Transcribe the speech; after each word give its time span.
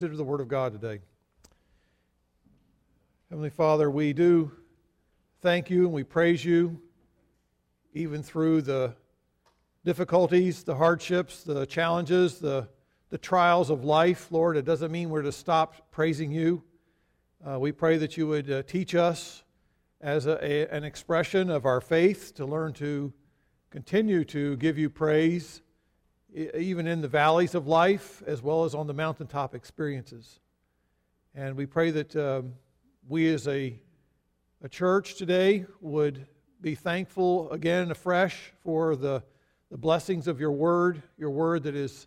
Consider 0.00 0.16
the 0.16 0.24
Word 0.24 0.40
of 0.40 0.48
God 0.48 0.72
today. 0.72 0.98
Heavenly 3.28 3.50
Father, 3.50 3.90
we 3.90 4.14
do 4.14 4.50
thank 5.42 5.68
you 5.68 5.84
and 5.84 5.92
we 5.92 6.04
praise 6.04 6.42
you, 6.42 6.80
even 7.92 8.22
through 8.22 8.62
the 8.62 8.94
difficulties, 9.84 10.62
the 10.62 10.74
hardships, 10.74 11.44
the 11.44 11.66
challenges, 11.66 12.38
the, 12.38 12.66
the 13.10 13.18
trials 13.18 13.68
of 13.68 13.84
life. 13.84 14.28
Lord, 14.30 14.56
it 14.56 14.64
doesn't 14.64 14.90
mean 14.90 15.10
we're 15.10 15.20
to 15.20 15.32
stop 15.32 15.90
praising 15.90 16.32
you. 16.32 16.62
Uh, 17.46 17.58
we 17.58 17.70
pray 17.70 17.98
that 17.98 18.16
you 18.16 18.26
would 18.26 18.50
uh, 18.50 18.62
teach 18.62 18.94
us 18.94 19.42
as 20.00 20.24
a, 20.24 20.42
a, 20.42 20.66
an 20.74 20.82
expression 20.82 21.50
of 21.50 21.66
our 21.66 21.82
faith 21.82 22.32
to 22.36 22.46
learn 22.46 22.72
to 22.72 23.12
continue 23.68 24.24
to 24.24 24.56
give 24.56 24.78
you 24.78 24.88
praise 24.88 25.60
even 26.34 26.86
in 26.86 27.00
the 27.00 27.08
valleys 27.08 27.54
of 27.54 27.66
life 27.66 28.22
as 28.26 28.42
well 28.42 28.64
as 28.64 28.74
on 28.74 28.86
the 28.86 28.94
mountaintop 28.94 29.54
experiences. 29.54 30.38
And 31.34 31.56
we 31.56 31.66
pray 31.66 31.90
that 31.90 32.16
um, 32.16 32.54
we 33.08 33.32
as 33.32 33.48
a, 33.48 33.78
a 34.62 34.68
church 34.68 35.16
today 35.16 35.66
would 35.80 36.26
be 36.60 36.74
thankful 36.74 37.50
again 37.50 37.82
and 37.82 37.92
afresh 37.92 38.52
for 38.62 38.96
the, 38.96 39.22
the 39.70 39.78
blessings 39.78 40.28
of 40.28 40.40
your 40.40 40.52
word, 40.52 41.02
your 41.18 41.30
word 41.30 41.62
that 41.64 41.74
is 41.74 42.06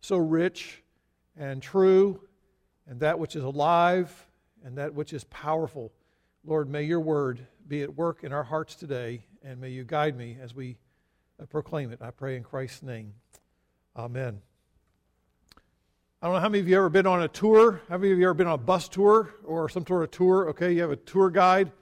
so 0.00 0.16
rich 0.16 0.82
and 1.36 1.62
true, 1.62 2.20
and 2.86 3.00
that 3.00 3.18
which 3.18 3.36
is 3.36 3.44
alive 3.44 4.26
and 4.64 4.78
that 4.78 4.94
which 4.94 5.12
is 5.12 5.24
powerful. 5.24 5.92
Lord, 6.44 6.68
may 6.68 6.84
your 6.84 7.00
word 7.00 7.46
be 7.66 7.82
at 7.82 7.94
work 7.94 8.24
in 8.24 8.32
our 8.32 8.44
hearts 8.44 8.74
today, 8.74 9.24
and 9.42 9.60
may 9.60 9.70
you 9.70 9.84
guide 9.84 10.16
me 10.16 10.36
as 10.40 10.54
we 10.54 10.78
uh, 11.40 11.46
proclaim 11.46 11.92
it. 11.92 12.00
I 12.00 12.10
pray 12.10 12.36
in 12.36 12.42
Christ's 12.42 12.82
name. 12.82 13.12
Amen. 13.98 14.40
I 16.22 16.26
don't 16.26 16.34
know 16.34 16.40
how 16.40 16.48
many 16.48 16.60
of 16.60 16.68
you 16.68 16.76
ever 16.76 16.88
been 16.88 17.04
on 17.04 17.22
a 17.22 17.26
tour. 17.26 17.80
How 17.88 17.98
many 17.98 18.12
of 18.12 18.18
you 18.20 18.26
ever 18.26 18.34
been 18.34 18.46
on 18.46 18.54
a 18.54 18.56
bus 18.56 18.88
tour 18.88 19.34
or 19.42 19.68
some 19.68 19.84
sort 19.84 20.04
of 20.04 20.12
tour? 20.12 20.48
Okay, 20.50 20.72
you 20.72 20.82
have 20.82 20.92
a 20.92 20.96
tour 20.96 21.30
guide. 21.30 21.72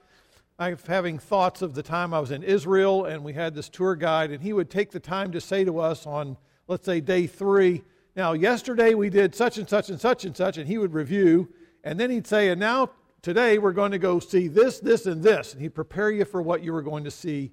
I'm 0.57 0.79
having 0.87 1.19
thoughts 1.19 1.61
of 1.61 1.75
the 1.75 1.83
time 1.83 2.15
I 2.15 2.19
was 2.19 2.31
in 2.31 2.41
Israel 2.41 3.05
and 3.05 3.23
we 3.23 3.33
had 3.33 3.53
this 3.53 3.69
tour 3.69 3.95
guide, 3.95 4.31
and 4.31 4.41
he 4.41 4.51
would 4.51 4.71
take 4.71 4.89
the 4.89 4.99
time 4.99 5.31
to 5.31 5.39
say 5.39 5.63
to 5.63 5.77
us 5.77 6.07
on, 6.07 6.37
let's 6.67 6.85
say, 6.85 7.01
day 7.01 7.27
three, 7.27 7.83
now, 8.15 8.33
yesterday 8.33 8.95
we 8.95 9.11
did 9.11 9.35
such 9.35 9.59
and 9.59 9.69
such 9.69 9.91
and 9.91 10.01
such 10.01 10.25
and 10.25 10.35
such, 10.35 10.57
and 10.57 10.67
he 10.67 10.79
would 10.79 10.95
review, 10.95 11.53
and 11.83 11.99
then 11.99 12.09
he'd 12.09 12.25
say, 12.25 12.49
and 12.49 12.59
now 12.59 12.89
today 13.21 13.59
we're 13.59 13.73
going 13.73 13.91
to 13.91 13.99
go 13.99 14.17
see 14.17 14.47
this, 14.47 14.79
this, 14.79 15.05
and 15.05 15.21
this. 15.21 15.53
And 15.53 15.61
he'd 15.61 15.75
prepare 15.75 16.09
you 16.09 16.25
for 16.25 16.41
what 16.41 16.63
you 16.63 16.73
were 16.73 16.81
going 16.81 17.03
to 17.03 17.11
see 17.11 17.51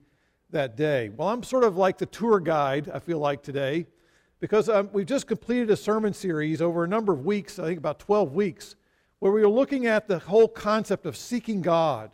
that 0.48 0.74
day. 0.74 1.10
Well, 1.10 1.28
I'm 1.28 1.42
sort 1.42 1.64
of 1.64 1.76
like 1.76 1.98
the 1.98 2.06
tour 2.06 2.40
guide, 2.40 2.90
I 2.94 2.98
feel 2.98 3.18
like 3.18 3.42
today 3.42 3.88
because 4.44 4.68
um, 4.68 4.90
we've 4.92 5.06
just 5.06 5.26
completed 5.26 5.70
a 5.70 5.76
sermon 5.76 6.12
series 6.12 6.60
over 6.60 6.84
a 6.84 6.86
number 6.86 7.14
of 7.14 7.24
weeks, 7.24 7.58
I 7.58 7.64
think 7.64 7.78
about 7.78 7.98
12 7.98 8.34
weeks, 8.34 8.76
where 9.18 9.32
we 9.32 9.40
were 9.40 9.48
looking 9.48 9.86
at 9.86 10.06
the 10.06 10.18
whole 10.18 10.48
concept 10.48 11.06
of 11.06 11.16
seeking 11.16 11.62
God. 11.62 12.10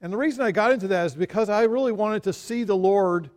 And 0.00 0.12
the 0.12 0.16
reason 0.16 0.42
I 0.42 0.50
got 0.50 0.72
into 0.72 0.88
that 0.88 1.06
is 1.06 1.14
because 1.14 1.48
I 1.48 1.62
really 1.62 1.92
wanted 1.92 2.24
to 2.24 2.32
see 2.32 2.64
the 2.64 2.76
Lord, 2.76 3.30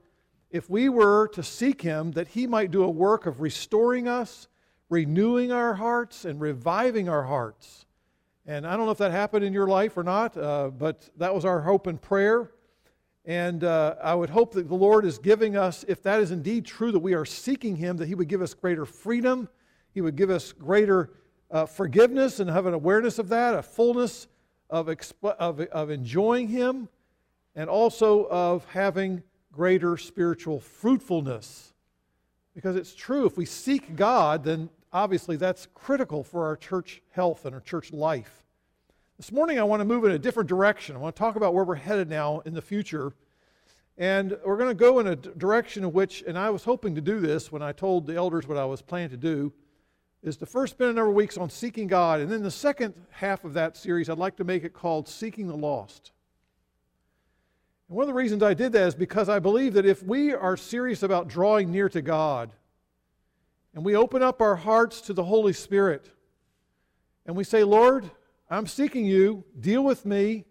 if 0.49 0.67
we 0.67 0.89
were 0.89 1.27
to 1.33 1.43
seek 1.43 1.79
Him, 1.79 2.13
that 2.13 2.29
He 2.29 2.47
might 2.47 2.71
do 2.71 2.81
a 2.81 2.89
work 2.89 3.27
of 3.27 3.39
restoring 3.39 4.07
us, 4.07 4.47
renewing 4.89 5.51
our 5.51 5.75
hearts, 5.75 6.25
and 6.25 6.41
reviving 6.41 7.07
our 7.07 7.25
hearts. 7.25 7.85
And 8.47 8.65
I 8.65 8.75
don't 8.75 8.87
know 8.87 8.93
if 8.93 8.97
that 8.97 9.11
happened 9.11 9.45
in 9.45 9.53
your 9.53 9.67
life 9.67 9.95
or 9.95 10.03
not, 10.03 10.35
uh, 10.35 10.69
but 10.69 11.07
that 11.17 11.35
was 11.35 11.45
our 11.45 11.61
hope 11.61 11.85
and 11.85 12.01
prayer. 12.01 12.49
And 13.25 13.63
uh, 13.63 13.95
I 14.03 14.13
would 14.13 14.29
hope 14.29 14.53
that 14.53 14.67
the 14.67 14.75
Lord 14.75 15.03
is 15.03 15.17
giving 15.17 15.57
us, 15.57 15.83
if 15.87 16.03
that 16.03 16.19
is 16.19 16.29
indeed 16.29 16.65
true, 16.65 16.91
that 16.91 16.99
we 16.99 17.15
are 17.15 17.25
seeking 17.25 17.75
Him, 17.75 17.97
that 17.97 18.07
He 18.07 18.13
would 18.13 18.27
give 18.27 18.41
us 18.41 18.53
greater 18.53 18.85
freedom. 18.85 19.49
He 19.93 20.01
would 20.01 20.15
give 20.15 20.29
us 20.29 20.51
greater 20.51 21.11
uh, 21.49 21.65
forgiveness 21.65 22.39
and 22.39 22.49
have 22.49 22.67
an 22.67 22.75
awareness 22.75 23.17
of 23.17 23.29
that, 23.29 23.55
a 23.55 23.63
fullness 23.63 24.27
of, 24.69 24.87
exp- 24.87 25.35
of, 25.39 25.59
of 25.59 25.89
enjoying 25.89 26.49
Him, 26.49 26.87
and 27.55 27.67
also 27.67 28.27
of 28.29 28.63
having 28.65 29.23
greater 29.51 29.97
spiritual 29.97 30.59
fruitfulness. 30.59 31.73
Because 32.53 32.75
it's 32.75 32.93
true, 32.93 33.25
if 33.25 33.37
we 33.37 33.45
seek 33.45 33.95
God, 33.95 34.43
then 34.43 34.69
obviously 34.93 35.35
that's 35.35 35.67
critical 35.73 36.23
for 36.23 36.45
our 36.45 36.55
church 36.55 37.01
health 37.11 37.45
and 37.45 37.55
our 37.55 37.61
church 37.61 37.91
life. 37.91 38.44
This 39.17 39.31
morning, 39.31 39.57
I 39.59 39.63
want 39.63 39.79
to 39.79 39.85
move 39.85 40.03
in 40.03 40.11
a 40.11 40.19
different 40.19 40.49
direction. 40.49 40.93
I 40.93 40.99
want 40.99 41.15
to 41.15 41.19
talk 41.19 41.37
about 41.37 41.53
where 41.53 41.63
we're 41.63 41.75
headed 41.75 42.09
now 42.09 42.41
in 42.41 42.53
the 42.53 42.61
future. 42.61 43.13
And 43.97 44.37
we're 44.45 44.57
going 44.57 44.69
to 44.69 44.75
go 44.75 44.99
in 44.99 45.07
a 45.07 45.15
direction 45.15 45.85
in 45.85 45.93
which, 45.93 46.21
and 46.27 46.37
I 46.37 46.49
was 46.49 46.65
hoping 46.65 46.95
to 46.95 47.01
do 47.01 47.21
this 47.21 47.49
when 47.49 47.61
I 47.61 47.71
told 47.71 48.07
the 48.07 48.15
elders 48.15 48.45
what 48.45 48.57
I 48.57 48.65
was 48.65 48.81
planning 48.81 49.11
to 49.11 49.17
do, 49.17 49.53
is 50.21 50.35
to 50.37 50.45
first 50.45 50.73
spend 50.73 50.89
a 50.89 50.93
number 50.93 51.11
of 51.11 51.15
weeks 51.15 51.37
on 51.37 51.49
seeking 51.49 51.87
God. 51.87 52.19
And 52.19 52.29
then 52.29 52.43
the 52.43 52.51
second 52.51 52.93
half 53.09 53.45
of 53.45 53.53
that 53.53 53.77
series, 53.77 54.09
I'd 54.09 54.17
like 54.17 54.35
to 54.35 54.43
make 54.43 54.65
it 54.65 54.73
called 54.73 55.07
Seeking 55.07 55.47
the 55.47 55.55
Lost. 55.55 56.11
And 57.87 57.95
one 57.95 58.03
of 58.03 58.07
the 58.07 58.13
reasons 58.13 58.43
I 58.43 58.53
did 58.53 58.73
that 58.73 58.87
is 58.87 58.95
because 58.95 59.29
I 59.29 59.39
believe 59.39 59.75
that 59.75 59.85
if 59.85 60.03
we 60.03 60.33
are 60.33 60.57
serious 60.57 61.03
about 61.03 61.29
drawing 61.29 61.71
near 61.71 61.87
to 61.87 62.01
God, 62.01 62.51
and 63.73 63.85
we 63.85 63.95
open 63.95 64.21
up 64.21 64.41
our 64.41 64.57
hearts 64.57 64.99
to 65.01 65.13
the 65.13 65.23
Holy 65.23 65.53
Spirit, 65.53 66.11
and 67.25 67.33
we 67.33 67.45
say, 67.45 67.63
Lord, 67.63 68.11
I'm 68.49 68.67
seeking 68.67 69.05
you. 69.05 69.43
Deal 69.59 69.83
with 69.83 70.05
me. 70.05 70.45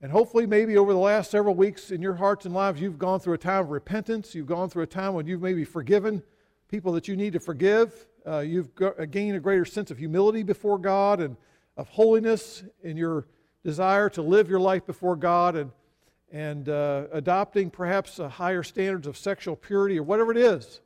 And 0.00 0.10
hopefully, 0.10 0.46
maybe 0.46 0.78
over 0.78 0.94
the 0.94 0.98
last 0.98 1.30
several 1.30 1.54
weeks 1.54 1.90
in 1.90 2.00
your 2.00 2.14
hearts 2.14 2.46
and 2.46 2.54
lives, 2.54 2.80
you've 2.80 2.98
gone 2.98 3.20
through 3.20 3.34
a 3.34 3.38
time 3.38 3.64
of 3.64 3.70
repentance. 3.70 4.34
You've 4.34 4.46
gone 4.46 4.70
through 4.70 4.84
a 4.84 4.86
time 4.86 5.12
when 5.12 5.26
you've 5.26 5.42
maybe 5.42 5.64
forgiven 5.64 6.22
people 6.68 6.92
that 6.92 7.06
you 7.06 7.16
need 7.16 7.34
to 7.34 7.40
forgive. 7.40 8.06
Uh, 8.26 8.38
you've 8.38 8.70
uh, 8.80 9.04
gained 9.04 9.36
a 9.36 9.40
greater 9.40 9.66
sense 9.66 9.90
of 9.90 9.98
humility 9.98 10.42
before 10.42 10.78
God 10.78 11.20
and 11.20 11.36
of 11.76 11.88
holiness 11.88 12.62
in 12.82 12.96
your 12.96 13.26
desire 13.62 14.08
to 14.10 14.22
live 14.22 14.48
your 14.48 14.60
life 14.60 14.86
before 14.86 15.16
God 15.16 15.56
and, 15.56 15.70
and 16.32 16.70
uh, 16.70 17.08
adopting 17.12 17.68
perhaps 17.68 18.16
higher 18.16 18.62
standards 18.62 19.06
of 19.06 19.18
sexual 19.18 19.54
purity 19.54 19.98
or 19.98 20.02
whatever 20.02 20.30
it 20.30 20.38
is. 20.38 20.80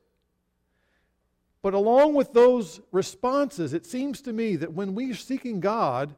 But 1.65 1.73
along 1.73 2.13
with 2.13 2.35
those 2.35 2.83
responses, 2.93 3.73
it 3.73 3.87
seems 3.87 4.21
to 4.21 4.35
me 4.35 4.57
that 4.57 4.75
when 4.75 4.95
we 4.95 5.11
are 5.11 5.15
seeking 5.15 5.61
God 5.61 6.15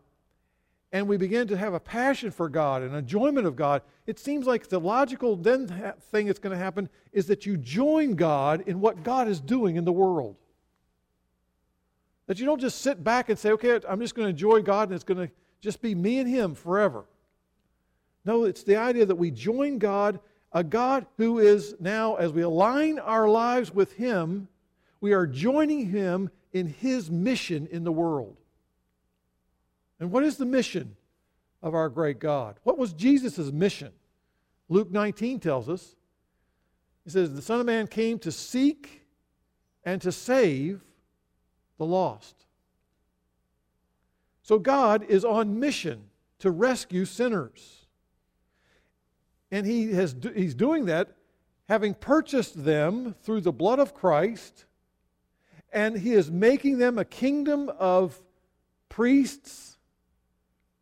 and 0.90 1.06
we 1.06 1.16
begin 1.16 1.46
to 1.46 1.56
have 1.56 1.72
a 1.72 1.78
passion 1.78 2.32
for 2.32 2.48
God 2.48 2.82
and 2.82 2.92
enjoyment 2.96 3.46
of 3.46 3.54
God, 3.54 3.82
it 4.08 4.18
seems 4.18 4.44
like 4.44 4.66
the 4.66 4.80
logical 4.80 5.36
then 5.36 5.68
thing 6.10 6.26
that's 6.26 6.40
going 6.40 6.50
to 6.50 6.60
happen 6.60 6.88
is 7.12 7.28
that 7.28 7.46
you 7.46 7.56
join 7.56 8.16
God 8.16 8.64
in 8.66 8.80
what 8.80 9.04
God 9.04 9.28
is 9.28 9.38
doing 9.38 9.76
in 9.76 9.84
the 9.84 9.92
world. 9.92 10.34
That 12.26 12.40
you 12.40 12.44
don't 12.44 12.60
just 12.60 12.80
sit 12.80 13.04
back 13.04 13.28
and 13.28 13.38
say, 13.38 13.52
okay, 13.52 13.78
I'm 13.88 14.00
just 14.00 14.16
going 14.16 14.26
to 14.26 14.30
enjoy 14.30 14.62
God 14.62 14.88
and 14.88 14.96
it's 14.96 15.04
going 15.04 15.28
to 15.28 15.32
just 15.60 15.80
be 15.80 15.94
me 15.94 16.18
and 16.18 16.28
Him 16.28 16.56
forever. 16.56 17.04
No, 18.24 18.42
it's 18.42 18.64
the 18.64 18.74
idea 18.74 19.06
that 19.06 19.14
we 19.14 19.30
join 19.30 19.78
God, 19.78 20.18
a 20.50 20.64
God 20.64 21.06
who 21.18 21.38
is 21.38 21.76
now, 21.78 22.16
as 22.16 22.32
we 22.32 22.42
align 22.42 22.98
our 22.98 23.28
lives 23.28 23.72
with 23.72 23.92
Him, 23.92 24.48
we 25.00 25.12
are 25.12 25.26
joining 25.26 25.86
him 25.86 26.30
in 26.52 26.66
his 26.66 27.10
mission 27.10 27.68
in 27.70 27.84
the 27.84 27.92
world. 27.92 28.36
And 30.00 30.10
what 30.10 30.24
is 30.24 30.36
the 30.36 30.44
mission 30.44 30.96
of 31.62 31.74
our 31.74 31.88
great 31.88 32.18
God? 32.18 32.58
What 32.62 32.78
was 32.78 32.92
Jesus' 32.92 33.52
mission? 33.52 33.92
Luke 34.68 34.90
19 34.90 35.40
tells 35.40 35.68
us. 35.68 35.94
He 37.04 37.10
says, 37.10 37.32
The 37.32 37.42
Son 37.42 37.60
of 37.60 37.66
Man 37.66 37.86
came 37.86 38.18
to 38.20 38.32
seek 38.32 39.02
and 39.84 40.02
to 40.02 40.10
save 40.10 40.82
the 41.78 41.86
lost. 41.86 42.34
So 44.42 44.58
God 44.58 45.04
is 45.04 45.24
on 45.24 45.58
mission 45.58 46.04
to 46.40 46.50
rescue 46.50 47.04
sinners. 47.04 47.86
And 49.50 49.66
he 49.66 49.92
has, 49.92 50.14
he's 50.34 50.54
doing 50.54 50.86
that 50.86 51.16
having 51.68 51.94
purchased 51.94 52.64
them 52.64 53.14
through 53.22 53.40
the 53.40 53.52
blood 53.52 53.78
of 53.78 53.94
Christ 53.94 54.64
and 55.76 55.98
he 55.98 56.14
is 56.14 56.30
making 56.30 56.78
them 56.78 56.98
a 56.98 57.04
kingdom 57.04 57.70
of 57.78 58.18
priests 58.88 59.76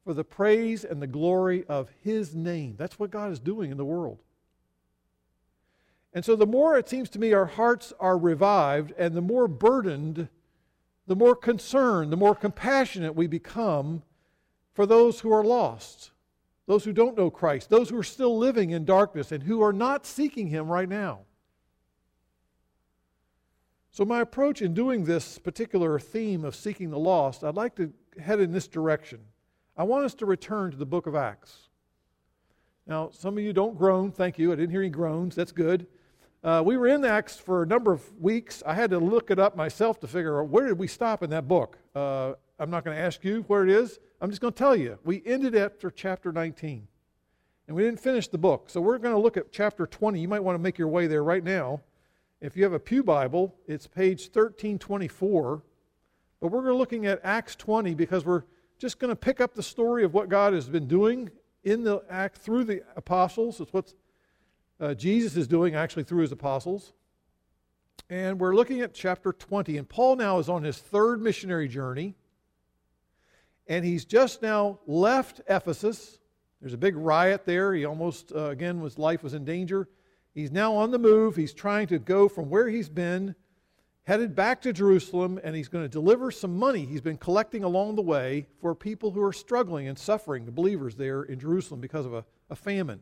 for 0.05 0.15
the 0.15 0.23
praise 0.23 0.85
and 0.85 1.03
the 1.03 1.09
glory 1.09 1.65
of 1.69 1.91
his 2.05 2.33
name. 2.33 2.77
That's 2.79 2.97
what 2.97 3.11
God 3.11 3.33
is 3.33 3.41
doing 3.41 3.73
in 3.73 3.77
the 3.77 3.85
world. 3.85 4.21
And 6.13 6.25
so, 6.25 6.37
the 6.37 6.47
more 6.47 6.79
it 6.79 6.89
seems 6.89 7.11
to 7.11 7.19
me 7.19 7.33
our 7.33 7.45
hearts 7.45 7.93
are 7.99 8.17
revived, 8.17 8.93
and 8.97 9.17
the 9.17 9.21
more 9.21 9.49
burdened, 9.49 10.29
the 11.09 11.17
more 11.17 11.35
concerned, 11.35 12.13
the 12.13 12.17
more 12.17 12.37
compassionate 12.37 13.17
we 13.17 13.27
become 13.27 14.05
for 14.75 14.87
those 14.87 15.19
who 15.19 15.33
are 15.33 15.43
lost, 15.43 16.13
those 16.69 16.85
who 16.85 16.93
don't 16.93 17.19
know 17.19 17.31
Christ, 17.31 17.69
those 17.69 17.91
who 17.91 17.99
are 17.99 18.05
still 18.05 18.39
living 18.39 18.71
in 18.71 18.85
darkness, 18.85 19.33
and 19.33 19.43
who 19.43 19.61
are 19.61 19.73
not 19.73 20.07
seeking 20.07 20.47
Him 20.47 20.69
right 20.69 20.89
now. 20.89 21.23
So, 23.95 24.05
my 24.05 24.23
approach 24.23 24.61
in 24.61 24.75
doing 24.75 25.05
this 25.05 25.39
particular 25.39 26.01
theme 26.01 26.45
of 26.45 26.57
seeking 26.57 26.91
the 26.91 26.99
lost, 26.99 27.45
I'd 27.45 27.55
like 27.55 27.77
to 27.77 27.93
head 28.21 28.41
in 28.41 28.51
this 28.51 28.67
direction. 28.67 29.21
I 29.77 29.85
want 29.85 30.05
us 30.05 30.15
to 30.15 30.27
return 30.27 30.73
to 30.73 30.77
the 30.77 30.85
book 30.85 31.07
of 31.07 31.15
Acts. 31.15 31.69
Now, 32.89 33.11
some 33.13 33.39
of 33.39 33.45
you 33.45 33.53
don't 33.53 33.79
groan. 33.79 34.11
Thank 34.11 34.37
you. 34.37 34.51
I 34.51 34.57
didn't 34.57 34.73
hear 34.73 34.81
any 34.81 34.91
groans. 34.91 35.37
That's 35.37 35.53
good. 35.53 35.87
Uh, 36.43 36.61
we 36.67 36.77
were 36.77 36.89
in 36.89 37.05
Acts 37.05 37.39
for 37.39 37.63
a 37.63 37.67
number 37.67 37.93
of 37.93 38.03
weeks. 38.21 38.65
I 38.67 38.75
had 38.75 38.91
to 38.91 38.99
look 38.99 39.31
it 39.31 39.39
up 39.39 39.55
myself 39.55 40.01
to 40.01 40.09
figure 40.09 40.41
out 40.41 40.49
where 40.49 40.67
did 40.67 40.77
we 40.77 40.89
stop 40.89 41.23
in 41.23 41.31
that 41.31 41.47
book. 41.47 41.79
Uh, 41.95 42.33
I'm 42.59 42.71
not 42.71 42.85
going 42.85 42.97
to 42.97 43.01
ask 43.01 43.23
you 43.23 43.45
where 43.47 43.63
it 43.63 43.71
is. 43.71 44.01
I'm 44.21 44.29
just 44.29 44.43
going 44.43 44.55
to 44.55 44.59
tell 44.59 44.75
you. 44.75 44.99
We 45.05 45.23
ended 45.25 45.55
after 45.55 45.89
chapter 45.89 46.33
19, 46.33 46.89
and 47.69 47.77
we 47.77 47.85
didn't 47.85 48.01
finish 48.01 48.27
the 48.27 48.39
book. 48.39 48.71
So 48.71 48.81
we're 48.81 48.99
going 48.99 49.15
to 49.15 49.21
look 49.21 49.37
at 49.37 49.53
chapter 49.53 49.87
20. 49.87 50.19
You 50.19 50.27
might 50.27 50.43
want 50.43 50.57
to 50.57 50.63
make 50.63 50.79
your 50.79 50.89
way 50.89 51.07
there 51.07 51.23
right 51.23 51.45
now. 51.45 51.81
If 52.45 52.59
you 52.59 52.65
have 52.65 52.75
a 52.75 52.79
Pew 52.79 53.03
Bible, 53.03 53.55
it's 53.67 53.87
page 53.87 54.25
1324. 54.25 55.63
But 56.43 56.49
we're 56.49 56.75
looking 56.75 57.07
at 57.07 57.19
Acts 57.25 57.57
20 57.57 57.95
because 57.95 58.27
we're 58.27 58.43
just 58.79 58.99
going 58.99 59.09
to 59.09 59.17
pick 59.17 59.41
up 59.41 59.55
the 59.55 59.63
story 59.63 60.05
of 60.05 60.13
what 60.13 60.29
God 60.29 60.53
has 60.53 60.69
been 60.69 60.87
doing 60.87 61.31
in 61.63 61.85
the 61.85 62.03
act 62.11 62.37
through 62.37 62.65
the 62.65 62.83
apostles. 62.97 63.63
It's 63.63 63.73
what 63.73 63.95
uh, 64.79 64.93
Jesus 64.93 65.39
is 65.39 65.49
doing 65.49 65.75
actually 65.75 66.05
through 66.05 66.21
his 66.21 66.33
apostles. 66.33 66.93
And 68.11 68.39
we're 68.39 68.55
looking 68.55 68.83
at 68.83 68.93
chapter 68.93 69.33
20. 69.33 69.79
And 69.79 69.89
Paul 69.89 70.17
now 70.17 70.39
is 70.39 70.51
on 70.51 70.65
his 70.65 70.77
third 70.77 71.23
missionary 71.23 71.67
journey. 71.67 72.15
And 73.69 73.87
he's 73.87 74.05
just 74.05 74.43
now 74.43 74.81
left 74.87 75.41
Ephesus. 75.49 76.19
There's 76.61 76.75
a 76.75 76.77
big 76.77 76.95
riot 76.95 77.47
there. 77.47 77.73
He 77.73 77.87
almost, 77.87 78.33
uh, 78.33 78.51
again, 78.51 78.83
his 78.83 78.99
life 78.99 79.23
was 79.23 79.33
in 79.33 79.47
danger. 79.47 79.89
He's 80.35 80.51
now 80.51 80.75
on 80.75 80.91
the 80.91 80.99
move. 80.99 81.37
He's 81.37 81.55
trying 81.55 81.87
to 81.89 81.99
go 81.99 82.29
from 82.29 82.51
where 82.51 82.69
he's 82.69 82.89
been, 82.89 83.37
headed 84.03 84.35
back 84.35 84.61
to 84.63 84.73
Jerusalem, 84.73 85.39
and 85.45 85.55
he's 85.55 85.69
going 85.69 85.85
to 85.85 85.89
deliver 85.89 86.31
some 86.31 86.57
money 86.57 86.85
he's 86.85 87.01
been 87.01 87.17
collecting 87.17 87.63
along 87.63 87.95
the 87.95 88.03
way 88.03 88.49
for 88.61 88.75
people 88.75 89.13
who 89.13 89.23
are 89.23 89.33
struggling 89.33 89.87
and 89.87 89.99
suffering, 89.99 90.45
the 90.45 90.53
believers 90.53 90.97
there 90.97 91.23
in 91.23 91.39
Jerusalem, 91.39 91.81
because 91.81 92.05
of 92.05 92.15
a, 92.15 92.25
a 92.51 92.57
famine. 92.57 93.01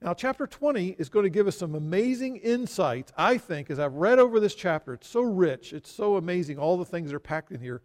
Now, 0.00 0.14
chapter 0.14 0.46
20 0.46 0.90
is 0.98 1.08
going 1.08 1.24
to 1.24 1.30
give 1.30 1.48
us 1.48 1.56
some 1.56 1.74
amazing 1.74 2.36
insights, 2.36 3.12
I 3.16 3.38
think, 3.38 3.68
as 3.68 3.80
I've 3.80 3.94
read 3.94 4.20
over 4.20 4.38
this 4.38 4.54
chapter. 4.54 4.92
It's 4.94 5.08
so 5.08 5.22
rich, 5.22 5.72
it's 5.72 5.90
so 5.90 6.16
amazing, 6.16 6.58
all 6.58 6.76
the 6.76 6.84
things 6.84 7.10
that 7.10 7.16
are 7.16 7.20
packed 7.20 7.50
in 7.50 7.60
here. 7.60 7.82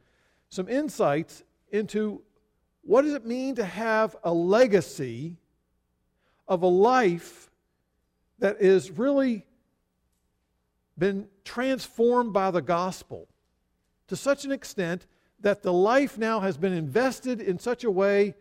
Some 0.49 0.67
insights 0.69 1.41
into 1.71 2.21
what 2.83 3.01
does 3.03 3.13
it 3.13 3.25
mean 3.25 3.55
to 3.55 3.65
have 3.65 4.15
a 4.23 4.31
legacy 4.31 5.37
of 6.47 6.61
a 6.61 6.67
life 6.67 7.49
that 8.39 8.61
is 8.61 8.91
really 8.91 9.45
been 10.97 11.27
transformed 11.43 12.33
by 12.33 12.51
the 12.51 12.61
gospel 12.61 13.27
to 14.07 14.15
such 14.15 14.45
an 14.45 14.51
extent 14.51 15.07
that 15.39 15.61
the 15.61 15.73
life 15.73 16.17
now 16.17 16.39
has 16.39 16.57
been 16.57 16.73
invested 16.73 17.41
in 17.41 17.59
such 17.59 17.83
a 17.83 17.91
way 17.91 18.35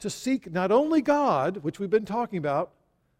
to 0.00 0.10
seek 0.10 0.50
not 0.50 0.72
only 0.72 1.00
God, 1.00 1.58
which 1.58 1.78
we've 1.78 1.90
been 1.90 2.04
talking 2.04 2.38
about, 2.38 2.72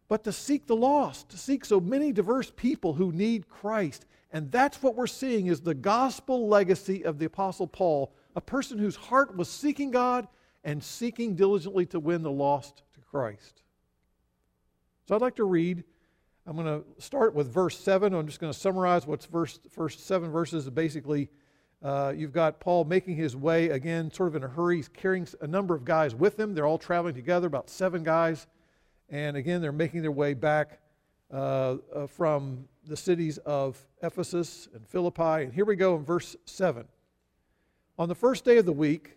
but 0.09 0.23
to 0.25 0.33
seek 0.33 0.67
the 0.67 0.75
lost, 0.75 1.29
to 1.29 1.37
seek 1.37 1.63
so 1.63 1.79
many 1.79 2.11
diverse 2.11 2.51
people 2.55 2.93
who 2.93 3.11
need 3.11 3.47
Christ. 3.47 4.05
And 4.31 4.51
that's 4.51 4.83
what 4.83 4.95
we're 4.95 5.07
seeing 5.07 5.47
is 5.47 5.61
the 5.61 5.73
gospel 5.73 6.47
legacy 6.47 7.05
of 7.05 7.19
the 7.19 7.25
apostle 7.25 7.67
Paul, 7.67 8.13
a 8.35 8.41
person 8.41 8.77
whose 8.77 8.95
heart 8.95 9.37
was 9.37 9.47
seeking 9.47 9.91
God 9.91 10.27
and 10.63 10.83
seeking 10.83 11.35
diligently 11.35 11.85
to 11.87 11.99
win 11.99 12.21
the 12.21 12.31
lost 12.31 12.83
to 12.95 12.99
Christ. 12.99 13.61
So 15.07 15.15
I'd 15.15 15.21
like 15.21 15.35
to 15.35 15.45
read 15.45 15.83
I'm 16.45 16.57
going 16.57 16.67
to 16.67 17.01
start 17.01 17.33
with 17.33 17.53
verse 17.53 17.79
7. 17.79 18.13
I'm 18.13 18.27
just 18.27 18.41
going 18.41 18.51
to 18.51 18.57
summarize 18.57 19.07
what's 19.07 19.25
verse, 19.25 19.59
first 19.69 20.05
seven 20.05 20.29
verses. 20.29 20.69
Basically, 20.69 21.29
uh, 21.81 22.13
you've 22.15 22.33
got 22.33 22.59
Paul 22.59 22.83
making 22.83 23.15
his 23.15 23.33
way 23.33 23.69
again, 23.69 24.11
sort 24.11 24.27
of 24.27 24.35
in 24.35 24.43
a 24.43 24.49
hurry. 24.49 24.75
He's 24.75 24.89
carrying 24.89 25.25
a 25.39 25.47
number 25.47 25.73
of 25.73 25.85
guys 25.85 26.13
with 26.13 26.37
him. 26.37 26.53
They're 26.53 26.65
all 26.65 26.77
traveling 26.77 27.15
together, 27.15 27.47
about 27.47 27.69
seven 27.69 28.03
guys. 28.03 28.47
And 29.09 29.37
again, 29.37 29.61
they're 29.61 29.71
making 29.71 30.01
their 30.01 30.11
way 30.11 30.33
back 30.33 30.79
uh, 31.31 31.77
uh, 31.95 32.07
from 32.07 32.65
the 32.87 32.97
cities 32.97 33.37
of 33.39 33.77
Ephesus 34.01 34.67
and 34.73 34.85
Philippi. 34.85 35.45
And 35.45 35.53
here 35.53 35.65
we 35.65 35.77
go 35.77 35.95
in 35.95 36.03
verse 36.03 36.35
7. 36.43 36.85
On 37.97 38.09
the 38.09 38.15
first 38.15 38.43
day 38.43 38.57
of 38.57 38.65
the 38.65 38.73
week, 38.73 39.15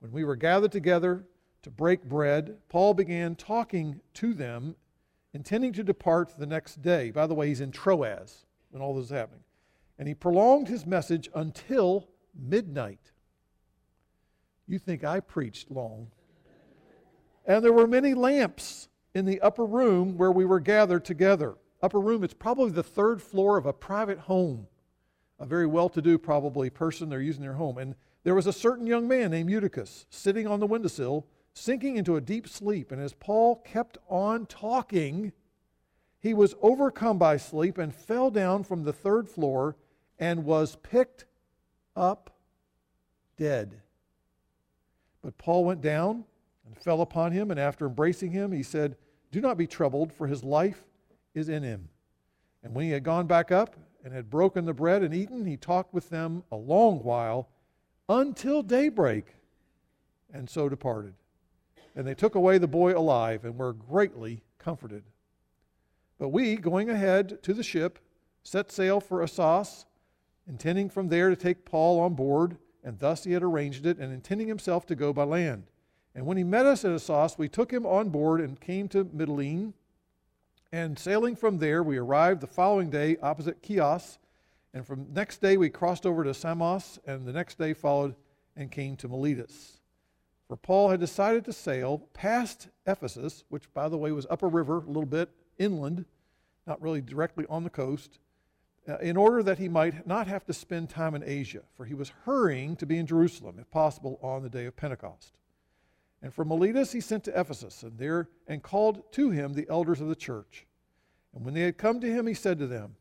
when 0.00 0.12
we 0.12 0.24
were 0.24 0.36
gathered 0.36 0.72
together 0.72 1.24
to 1.62 1.70
break 1.70 2.04
bread, 2.04 2.58
Paul 2.68 2.92
began 2.92 3.34
talking 3.34 3.98
to 4.14 4.34
them 4.34 4.76
intending 5.36 5.70
to 5.70 5.84
depart 5.84 6.32
the 6.38 6.46
next 6.46 6.80
day. 6.80 7.10
By 7.10 7.26
the 7.26 7.34
way, 7.34 7.48
he's 7.48 7.60
in 7.60 7.70
Troas 7.70 8.46
when 8.70 8.82
all 8.82 8.94
this 8.94 9.04
is 9.04 9.10
happening. 9.10 9.42
And 9.98 10.08
he 10.08 10.14
prolonged 10.14 10.66
his 10.66 10.86
message 10.86 11.28
until 11.34 12.08
midnight. 12.34 13.12
You 14.66 14.78
think 14.78 15.04
I 15.04 15.20
preached 15.20 15.70
long. 15.70 16.10
And 17.44 17.62
there 17.62 17.74
were 17.74 17.86
many 17.86 18.14
lamps 18.14 18.88
in 19.14 19.26
the 19.26 19.38
upper 19.42 19.66
room 19.66 20.16
where 20.16 20.32
we 20.32 20.46
were 20.46 20.58
gathered 20.58 21.04
together. 21.04 21.56
Upper 21.82 22.00
room, 22.00 22.24
it's 22.24 22.34
probably 22.34 22.70
the 22.70 22.82
third 22.82 23.20
floor 23.20 23.58
of 23.58 23.66
a 23.66 23.74
private 23.74 24.20
home. 24.20 24.66
A 25.38 25.44
very 25.44 25.66
well 25.66 25.90
to 25.90 26.00
do, 26.00 26.16
probably, 26.16 26.70
person 26.70 27.10
they're 27.10 27.20
using 27.20 27.42
their 27.42 27.52
home. 27.52 27.76
And 27.76 27.94
there 28.24 28.34
was 28.34 28.46
a 28.46 28.54
certain 28.54 28.86
young 28.86 29.06
man 29.06 29.32
named 29.32 29.50
Eutychus 29.50 30.06
sitting 30.08 30.46
on 30.46 30.60
the 30.60 30.66
windowsill 30.66 31.26
sinking 31.56 31.96
into 31.96 32.16
a 32.16 32.20
deep 32.20 32.46
sleep. 32.46 32.92
And 32.92 33.00
as 33.00 33.14
Paul 33.14 33.56
kept 33.56 33.98
on 34.08 34.46
talking, 34.46 35.32
he 36.20 36.34
was 36.34 36.54
overcome 36.60 37.18
by 37.18 37.38
sleep 37.38 37.78
and 37.78 37.94
fell 37.94 38.30
down 38.30 38.62
from 38.62 38.84
the 38.84 38.92
third 38.92 39.28
floor 39.28 39.76
and 40.18 40.44
was 40.44 40.76
picked 40.76 41.24
up 41.94 42.30
dead. 43.36 43.80
But 45.22 45.38
Paul 45.38 45.64
went 45.64 45.80
down 45.80 46.24
and 46.66 46.76
fell 46.76 47.00
upon 47.00 47.32
him, 47.32 47.50
and 47.50 47.58
after 47.58 47.86
embracing 47.86 48.32
him, 48.32 48.52
he 48.52 48.62
said, 48.62 48.96
Do 49.32 49.40
not 49.40 49.56
be 49.56 49.66
troubled, 49.66 50.12
for 50.12 50.26
his 50.26 50.44
life 50.44 50.84
is 51.34 51.48
in 51.48 51.62
him. 51.62 51.88
And 52.62 52.74
when 52.74 52.84
he 52.84 52.90
had 52.90 53.02
gone 53.02 53.26
back 53.26 53.50
up 53.50 53.76
and 54.04 54.12
had 54.12 54.30
broken 54.30 54.64
the 54.64 54.74
bread 54.74 55.02
and 55.02 55.14
eaten, 55.14 55.46
he 55.46 55.56
talked 55.56 55.94
with 55.94 56.10
them 56.10 56.44
a 56.52 56.56
long 56.56 56.98
while 57.02 57.48
until 58.08 58.62
daybreak, 58.62 59.26
and 60.32 60.48
so 60.48 60.68
departed. 60.68 61.14
And 61.96 62.06
they 62.06 62.14
took 62.14 62.34
away 62.34 62.58
the 62.58 62.68
boy 62.68 62.96
alive 62.96 63.44
and 63.44 63.56
were 63.56 63.72
greatly 63.72 64.42
comforted. 64.58 65.02
But 66.18 66.28
we, 66.28 66.56
going 66.56 66.90
ahead 66.90 67.42
to 67.42 67.54
the 67.54 67.62
ship, 67.62 67.98
set 68.42 68.70
sail 68.70 69.00
for 69.00 69.22
Assos, 69.22 69.86
intending 70.46 70.88
from 70.88 71.08
there 71.08 71.30
to 71.30 71.36
take 71.36 71.64
Paul 71.64 71.98
on 72.00 72.14
board, 72.14 72.58
and 72.84 72.98
thus 72.98 73.24
he 73.24 73.32
had 73.32 73.42
arranged 73.42 73.86
it, 73.86 73.98
and 73.98 74.12
intending 74.12 74.46
himself 74.46 74.86
to 74.86 74.94
go 74.94 75.12
by 75.12 75.24
land. 75.24 75.64
And 76.14 76.24
when 76.24 76.36
he 76.36 76.44
met 76.44 76.66
us 76.66 76.84
at 76.84 76.92
Assos, 76.92 77.36
we 77.36 77.48
took 77.48 77.72
him 77.72 77.84
on 77.84 78.10
board 78.10 78.40
and 78.40 78.60
came 78.60 78.88
to 78.88 79.04
Mytilene. 79.04 79.72
And 80.72 80.98
sailing 80.98 81.36
from 81.36 81.58
there, 81.58 81.82
we 81.82 81.96
arrived 81.96 82.40
the 82.40 82.46
following 82.46 82.90
day 82.90 83.16
opposite 83.22 83.62
Chios. 83.62 84.18
And 84.72 84.86
from 84.86 85.06
next 85.12 85.40
day, 85.40 85.56
we 85.56 85.70
crossed 85.70 86.06
over 86.06 86.24
to 86.24 86.34
Samos, 86.34 86.98
and 87.06 87.26
the 87.26 87.32
next 87.32 87.58
day 87.58 87.72
followed 87.72 88.14
and 88.56 88.70
came 88.70 88.96
to 88.96 89.08
Miletus. 89.08 89.75
For 90.48 90.56
Paul 90.56 90.90
had 90.90 91.00
decided 91.00 91.44
to 91.44 91.52
sail 91.52 91.98
past 92.12 92.68
Ephesus, 92.86 93.44
which, 93.48 93.72
by 93.74 93.88
the 93.88 93.98
way, 93.98 94.12
was 94.12 94.26
up 94.30 94.42
a 94.42 94.46
river 94.46 94.78
a 94.78 94.86
little 94.86 95.06
bit 95.06 95.30
inland, 95.58 96.04
not 96.66 96.80
really 96.80 97.00
directly 97.00 97.44
on 97.48 97.64
the 97.64 97.70
coast, 97.70 98.18
uh, 98.88 98.98
in 98.98 99.16
order 99.16 99.42
that 99.42 99.58
he 99.58 99.68
might 99.68 100.06
not 100.06 100.28
have 100.28 100.44
to 100.44 100.52
spend 100.52 100.88
time 100.88 101.16
in 101.16 101.24
Asia, 101.24 101.62
for 101.74 101.84
he 101.84 101.94
was 101.94 102.12
hurrying 102.24 102.76
to 102.76 102.86
be 102.86 102.96
in 102.96 103.06
Jerusalem, 103.06 103.58
if 103.58 103.68
possible, 103.72 104.20
on 104.22 104.42
the 104.42 104.48
day 104.48 104.66
of 104.66 104.76
Pentecost. 104.76 105.36
And 106.22 106.32
from 106.32 106.48
Miletus 106.48 106.92
he 106.92 107.00
sent 107.00 107.24
to 107.24 107.38
Ephesus, 107.38 107.82
and 107.82 107.98
there 107.98 108.28
and 108.46 108.62
called 108.62 109.12
to 109.12 109.30
him 109.30 109.54
the 109.54 109.66
elders 109.68 110.00
of 110.00 110.08
the 110.08 110.14
church. 110.14 110.66
And 111.34 111.44
when 111.44 111.54
they 111.54 111.62
had 111.62 111.76
come 111.76 112.00
to 112.00 112.10
him, 112.10 112.26
he 112.28 112.34
said 112.34 112.60
to 112.60 112.68
them, 112.68 112.94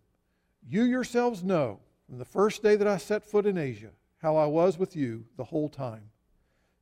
You 0.68 0.84
yourselves 0.84 1.44
know, 1.44 1.80
from 2.08 2.18
the 2.18 2.25
first 2.25 2.64
day 2.64 2.75
that 2.75 2.88
I 2.88 2.98
set 2.98 3.24
foot 3.24 3.46
in 3.46 3.58
Asia, 3.58 3.92
how 4.18 4.36
I 4.36 4.48
was 4.48 4.80
with 4.80 4.96
you 4.96 5.25
the 5.38 5.44
whole 5.44 5.70
time 5.70 6.10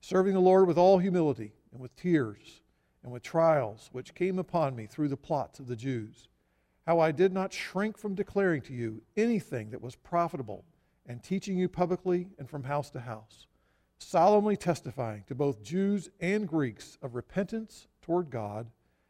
serving 0.03 0.33
the 0.33 0.39
Lord 0.41 0.67
with 0.67 0.77
all 0.77 0.97
humility 0.97 1.53
and 1.71 1.81
with 1.81 1.95
tears 1.95 2.61
and 3.03 3.11
with 3.11 3.23
trials 3.23 3.89
which 3.93 4.13
came 4.13 4.37
upon 4.37 4.75
me 4.75 4.85
through 4.85 5.07
the 5.07 5.15
plots 5.15 5.59
of 5.59 5.67
the 5.67 5.77
Jews. 5.77 6.27
How 6.85 6.99
I 6.99 7.13
did 7.13 7.31
not 7.31 7.53
shrink 7.53 7.97
from 7.97 8.13
declaring 8.13 8.61
to 8.63 8.73
you 8.73 9.01
anything 9.15 9.71
that 9.71 9.81
was 9.81 9.95
profitable 9.95 10.65
and 11.05 11.23
teaching 11.23 11.57
you 11.57 11.69
publicly 11.69 12.27
and 12.37 12.49
from 12.49 12.63
house 12.63 12.89
to 12.89 12.99
house, 12.99 13.47
solemnly 13.97 14.57
testifying 14.57 15.23
to 15.27 15.35
both 15.35 15.63
Jews 15.63 16.09
and 16.19 16.49
Greeks 16.49 16.97
of 17.01 17.15
repentance 17.15 17.87
toward 18.01 18.29
God 18.29 18.67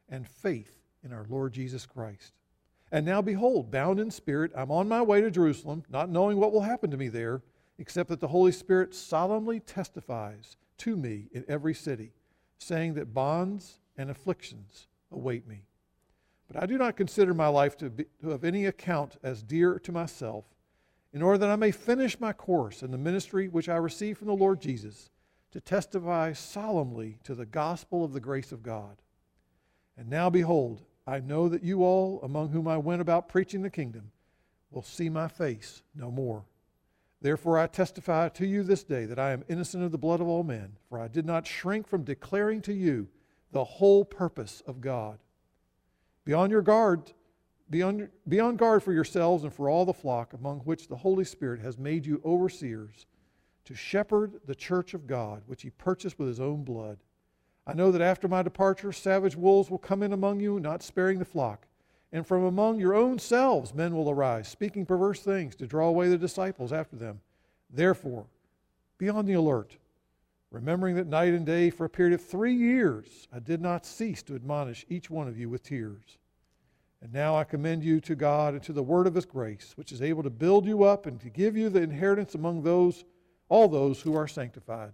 and 0.10 0.28
faith 0.28 0.78
in 1.04 1.12
our 1.12 1.26
Lord 1.28 1.54
Jesus 1.54 1.88
Christ. 1.88 2.34
And 2.92 3.04
now, 3.04 3.24
behold, 3.24 3.72
bound 3.72 4.00
in 4.00 4.12
spirit, 4.12 4.52
I'm 4.56 4.70
on 4.70 4.88
my 4.88 5.02
way 5.02 5.22
to 5.22 5.32
Jerusalem, 5.32 5.86
not 5.90 6.12
knowing 6.12 6.38
what 6.38 6.52
will 6.52 6.62
happen 6.62 6.92
to 6.92 6.98
me 6.98 7.08
there, 7.08 7.42
except 7.80 8.10
that 8.10 8.20
the 8.20 8.28
Holy 8.28 8.52
Spirit 8.52 8.94
solemnly 8.94 9.60
testifies 9.60 10.56
to 10.80 10.96
me 10.96 11.28
in 11.32 11.46
every 11.48 11.74
city, 11.74 12.12
saying 12.58 12.96
that 12.96 13.14
bonds 13.14 13.80
and 13.98 14.10
afflictions 14.10 14.88
await 15.12 15.48
me. 15.48 15.64
But 16.48 16.62
I 16.62 16.66
do 16.66 16.78
not 16.78 16.98
consider 16.98 17.34
my 17.34 17.48
life 17.48 17.78
to 17.78 17.90
be 17.90 18.06
to 18.22 18.32
of 18.32 18.44
any 18.44 18.66
account 18.66 19.18
as 19.24 19.44
dear 19.44 19.80
to 19.80 19.92
myself, 19.92 20.46
in 21.14 21.22
order 21.22 21.38
that 21.40 21.50
I 21.50 21.56
may 21.56 21.72
finish 21.72 22.20
my 22.20 22.34
course 22.34 22.84
in 22.84 22.92
the 22.92 22.98
ministry 22.98 23.48
which 23.48 23.70
I 23.70 23.76
received 23.76 24.18
from 24.18 24.28
the 24.28 24.34
Lord 24.34 24.60
Jesus, 24.60 25.10
to 25.52 25.62
testify 25.62 26.34
solemnly 26.34 27.20
to 27.24 27.36
the 27.36 27.46
gospel 27.46 28.04
of 28.04 28.14
the 28.14 28.20
grace 28.20 28.52
of 28.52 28.64
God. 28.64 28.98
And 29.98 30.10
now 30.10 30.30
behold, 30.30 30.82
I 31.06 31.20
know 31.20 31.50
that 31.50 31.64
you 31.64 31.84
all, 31.84 32.20
among 32.24 32.50
whom 32.50 32.68
I 32.68 32.78
went 32.78 33.02
about 33.02 33.30
preaching 33.30 33.62
the 33.62 33.70
kingdom, 33.70 34.12
will 34.72 34.82
see 34.82 35.10
my 35.10 35.28
face 35.28 35.84
no 35.96 36.10
more. 36.10 36.44
Therefore, 37.24 37.58
I 37.58 37.68
testify 37.68 38.28
to 38.28 38.46
you 38.46 38.64
this 38.64 38.84
day 38.84 39.06
that 39.06 39.18
I 39.18 39.32
am 39.32 39.46
innocent 39.48 39.82
of 39.82 39.94
the 39.94 39.98
blood 39.98 40.20
of 40.20 40.28
all 40.28 40.44
men, 40.44 40.74
for 40.90 41.00
I 41.00 41.08
did 41.08 41.26
not 41.26 41.48
shrink 41.48 41.88
from 41.88 42.04
declaring 42.04 42.62
to 42.64 42.74
you 42.74 43.08
the 43.54 43.64
whole 43.64 44.04
purpose 44.04 44.62
of 44.68 44.82
God. 44.82 45.20
Be 46.26 46.34
on 46.34 46.50
your 46.50 46.62
guard, 46.62 47.14
be 47.70 47.82
on, 47.82 48.10
be 48.28 48.42
on 48.42 48.58
guard 48.58 48.84
for 48.84 48.92
yourselves 48.92 49.46
and 49.46 49.54
for 49.54 49.70
all 49.70 49.86
the 49.86 49.94
flock 49.94 50.34
among 50.34 50.60
which 50.60 50.90
the 50.90 50.98
Holy 50.98 51.24
Spirit 51.24 51.62
has 51.62 51.78
made 51.78 52.06
you 52.06 52.22
overseers 52.26 53.06
to 53.64 53.74
shepherd 53.74 54.42
the 54.46 54.54
church 54.54 54.94
of 54.94 55.08
God, 55.08 55.44
which 55.46 55.62
he 55.62 55.70
purchased 55.70 56.20
with 56.20 56.28
his 56.28 56.42
own 56.42 56.66
blood. 56.66 56.98
I 57.66 57.74
know 57.74 57.90
that 57.94 58.02
after 58.02 58.28
my 58.28 58.42
departure, 58.42 58.92
savage 58.92 59.38
wolves 59.38 59.72
will 59.72 59.78
come 59.78 60.04
in 60.04 60.12
among 60.12 60.42
you, 60.42 60.60
not 60.60 60.84
sparing 60.84 61.20
the 61.20 61.26
flock. 61.26 61.68
And 62.14 62.26
from 62.26 62.44
among 62.44 62.80
your 62.80 62.94
own 62.94 63.18
selves 63.18 63.74
men 63.74 63.96
will 63.96 64.10
arise, 64.10 64.48
speaking 64.48 64.86
perverse 64.86 65.22
things 65.22 65.56
to 65.56 65.68
draw 65.68 65.88
away 65.88 66.10
the 66.10 66.18
disciples 66.18 66.72
after 66.72 66.96
them. 66.96 67.20
Therefore, 67.72 68.28
be 69.00 69.10
on 69.10 69.26
the 69.26 69.34
alert, 69.34 69.78
remembering 70.52 70.96
that 70.96 71.08
night 71.08 71.34
and 71.34 71.44
day 71.44 71.72
for 71.72 71.86
a 71.86 71.90
period 71.90 72.14
of 72.14 72.24
three 72.24 72.54
years 72.54 73.28
I 73.34 73.40
did 73.40 73.60
not 73.60 73.86
cease 73.86 74.22
to 74.24 74.36
admonish 74.36 74.86
each 74.88 75.10
one 75.10 75.28
of 75.28 75.40
you 75.40 75.50
with 75.50 75.64
tears. 75.64 76.20
And 77.02 77.12
now 77.12 77.36
I 77.36 77.44
commend 77.44 77.84
you 77.84 78.00
to 78.02 78.16
God 78.16 78.54
and 78.54 78.64
to 78.64 78.74
the 78.74 78.84
word 78.84 79.08
of 79.08 79.16
his 79.16 79.26
grace, 79.26 79.74
which 79.76 79.92
is 79.92 80.02
able 80.02 80.22
to 80.22 80.30
build 80.30 80.68
you 80.68 80.84
up 80.84 81.08
and 81.08 81.20
to 81.20 81.30
give 81.30 81.58
you 81.58 81.68
the 81.70 81.82
inheritance 81.82 82.36
among 82.36 82.62
those 82.62 83.04
all 83.50 83.68
those 83.68 84.02
who 84.02 84.16
are 84.16 84.28
sanctified. 84.28 84.94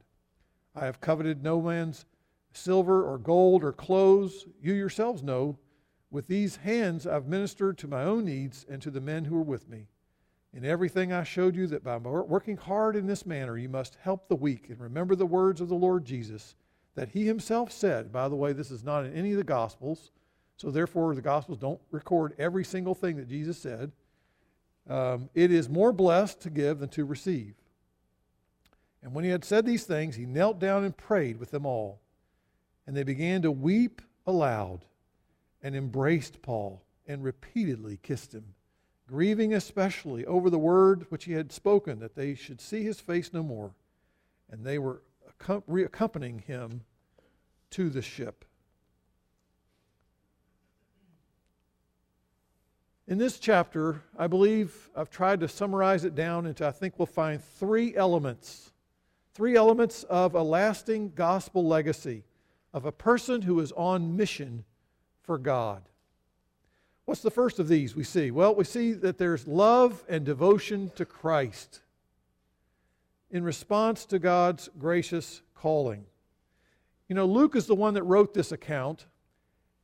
I 0.73 0.85
have 0.85 1.01
coveted 1.01 1.43
no 1.43 1.61
man's 1.61 2.05
silver 2.53 3.03
or 3.03 3.17
gold 3.17 3.63
or 3.63 3.73
clothes. 3.73 4.47
You 4.61 4.73
yourselves 4.73 5.21
know 5.21 5.57
with 6.11 6.27
these 6.27 6.57
hands 6.57 7.05
I've 7.05 7.27
ministered 7.27 7.77
to 7.79 7.87
my 7.87 8.03
own 8.03 8.25
needs 8.25 8.65
and 8.69 8.81
to 8.81 8.91
the 8.91 9.01
men 9.01 9.25
who 9.25 9.37
are 9.37 9.43
with 9.43 9.69
me. 9.69 9.87
In 10.53 10.65
everything 10.65 11.13
I 11.13 11.23
showed 11.23 11.55
you 11.55 11.67
that 11.67 11.83
by 11.83 11.97
working 11.97 12.57
hard 12.57 12.95
in 12.95 13.05
this 13.05 13.25
manner 13.25 13.57
you 13.57 13.69
must 13.69 13.97
help 14.01 14.27
the 14.27 14.35
weak 14.35 14.69
and 14.69 14.79
remember 14.79 15.15
the 15.15 15.25
words 15.25 15.61
of 15.61 15.69
the 15.69 15.75
Lord 15.75 16.05
Jesus 16.05 16.55
that 16.95 17.09
he 17.09 17.25
himself 17.25 17.71
said. 17.71 18.11
By 18.11 18.27
the 18.27 18.35
way, 18.35 18.51
this 18.51 18.71
is 18.71 18.83
not 18.83 19.05
in 19.05 19.13
any 19.13 19.31
of 19.31 19.37
the 19.37 19.43
Gospels, 19.43 20.11
so 20.57 20.71
therefore 20.71 21.13
the 21.13 21.21
Gospels 21.21 21.59
don't 21.59 21.79
record 21.91 22.33
every 22.39 22.65
single 22.65 22.95
thing 22.95 23.17
that 23.17 23.29
Jesus 23.29 23.59
said. 23.59 23.91
Um, 24.89 25.29
it 25.35 25.51
is 25.51 25.69
more 25.69 25.93
blessed 25.93 26.41
to 26.41 26.49
give 26.49 26.79
than 26.79 26.89
to 26.89 27.05
receive. 27.05 27.53
And 29.03 29.13
when 29.13 29.23
he 29.23 29.29
had 29.29 29.45
said 29.45 29.65
these 29.65 29.85
things, 29.85 30.15
he 30.15 30.25
knelt 30.25 30.59
down 30.59 30.83
and 30.83 30.97
prayed 30.97 31.39
with 31.39 31.51
them 31.51 31.65
all. 31.65 32.01
And 32.87 32.97
they 32.97 33.03
began 33.03 33.43
to 33.43 33.51
weep 33.51 34.01
aloud 34.25 34.83
and 35.61 35.75
embraced 35.75 36.41
Paul 36.41 36.81
and 37.07 37.23
repeatedly 37.23 37.99
kissed 38.01 38.33
him, 38.33 38.53
grieving 39.07 39.53
especially 39.53 40.25
over 40.25 40.49
the 40.49 40.59
word 40.59 41.05
which 41.09 41.25
he 41.25 41.33
had 41.33 41.51
spoken 41.51 41.99
that 41.99 42.15
they 42.15 42.35
should 42.35 42.61
see 42.61 42.83
his 42.83 42.99
face 42.99 43.33
no 43.33 43.43
more. 43.43 43.73
And 44.49 44.63
they 44.63 44.79
were 44.79 45.01
accompanying 45.39 46.39
him 46.39 46.81
to 47.71 47.89
the 47.89 48.01
ship. 48.01 48.45
In 53.07 53.17
this 53.17 53.39
chapter, 53.39 54.03
I 54.17 54.27
believe 54.27 54.89
I've 54.95 55.09
tried 55.09 55.39
to 55.39 55.47
summarize 55.47 56.05
it 56.05 56.13
down 56.13 56.45
into, 56.45 56.67
I 56.67 56.71
think 56.71 56.99
we'll 56.99 57.07
find 57.07 57.43
three 57.43 57.95
elements. 57.95 58.71
Three 59.33 59.55
elements 59.55 60.03
of 60.03 60.35
a 60.35 60.43
lasting 60.43 61.13
gospel 61.15 61.65
legacy 61.65 62.23
of 62.71 62.85
a 62.85 62.91
person 62.91 63.41
who 63.41 63.59
is 63.61 63.71
on 63.71 64.15
mission 64.15 64.63
for 65.29 65.37
God. 65.37 65.83
What's 67.05 67.21
the 67.21 67.29
first 67.29 67.59
of 67.59 67.67
these 67.67 67.95
we 67.95 68.03
see? 68.03 68.31
Well, 68.31 68.55
we 68.55 68.63
see 68.63 68.93
that 68.93 69.19
there's 69.19 69.47
love 69.47 70.03
and 70.09 70.25
devotion 70.25 70.91
to 70.95 71.05
Christ 71.05 71.81
in 73.29 73.43
response 73.43 74.07
to 74.07 74.17
God's 74.17 74.71
gracious 74.79 75.43
calling. 75.53 76.03
You 77.07 77.13
know, 77.13 77.27
Luke 77.27 77.55
is 77.55 77.67
the 77.67 77.75
one 77.75 77.93
that 77.93 78.01
wrote 78.01 78.33
this 78.33 78.51
account. 78.51 79.05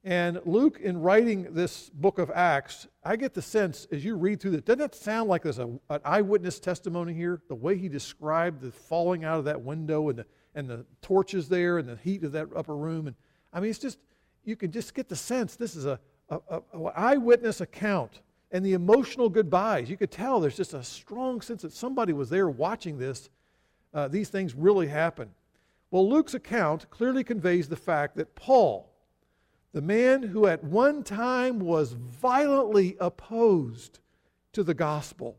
And 0.04 0.42
Luke, 0.46 0.80
in 0.82 1.00
writing 1.00 1.54
this 1.54 1.92
book 1.92 2.18
of 2.18 2.32
Acts, 2.32 2.88
I 3.04 3.16
get 3.16 3.36
the 3.36 3.44
sense 3.44 3.86
as 3.92 4.04
you 4.04 4.16
read 4.16 4.40
through 4.40 4.50
this, 4.50 4.62
doesn't 4.62 4.82
it 4.82 4.96
sound 4.96 5.30
like 5.30 5.44
there's 5.44 5.60
a, 5.60 5.68
an 5.92 6.02
eyewitness 6.04 6.60
testimony 6.60 7.14
here? 7.14 7.40
The 7.50 7.54
way 7.54 7.78
he 7.78 7.88
described 7.88 8.62
the 8.62 8.72
falling 8.72 9.24
out 9.24 9.38
of 9.38 9.46
that 9.46 9.62
window 9.62 10.10
and 10.10 10.18
the, 10.18 10.26
and 10.56 10.68
the 10.68 10.88
torches 11.04 11.50
there 11.50 11.78
and 11.78 11.88
the 11.88 11.98
heat 11.98 12.24
of 12.24 12.32
that 12.32 12.48
upper 12.56 12.76
room. 12.76 13.06
And 13.06 13.16
I 13.54 13.60
mean, 13.60 13.70
it's 13.70 13.78
just, 13.78 14.00
you 14.46 14.56
can 14.56 14.72
just 14.72 14.94
get 14.94 15.10
the 15.10 15.16
sense 15.16 15.56
this 15.56 15.76
is 15.76 15.86
a, 15.86 16.00
a, 16.30 16.40
a, 16.50 16.62
a 16.74 16.84
eyewitness 16.96 17.62
account 17.62 18.22
and 18.52 18.66
the 18.66 18.74
emotional 18.74 19.28
goodbyes. 19.28 19.90
You 19.90 19.98
could 19.98 20.12
tell 20.12 20.40
there's 20.40 20.56
just 20.56 20.74
a 20.74 20.84
strong 20.84 21.42
sense 21.42 21.64
that 21.64 21.74
somebody 21.74 22.14
was 22.14 22.30
there 22.30 22.50
watching 22.50 22.98
this. 22.98 23.30
Uh, 23.94 24.08
these 24.08 24.30
things 24.30 24.56
really 24.56 24.88
happen. 24.88 25.30
Well, 25.92 26.10
Luke's 26.10 26.34
account 26.34 26.90
clearly 26.90 27.24
conveys 27.24 27.68
the 27.68 27.76
fact 27.76 28.16
that 28.18 28.36
Paul, 28.36 28.92
the 29.74 29.82
man 29.82 30.24
who 30.24 30.48
at 30.48 30.64
one 30.64 31.04
time 31.04 31.60
was 31.60 31.94
violently 31.94 32.96
opposed 33.00 34.00
to 34.54 34.64
the 34.64 34.74
gospel, 34.74 35.38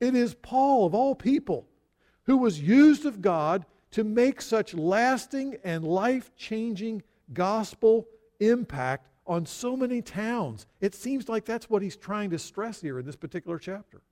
it 0.00 0.14
is 0.14 0.34
Paul, 0.34 0.86
of 0.86 0.94
all 0.94 1.14
people, 1.14 1.66
who 2.24 2.38
was 2.38 2.60
used 2.60 3.04
of 3.04 3.20
God 3.20 3.66
to 3.90 4.04
make 4.04 4.40
such 4.40 4.72
lasting 4.72 5.56
and 5.64 5.84
life 5.84 6.30
changing 6.36 7.02
gospel 7.32 8.06
impact 8.40 9.08
on 9.26 9.46
so 9.46 9.76
many 9.76 10.02
towns. 10.02 10.66
It 10.80 10.94
seems 10.94 11.28
like 11.28 11.44
that's 11.44 11.70
what 11.70 11.82
he's 11.82 11.96
trying 11.96 12.30
to 12.30 12.38
stress 12.38 12.80
here 12.80 12.98
in 12.98 13.06
this 13.06 13.16
particular 13.16 13.58
chapter. 13.58 14.02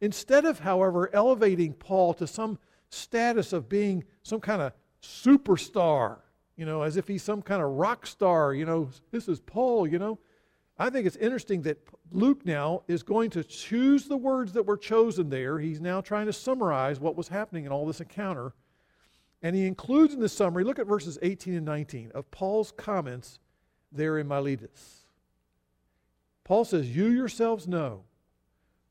Instead 0.00 0.46
of, 0.46 0.60
however, 0.60 1.10
elevating 1.12 1.74
Paul 1.74 2.14
to 2.14 2.26
some 2.26 2.58
status 2.88 3.52
of 3.52 3.68
being 3.68 4.04
some 4.22 4.40
kind 4.40 4.62
of 4.62 4.72
superstar, 5.02 6.18
you 6.56 6.64
know, 6.64 6.82
as 6.82 6.96
if 6.96 7.06
he's 7.06 7.22
some 7.22 7.42
kind 7.42 7.62
of 7.62 7.68
rock 7.72 8.06
star, 8.06 8.54
you 8.54 8.64
know, 8.64 8.88
this 9.10 9.28
is 9.28 9.40
Paul, 9.40 9.86
you 9.86 9.98
know. 9.98 10.18
I 10.78 10.88
think 10.88 11.06
it's 11.06 11.16
interesting 11.16 11.60
that 11.62 11.86
Luke 12.10 12.46
now 12.46 12.84
is 12.88 13.02
going 13.02 13.28
to 13.30 13.44
choose 13.44 14.06
the 14.06 14.16
words 14.16 14.54
that 14.54 14.64
were 14.64 14.78
chosen 14.78 15.28
there. 15.28 15.58
He's 15.58 15.80
now 15.80 16.00
trying 16.00 16.24
to 16.24 16.32
summarize 16.32 16.98
what 16.98 17.16
was 17.16 17.28
happening 17.28 17.66
in 17.66 17.72
all 17.72 17.84
this 17.84 18.00
encounter 18.00 18.54
and 19.42 19.56
he 19.56 19.66
includes 19.66 20.12
in 20.12 20.20
the 20.20 20.28
summary, 20.28 20.64
look 20.64 20.78
at 20.78 20.86
verses 20.86 21.18
18 21.22 21.54
and 21.54 21.66
19 21.66 22.12
of 22.14 22.30
Paul's 22.30 22.72
comments 22.72 23.38
there 23.90 24.18
in 24.18 24.28
Miletus. 24.28 25.06
Paul 26.44 26.64
says, 26.64 26.94
You 26.94 27.06
yourselves 27.06 27.66
know 27.66 28.04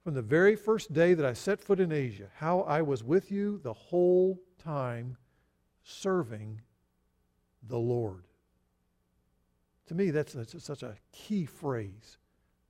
from 0.04 0.14
the 0.14 0.22
very 0.22 0.56
first 0.56 0.94
day 0.94 1.14
that 1.14 1.26
I 1.26 1.34
set 1.34 1.62
foot 1.62 1.80
in 1.80 1.92
Asia 1.92 2.30
how 2.36 2.62
I 2.62 2.82
was 2.82 3.04
with 3.04 3.32
you 3.32 3.60
the 3.64 3.74
whole 3.74 4.40
time 4.58 5.18
serving 5.84 6.62
the 7.68 7.78
Lord. 7.78 8.24
To 9.88 9.96
me, 9.96 10.12
that's, 10.12 10.34
that's 10.34 10.64
such 10.64 10.84
a 10.84 10.96
key 11.12 11.46
phrase 11.46 12.18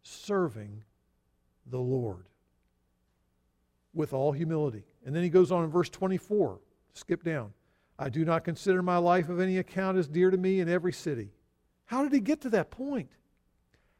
serving 0.04 0.84
the 1.66 1.80
Lord 1.80 2.28
with 3.94 4.14
all 4.14 4.32
humility. 4.32 4.86
And 5.06 5.16
then 5.16 5.24
he 5.24 5.30
goes 5.30 5.52
on 5.52 5.64
in 5.64 5.70
verse 5.70 5.90
24, 5.90 6.60
skip 6.94 7.24
down. 7.24 7.54
I 8.00 8.08
do 8.08 8.24
not 8.24 8.46
consider 8.46 8.82
my 8.82 8.98
life 8.98 9.28
of 9.28 9.42
any 9.42 9.58
account 9.58 9.98
as 9.98 10.08
dear 10.08 10.32
to 10.32 10.38
me 10.38 10.62
in 10.62 10.70
every 10.70 10.94
city. 10.94 11.32
How 11.86 12.02
did 12.02 12.14
he 12.14 12.22
get 12.22 12.42
to 12.42 12.50
that 12.52 12.72
point? 12.72 13.10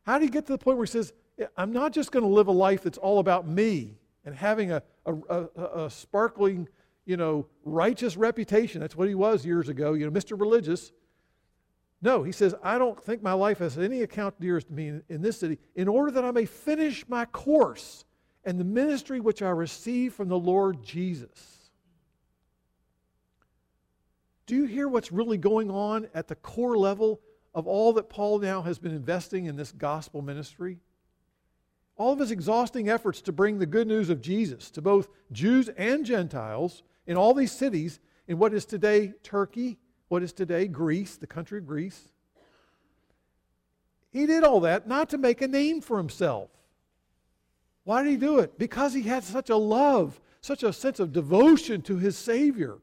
How 0.04 0.18
did 0.18 0.26
he 0.26 0.32
get 0.32 0.46
to 0.46 0.54
the 0.54 0.58
point 0.58 0.78
where 0.78 0.86
he 0.86 0.92
says, 0.92 1.12
I'm 1.58 1.74
not 1.74 1.92
just 1.92 2.12
going 2.12 2.24
to 2.24 2.30
live 2.30 2.48
a 2.48 2.54
life 2.54 2.82
that's 2.82 2.98
all 2.98 3.20
about 3.20 3.48
me 3.48 3.98
and 4.26 4.34
having 4.34 4.72
a, 4.72 4.82
a, 5.06 5.14
a, 5.14 5.86
a 5.86 5.90
sparkling, 5.90 6.68
you 7.06 7.18
know, 7.18 7.46
righteous 7.66 8.16
reputation. 8.16 8.80
That's 8.80 8.96
what 8.96 9.08
he 9.08 9.16
was 9.16 9.46
years 9.46 9.68
ago, 9.68 9.94
you 9.94 10.06
know, 10.06 10.12
Mr. 10.12 10.40
Religious. 10.40 10.92
No, 12.02 12.24
he 12.24 12.32
says, 12.32 12.56
I 12.64 12.78
don't 12.78 13.02
think 13.04 13.22
my 13.22 13.34
life 13.34 13.60
has 13.60 13.78
any 13.78 14.04
account 14.04 14.40
dearest 14.40 14.68
to 14.68 14.74
me 14.74 14.88
in, 14.88 15.04
in 15.10 15.22
this 15.22 15.38
city, 15.38 15.60
in 15.76 15.90
order 15.90 16.12
that 16.12 16.24
I 16.24 16.32
may 16.32 16.46
finish 16.46 17.06
my 17.10 17.26
course 17.26 18.06
and 18.46 18.58
the 18.58 18.64
ministry 18.64 19.20
which 19.20 19.42
I 19.42 19.50
receive 19.50 20.14
from 20.14 20.30
the 20.30 20.40
Lord 20.40 20.82
Jesus. 20.84 21.59
Do 24.50 24.56
you 24.56 24.66
hear 24.66 24.88
what's 24.88 25.12
really 25.12 25.38
going 25.38 25.70
on 25.70 26.08
at 26.16 26.28
the 26.28 26.34
core 26.34 26.76
level 26.76 27.22
of 27.54 27.68
all 27.68 27.94
that 27.94 28.10
Paul 28.10 28.40
now 28.40 28.64
has 28.64 28.80
been 28.80 28.96
investing 28.96 29.46
in 29.46 29.56
this 29.56 29.72
gospel 29.72 30.24
ministry? 30.24 30.80
All 31.98 32.14
of 32.14 32.18
his 32.18 32.32
exhausting 32.32 32.90
efforts 32.90 33.22
to 33.22 33.32
bring 33.32 33.60
the 33.60 33.68
good 33.68 33.88
news 33.88 34.10
of 34.10 34.24
Jesus 34.24 34.72
to 34.72 34.82
both 34.82 35.08
Jews 35.32 35.70
and 35.78 36.04
Gentiles 36.04 36.82
in 37.06 37.16
all 37.16 37.36
these 37.36 37.52
cities 37.52 38.00
in 38.28 38.40
what 38.40 38.52
is 38.56 38.66
today 38.66 39.14
Turkey, 39.22 39.78
what 40.08 40.24
is 40.24 40.34
today 40.34 40.68
Greece, 40.68 41.16
the 41.16 41.28
country 41.28 41.60
of 41.60 41.68
Greece. 41.68 42.10
He 44.10 44.26
did 44.26 44.44
all 44.44 44.62
that 44.62 44.88
not 44.88 45.10
to 45.10 45.20
make 45.20 45.44
a 45.44 45.48
name 45.48 45.80
for 45.80 45.98
himself. 45.98 46.50
Why 47.84 48.02
did 48.02 48.10
he 48.10 48.18
do 48.18 48.40
it? 48.40 48.58
Because 48.58 48.96
he 48.96 49.04
had 49.04 49.24
such 49.24 49.52
a 49.52 49.58
love, 49.58 50.20
such 50.42 50.64
a 50.64 50.74
sense 50.74 51.00
of 51.00 51.14
devotion 51.14 51.84
to 51.84 51.98
his 51.98 52.18
Savior. 52.18 52.80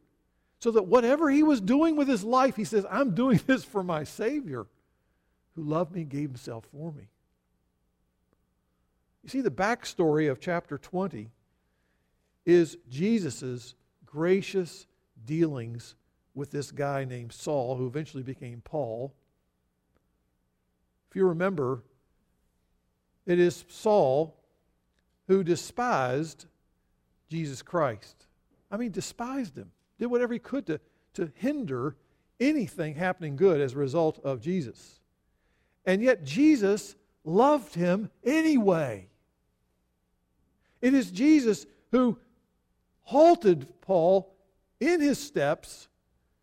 So 0.58 0.70
that 0.70 0.86
whatever 0.86 1.30
he 1.30 1.42
was 1.42 1.60
doing 1.60 1.96
with 1.96 2.08
his 2.08 2.24
life, 2.24 2.56
he 2.56 2.64
says, 2.64 2.86
I'm 2.90 3.14
doing 3.14 3.40
this 3.46 3.64
for 3.64 3.82
my 3.82 4.04
Savior 4.04 4.66
who 5.54 5.62
loved 5.62 5.92
me 5.92 6.02
and 6.02 6.10
gave 6.10 6.28
himself 6.28 6.64
for 6.72 6.92
me. 6.92 7.08
You 9.22 9.30
see, 9.30 9.40
the 9.40 9.50
backstory 9.50 10.30
of 10.30 10.38
chapter 10.38 10.78
20 10.78 11.30
is 12.44 12.78
Jesus' 12.88 13.74
gracious 14.04 14.86
dealings 15.24 15.96
with 16.34 16.50
this 16.50 16.70
guy 16.70 17.04
named 17.04 17.32
Saul, 17.32 17.76
who 17.76 17.86
eventually 17.86 18.22
became 18.22 18.60
Paul. 18.60 19.12
If 21.10 21.16
you 21.16 21.26
remember, 21.26 21.82
it 23.24 23.40
is 23.40 23.64
Saul 23.68 24.36
who 25.26 25.42
despised 25.42 26.46
Jesus 27.28 27.62
Christ. 27.62 28.26
I 28.70 28.76
mean, 28.76 28.92
despised 28.92 29.56
him, 29.56 29.72
did 29.98 30.06
whatever 30.06 30.32
he 30.32 30.38
could 30.38 30.66
to, 30.66 30.80
to 31.14 31.30
hinder 31.36 31.96
anything 32.40 32.94
happening 32.94 33.36
good 33.36 33.60
as 33.60 33.72
a 33.72 33.78
result 33.78 34.20
of 34.24 34.40
Jesus. 34.40 35.00
And 35.84 36.02
yet, 36.02 36.24
Jesus 36.24 36.96
loved 37.24 37.74
him 37.74 38.10
anyway. 38.24 39.08
It 40.82 40.94
is 40.94 41.10
Jesus 41.10 41.66
who 41.90 42.18
halted 43.02 43.66
Paul 43.80 44.34
in 44.80 45.00
his 45.00 45.18
steps, 45.18 45.88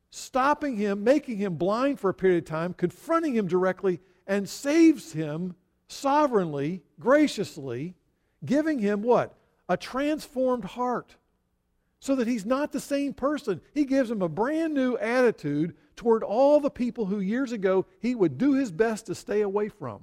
stopping 0.10 0.78
him, 0.78 1.04
making 1.04 1.38
him 1.38 1.56
blind 1.56 2.00
for 2.00 2.10
a 2.10 2.14
period 2.14 2.44
of 2.44 2.50
time, 2.50 2.74
confronting 2.74 3.36
him 3.36 3.48
directly, 3.48 4.00
and 4.26 4.48
saves 4.48 5.14
him 5.14 5.56
sovereignly, 5.88 6.82
graciously, 7.00 7.96
giving 8.46 8.80
him 8.80 9.02
what? 9.02 9.36
A 9.70 9.78
transformed 9.78 10.66
heart. 10.66 11.16
So 12.04 12.16
that 12.16 12.28
he's 12.28 12.46
not 12.46 12.74
the 12.74 12.82
same 12.82 13.14
person. 13.14 13.62
He 13.74 13.86
gives 13.86 14.12
him 14.12 14.22
a 14.22 14.28
brand 14.28 14.74
new 14.74 14.98
attitude 14.98 15.74
toward 15.96 16.22
all 16.22 16.60
the 16.60 16.70
people 16.70 17.06
who 17.06 17.22
years 17.22 17.54
ago 17.54 17.86
he 18.02 18.14
would 18.14 18.38
do 18.38 18.56
his 18.56 18.74
best 18.74 19.06
to 19.06 19.16
stay 19.16 19.40
away 19.40 19.70
from. 19.70 20.02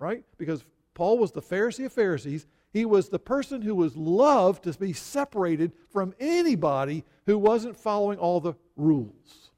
Right? 0.00 0.24
Because 0.38 0.64
Paul 0.92 1.18
was 1.18 1.30
the 1.30 1.40
Pharisee 1.40 1.84
of 1.84 1.92
Pharisees. 1.92 2.48
He 2.72 2.84
was 2.84 3.08
the 3.08 3.20
person 3.20 3.62
who 3.62 3.76
was 3.76 3.96
loved 3.96 4.64
to 4.64 4.72
be 4.72 4.92
separated 4.92 5.70
from 5.92 6.16
anybody 6.18 7.04
who 7.26 7.38
wasn't 7.38 7.76
following 7.76 8.18
all 8.18 8.40
the 8.40 8.54
rules. 8.76 9.52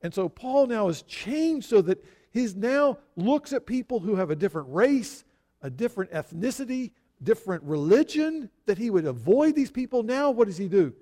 And 0.00 0.14
so 0.14 0.30
Paul 0.30 0.66
now 0.66 0.86
has 0.86 1.02
changed 1.02 1.68
so 1.68 1.82
that 1.82 2.02
he 2.30 2.48
now 2.56 2.96
looks 3.16 3.52
at 3.52 3.66
people 3.66 4.00
who 4.00 4.16
have 4.16 4.30
a 4.30 4.36
different 4.36 4.68
race, 4.70 5.26
a 5.60 5.68
different 5.68 6.10
ethnicity, 6.10 6.92
different 7.22 7.62
religion, 7.64 8.50
that 8.66 8.78
he 8.78 8.90
would 8.90 9.06
avoid 9.06 9.54
these 9.54 9.70
people. 9.70 10.02
Now, 10.02 10.30
what 10.30 10.46
does 10.46 10.58
he 10.58 10.68
do? 10.68 10.94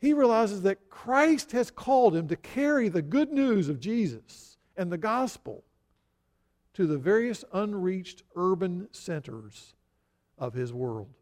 He 0.00 0.14
realizes 0.14 0.62
that 0.62 0.88
Christ 0.88 1.52
has 1.52 1.70
called 1.70 2.16
him 2.16 2.28
to 2.28 2.36
carry 2.36 2.88
the 2.88 3.02
good 3.02 3.32
news 3.32 3.68
of 3.68 3.80
Jesus 3.80 4.56
and 4.76 4.90
the 4.90 4.98
gospel 4.98 5.64
to 6.74 6.86
the 6.86 6.96
various 6.96 7.44
unreached 7.52 8.22
urban 8.36 8.88
centers 8.92 9.74
of 10.38 10.54
his 10.54 10.72
world. 10.72 11.12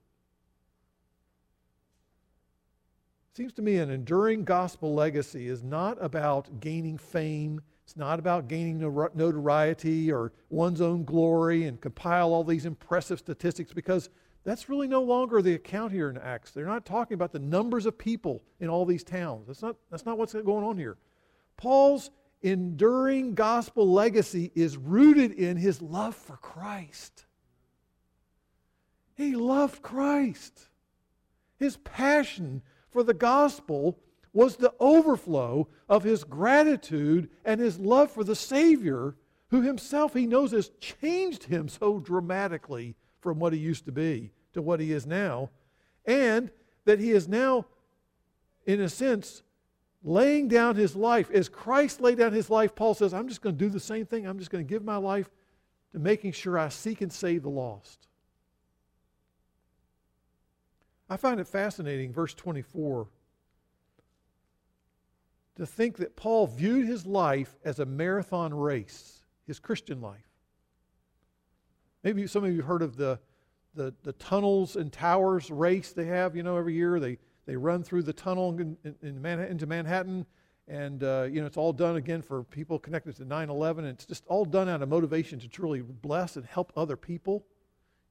Seems 3.34 3.52
to 3.54 3.62
me 3.62 3.78
an 3.78 3.90
enduring 3.90 4.44
gospel 4.44 4.94
legacy 4.94 5.48
is 5.48 5.62
not 5.62 5.96
about 6.00 6.60
gaining 6.60 6.98
fame. 6.98 7.60
It's 7.84 7.96
not 7.96 8.18
about 8.18 8.48
gaining 8.48 8.78
notoriety 8.78 10.10
or 10.12 10.32
one's 10.50 10.80
own 10.80 11.04
glory 11.04 11.64
and 11.66 11.80
compile 11.80 12.32
all 12.32 12.44
these 12.44 12.66
impressive 12.66 13.18
statistics 13.18 13.72
because 13.72 14.10
that's 14.48 14.70
really 14.70 14.88
no 14.88 15.02
longer 15.02 15.42
the 15.42 15.52
account 15.52 15.92
here 15.92 16.08
in 16.08 16.16
Acts. 16.16 16.52
They're 16.52 16.64
not 16.64 16.86
talking 16.86 17.14
about 17.14 17.32
the 17.32 17.38
numbers 17.38 17.84
of 17.84 17.98
people 17.98 18.42
in 18.60 18.70
all 18.70 18.86
these 18.86 19.04
towns. 19.04 19.46
That's 19.46 19.60
not, 19.60 19.76
that's 19.90 20.06
not 20.06 20.16
what's 20.16 20.32
going 20.32 20.64
on 20.64 20.78
here. 20.78 20.96
Paul's 21.58 22.10
enduring 22.40 23.34
gospel 23.34 23.92
legacy 23.92 24.50
is 24.54 24.78
rooted 24.78 25.32
in 25.32 25.58
his 25.58 25.82
love 25.82 26.14
for 26.14 26.38
Christ. 26.38 27.26
He 29.16 29.36
loved 29.36 29.82
Christ. 29.82 30.68
His 31.58 31.76
passion 31.76 32.62
for 32.90 33.02
the 33.02 33.12
gospel 33.12 33.98
was 34.32 34.56
the 34.56 34.72
overflow 34.80 35.68
of 35.90 36.04
his 36.04 36.24
gratitude 36.24 37.28
and 37.44 37.60
his 37.60 37.78
love 37.78 38.10
for 38.10 38.24
the 38.24 38.36
Savior, 38.36 39.14
who 39.50 39.60
himself 39.60 40.14
he 40.14 40.26
knows 40.26 40.52
has 40.52 40.70
changed 40.80 41.44
him 41.44 41.68
so 41.68 41.98
dramatically 41.98 42.94
from 43.20 43.38
what 43.38 43.52
he 43.52 43.58
used 43.58 43.84
to 43.84 43.92
be 43.92 44.32
to 44.54 44.62
what 44.62 44.80
he 44.80 44.92
is 44.92 45.06
now, 45.06 45.50
and 46.04 46.50
that 46.84 46.98
he 46.98 47.10
is 47.10 47.28
now, 47.28 47.66
in 48.66 48.80
a 48.80 48.88
sense, 48.88 49.42
laying 50.02 50.48
down 50.48 50.76
his 50.76 50.96
life. 50.96 51.30
As 51.30 51.48
Christ 51.48 52.00
laid 52.00 52.18
down 52.18 52.32
his 52.32 52.50
life, 52.50 52.74
Paul 52.74 52.94
says, 52.94 53.12
I'm 53.12 53.28
just 53.28 53.42
going 53.42 53.56
to 53.56 53.64
do 53.64 53.70
the 53.70 53.80
same 53.80 54.06
thing. 54.06 54.26
I'm 54.26 54.38
just 54.38 54.50
going 54.50 54.64
to 54.64 54.68
give 54.68 54.84
my 54.84 54.96
life 54.96 55.30
to 55.92 55.98
making 55.98 56.32
sure 56.32 56.58
I 56.58 56.68
seek 56.68 57.00
and 57.00 57.12
save 57.12 57.42
the 57.42 57.50
lost. 57.50 58.08
I 61.10 61.16
find 61.16 61.40
it 61.40 61.46
fascinating, 61.46 62.12
verse 62.12 62.34
24, 62.34 63.06
to 65.56 65.66
think 65.66 65.96
that 65.96 66.16
Paul 66.16 66.46
viewed 66.46 66.86
his 66.86 67.06
life 67.06 67.56
as 67.64 67.78
a 67.78 67.86
marathon 67.86 68.52
race, 68.52 69.22
his 69.46 69.58
Christian 69.58 70.00
life. 70.00 70.28
Maybe 72.04 72.26
some 72.26 72.44
of 72.44 72.54
you 72.54 72.62
heard 72.62 72.82
of 72.82 72.96
the, 72.96 73.18
the, 73.78 73.94
the 74.02 74.12
tunnels 74.14 74.76
and 74.76 74.92
towers 74.92 75.50
race 75.50 75.92
they 75.92 76.06
have, 76.06 76.34
you 76.36 76.42
know, 76.42 76.56
every 76.56 76.74
year. 76.74 76.98
They, 76.98 77.16
they 77.46 77.56
run 77.56 77.82
through 77.82 78.02
the 78.02 78.12
tunnel 78.12 78.50
in, 78.58 78.76
in, 78.84 78.94
in 79.02 79.22
Manhattan, 79.22 79.52
into 79.52 79.66
Manhattan, 79.66 80.26
and, 80.66 81.02
uh, 81.02 81.28
you 81.30 81.40
know, 81.40 81.46
it's 81.46 81.56
all 81.56 81.72
done 81.72 81.96
again 81.96 82.20
for 82.20 82.42
people 82.42 82.78
connected 82.78 83.16
to 83.16 83.24
9 83.24 83.48
11. 83.48 83.84
And 83.84 83.94
it's 83.94 84.04
just 84.04 84.26
all 84.26 84.44
done 84.44 84.68
out 84.68 84.82
of 84.82 84.88
motivation 84.88 85.38
to 85.38 85.48
truly 85.48 85.80
bless 85.80 86.36
and 86.36 86.44
help 86.44 86.72
other 86.76 86.96
people. 86.96 87.46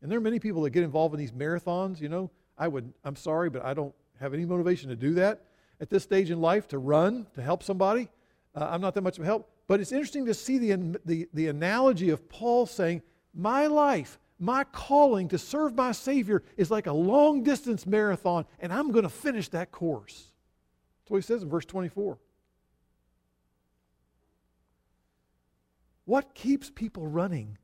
And 0.01 0.09
there 0.09 0.17
are 0.17 0.21
many 0.21 0.39
people 0.39 0.61
that 0.63 0.71
get 0.71 0.83
involved 0.83 1.13
in 1.13 1.19
these 1.19 1.33
marathons, 1.33 2.01
you 2.01 2.09
know. 2.09 2.31
I 2.57 2.67
would, 2.67 2.91
I'm 3.03 3.15
sorry, 3.15 3.51
but 3.51 3.63
I 3.63 3.75
don't 3.75 3.93
have 4.19 4.33
any 4.33 4.45
motivation 4.45 4.89
to 4.89 4.95
do 4.95 5.13
that 5.15 5.43
at 5.79 5.91
this 5.91 6.01
stage 6.01 6.31
in 6.31 6.41
life 6.41 6.67
to 6.69 6.79
run, 6.79 7.27
to 7.35 7.41
help 7.43 7.61
somebody. 7.61 8.09
Uh, 8.55 8.67
I'm 8.71 8.81
not 8.81 8.95
that 8.95 9.01
much 9.01 9.17
of 9.17 9.23
a 9.23 9.27
help. 9.27 9.51
But 9.67 9.81
it's 9.81 9.91
interesting 9.91 10.25
to 10.25 10.33
see 10.33 10.57
the, 10.57 10.97
the, 11.05 11.27
the 11.33 11.47
analogy 11.47 12.09
of 12.09 12.27
Paul 12.29 12.65
saying, 12.65 13.03
My 13.35 13.67
life, 13.67 14.17
my 14.39 14.63
calling 14.65 15.27
to 15.29 15.37
serve 15.37 15.75
my 15.75 15.91
Savior 15.91 16.43
is 16.57 16.69
like 16.69 16.87
a 16.87 16.93
long 16.93 17.43
distance 17.43 17.85
marathon, 17.85 18.45
and 18.59 18.71
I'm 18.71 18.91
going 18.91 19.03
to 19.03 19.09
finish 19.09 19.49
that 19.49 19.71
course. 19.71 20.31
That's 21.03 21.11
what 21.11 21.17
he 21.17 21.21
says 21.23 21.43
in 21.43 21.49
verse 21.49 21.65
24. 21.65 22.17
What 26.05 26.33
keeps 26.33 26.69
people 26.69 27.07
running 27.07 27.57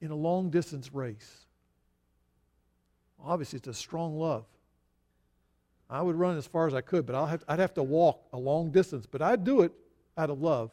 in 0.00 0.10
a 0.10 0.16
long 0.16 0.50
distance 0.50 0.92
race? 0.92 1.46
Obviously, 3.22 3.58
it's 3.58 3.68
a 3.68 3.74
strong 3.74 4.18
love. 4.18 4.46
I 5.88 6.02
would 6.02 6.16
run 6.16 6.36
as 6.36 6.46
far 6.46 6.66
as 6.66 6.74
I 6.74 6.80
could, 6.80 7.06
but 7.06 7.14
have, 7.26 7.44
I'd 7.46 7.60
have 7.60 7.74
to 7.74 7.82
walk 7.82 8.26
a 8.32 8.38
long 8.38 8.70
distance, 8.70 9.06
but 9.06 9.22
I'd 9.22 9.44
do 9.44 9.62
it 9.62 9.72
out 10.16 10.30
of 10.30 10.40
love. 10.40 10.72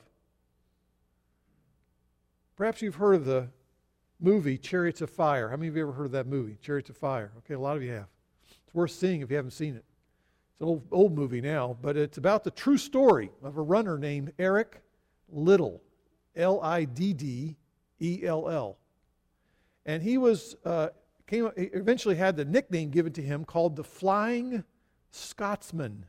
Perhaps 2.56 2.82
you've 2.82 2.96
heard 2.96 3.16
of 3.16 3.26
the 3.26 3.48
movie 4.22 4.58
Chariots 4.58 5.02
of 5.02 5.10
Fire. 5.10 5.50
How 5.50 5.58
many 5.58 5.68
of 5.68 5.76
you 5.76 5.82
ever 5.82 5.92
heard 5.92 6.06
of 6.06 6.12
that 6.12 6.28
movie, 6.28 6.58
Chariots 6.62 6.90
of 6.90 6.98
Fire? 6.98 7.32
Okay, 7.40 7.56
a 7.56 7.60
lot 7.60 7.76
of 7.76 7.84
you 7.84 7.92
have. 7.92 8.08
It's 8.50 8.74
worth 8.74 8.92
seeing 8.92 9.22
if 9.22 9.30
you 9.30 9.36
haven't 9.36 9.52
seen 9.52 9.76
it. 9.76 9.84
It's 10.54 10.62
an 10.62 10.68
old, 10.68 10.84
old 10.92 11.16
movie 11.16 11.42
now, 11.42 11.78
but 11.82 11.98
it's 11.98 12.18
about 12.18 12.44
the 12.44 12.52
true 12.52 12.78
story 12.78 13.32
of 13.44 13.58
a 13.58 13.62
runner 13.62 13.98
named 13.98 14.34
Eric 14.38 14.82
Liddell, 15.30 15.82
L 16.36 16.62
I 16.62 16.86
D 16.86 17.14
D 17.14 17.58
E 18.00 18.22
L 18.24 18.50
L. 18.50 18.78
And 19.86 20.04
he 20.04 20.18
was 20.18 20.56
uh, 20.64 20.90
came, 21.26 21.50
he 21.58 21.64
eventually 21.74 22.16
had 22.16 22.36
the 22.36 22.46
nickname 22.46 22.92
given 22.92 23.14
to 23.14 23.22
him 23.22 23.46
called 23.46 23.76
the 23.76 23.84
Flying 23.84 24.64
Scotsman. 25.10 26.06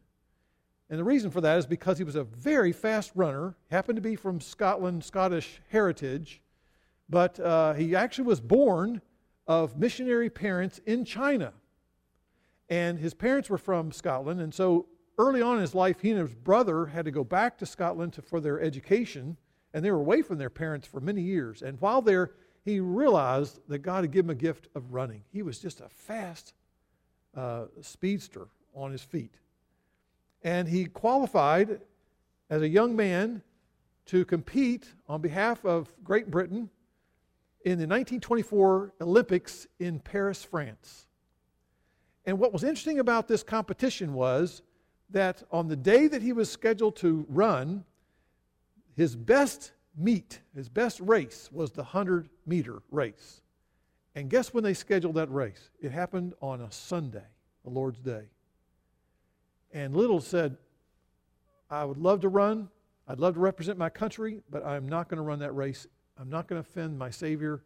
And 0.91 0.99
the 0.99 1.05
reason 1.05 1.31
for 1.31 1.41
that 1.41 1.57
is 1.57 1.65
because 1.65 1.97
he 1.97 2.05
was 2.05 2.17
a 2.17 2.25
very 2.25 2.71
fast 2.71 3.13
runner, 3.15 3.57
happened 3.71 3.97
to 3.97 4.03
be 4.03 4.15
from 4.15 4.43
Scotland, 4.43 5.03
Scottish 5.03 5.63
heritage, 5.71 6.42
but 7.13 7.39
uh, 7.39 7.75
he 7.75 7.95
actually 7.95 8.25
was 8.25 8.41
born 8.41 9.03
of 9.47 9.79
missionary 9.79 10.31
parents 10.31 10.81
in 10.87 11.05
China. 11.05 11.53
And 12.71 12.99
his 12.99 13.13
parents 13.13 13.51
were 13.51 13.59
from 13.59 13.93
Scotland, 13.93 14.41
and 14.41 14.53
so 14.53 14.87
early 15.19 15.43
on 15.43 15.57
in 15.57 15.61
his 15.61 15.75
life, 15.75 16.01
he 16.01 16.11
and 16.11 16.19
his 16.19 16.35
brother 16.35 16.87
had 16.87 17.05
to 17.05 17.11
go 17.11 17.23
back 17.23 17.59
to 17.59 17.67
Scotland 17.67 18.15
to, 18.15 18.23
for 18.23 18.41
their 18.41 18.63
education, 18.63 19.37
and 19.75 19.85
they 19.85 19.91
were 19.91 19.99
away 19.99 20.23
from 20.23 20.39
their 20.39 20.49
parents 20.49 20.87
for 20.87 21.01
many 21.01 21.21
years. 21.21 21.61
And 21.61 21.79
while 21.83 22.01
there, 22.01 22.31
he 22.65 22.81
realized 22.81 23.61
that 23.69 23.81
God 23.81 24.05
had 24.05 24.11
given 24.11 24.31
him 24.31 24.37
a 24.39 24.41
gift 24.41 24.69
of 24.75 24.95
running. 24.95 25.23
He 25.31 25.43
was 25.43 25.59
just 25.59 25.83
a 25.83 25.91
fast 25.91 26.55
uh, 27.37 27.67
speedster 27.83 28.49
on 28.75 28.91
his 28.91 29.03
feet. 29.03 29.35
And 30.43 30.67
he 30.67 30.87
qualified 30.87 31.83
as 32.49 32.63
a 32.63 32.69
young 32.69 32.97
man 32.97 33.43
to 34.07 34.25
compete 34.25 34.87
on 35.07 35.21
behalf 35.21 35.63
of 35.67 35.95
Great 36.03 36.31
Britain 36.31 36.71
in 37.65 37.79
the 37.79 37.87
1924 37.87 38.95
Olympics 39.01 39.67
in 39.79 39.99
Paris, 40.01 40.43
France. 40.43 41.07
And 42.25 42.39
what 42.39 42.53
was 42.53 42.63
interesting 42.63 42.99
about 42.99 43.29
this 43.29 43.43
competition 43.43 44.15
was 44.15 44.63
that 45.11 45.43
on 45.51 45.69
the 45.69 45.77
day 45.77 46.09
that 46.09 46.23
he 46.23 46.33
was 46.33 46.51
scheduled 46.51 46.97
to 46.97 47.27
run, 47.29 47.85
his 48.97 49.17
best 49.17 49.73
meet, 49.97 50.41
his 50.55 50.69
best 50.69 51.01
race 51.01 51.51
was 51.53 51.73
the 51.73 51.83
100 51.83 52.29
meter 52.47 52.83
race. 52.91 53.43
And 54.15 54.29
guess 54.29 54.53
when 54.53 54.63
they 54.63 54.75
scheduled 54.75 55.15
that 55.15 55.31
race? 55.31 55.71
It 55.81 55.91
happened 55.91 56.35
on 56.41 56.61
a 56.61 56.71
Sunday, 56.71 57.25
the 57.65 57.71
Lord's 57.71 57.99
Day. 57.99 58.25
And 59.73 59.97
Liddell 59.97 60.21
said, 60.21 60.57
I 61.71 61.85
would 61.85 61.99
love 61.99 62.21
to 62.21 62.29
run. 62.29 62.69
I'd 63.09 63.19
love 63.19 63.35
to 63.35 63.41
represent 63.41 63.79
my 63.79 63.89
country, 63.89 64.43
but 64.51 64.65
I'm 64.65 64.89
not 64.89 65.09
going 65.09 65.17
to 65.17 65.23
run 65.23 65.39
that 65.41 65.53
race. 65.53 65.87
I'm 66.23 66.31
not 66.31 66.47
going 66.47 66.63
to 66.63 66.69
offend 66.69 66.97
my 66.97 67.11
Savior. 67.11 67.65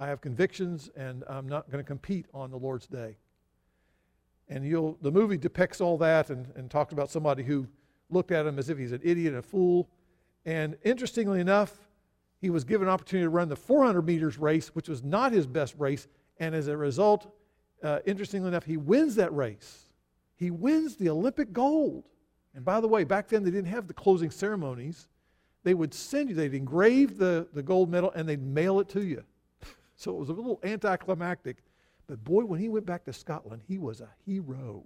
I 0.00 0.06
have 0.06 0.22
convictions, 0.22 0.88
and 0.96 1.24
I'm 1.28 1.46
not 1.46 1.70
going 1.70 1.84
to 1.84 1.86
compete 1.86 2.24
on 2.32 2.50
the 2.50 2.56
Lord's 2.56 2.86
Day. 2.86 3.18
And 4.48 4.64
you'll, 4.64 4.96
the 5.02 5.10
movie 5.10 5.36
depicts 5.36 5.78
all 5.82 5.98
that 5.98 6.30
and, 6.30 6.46
and 6.56 6.70
talks 6.70 6.94
about 6.94 7.10
somebody 7.10 7.42
who 7.42 7.68
looked 8.08 8.32
at 8.32 8.46
him 8.46 8.58
as 8.58 8.70
if 8.70 8.78
he's 8.78 8.92
an 8.92 9.02
idiot 9.04 9.34
and 9.34 9.40
a 9.40 9.42
fool. 9.42 9.90
And 10.46 10.78
interestingly 10.84 11.38
enough, 11.38 11.86
he 12.40 12.48
was 12.48 12.64
given 12.64 12.88
an 12.88 12.94
opportunity 12.94 13.26
to 13.26 13.30
run 13.30 13.50
the 13.50 13.56
400 13.56 14.00
meters 14.00 14.38
race, 14.38 14.68
which 14.68 14.88
was 14.88 15.04
not 15.04 15.32
his 15.32 15.46
best 15.46 15.74
race. 15.76 16.08
And 16.40 16.54
as 16.54 16.68
a 16.68 16.78
result, 16.78 17.30
uh, 17.82 17.98
interestingly 18.06 18.48
enough, 18.48 18.64
he 18.64 18.78
wins 18.78 19.16
that 19.16 19.34
race. 19.34 19.90
He 20.34 20.50
wins 20.50 20.96
the 20.96 21.10
Olympic 21.10 21.52
gold. 21.52 22.08
And 22.54 22.64
by 22.64 22.80
the 22.80 22.88
way, 22.88 23.04
back 23.04 23.28
then 23.28 23.44
they 23.44 23.50
didn't 23.50 23.68
have 23.68 23.86
the 23.86 23.92
closing 23.92 24.30
ceremonies. 24.30 25.08
They 25.64 25.74
would 25.74 25.92
send 25.92 26.30
you, 26.30 26.34
they'd 26.34 26.54
engrave 26.54 27.18
the, 27.18 27.48
the 27.52 27.62
gold 27.62 27.90
medal 27.90 28.10
and 28.12 28.28
they'd 28.28 28.42
mail 28.42 28.80
it 28.80 28.88
to 28.90 29.02
you. 29.02 29.24
So 29.96 30.12
it 30.12 30.18
was 30.18 30.28
a 30.28 30.32
little 30.32 30.60
anticlimactic. 30.62 31.56
But 32.06 32.22
boy, 32.22 32.44
when 32.44 32.60
he 32.60 32.68
went 32.68 32.86
back 32.86 33.04
to 33.06 33.12
Scotland, 33.12 33.62
he 33.66 33.78
was 33.78 34.00
a 34.00 34.08
hero. 34.24 34.84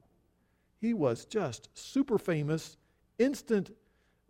He 0.81 0.95
was 0.95 1.27
just 1.27 1.69
super 1.75 2.19
famous, 2.19 2.77
instant 3.19 3.73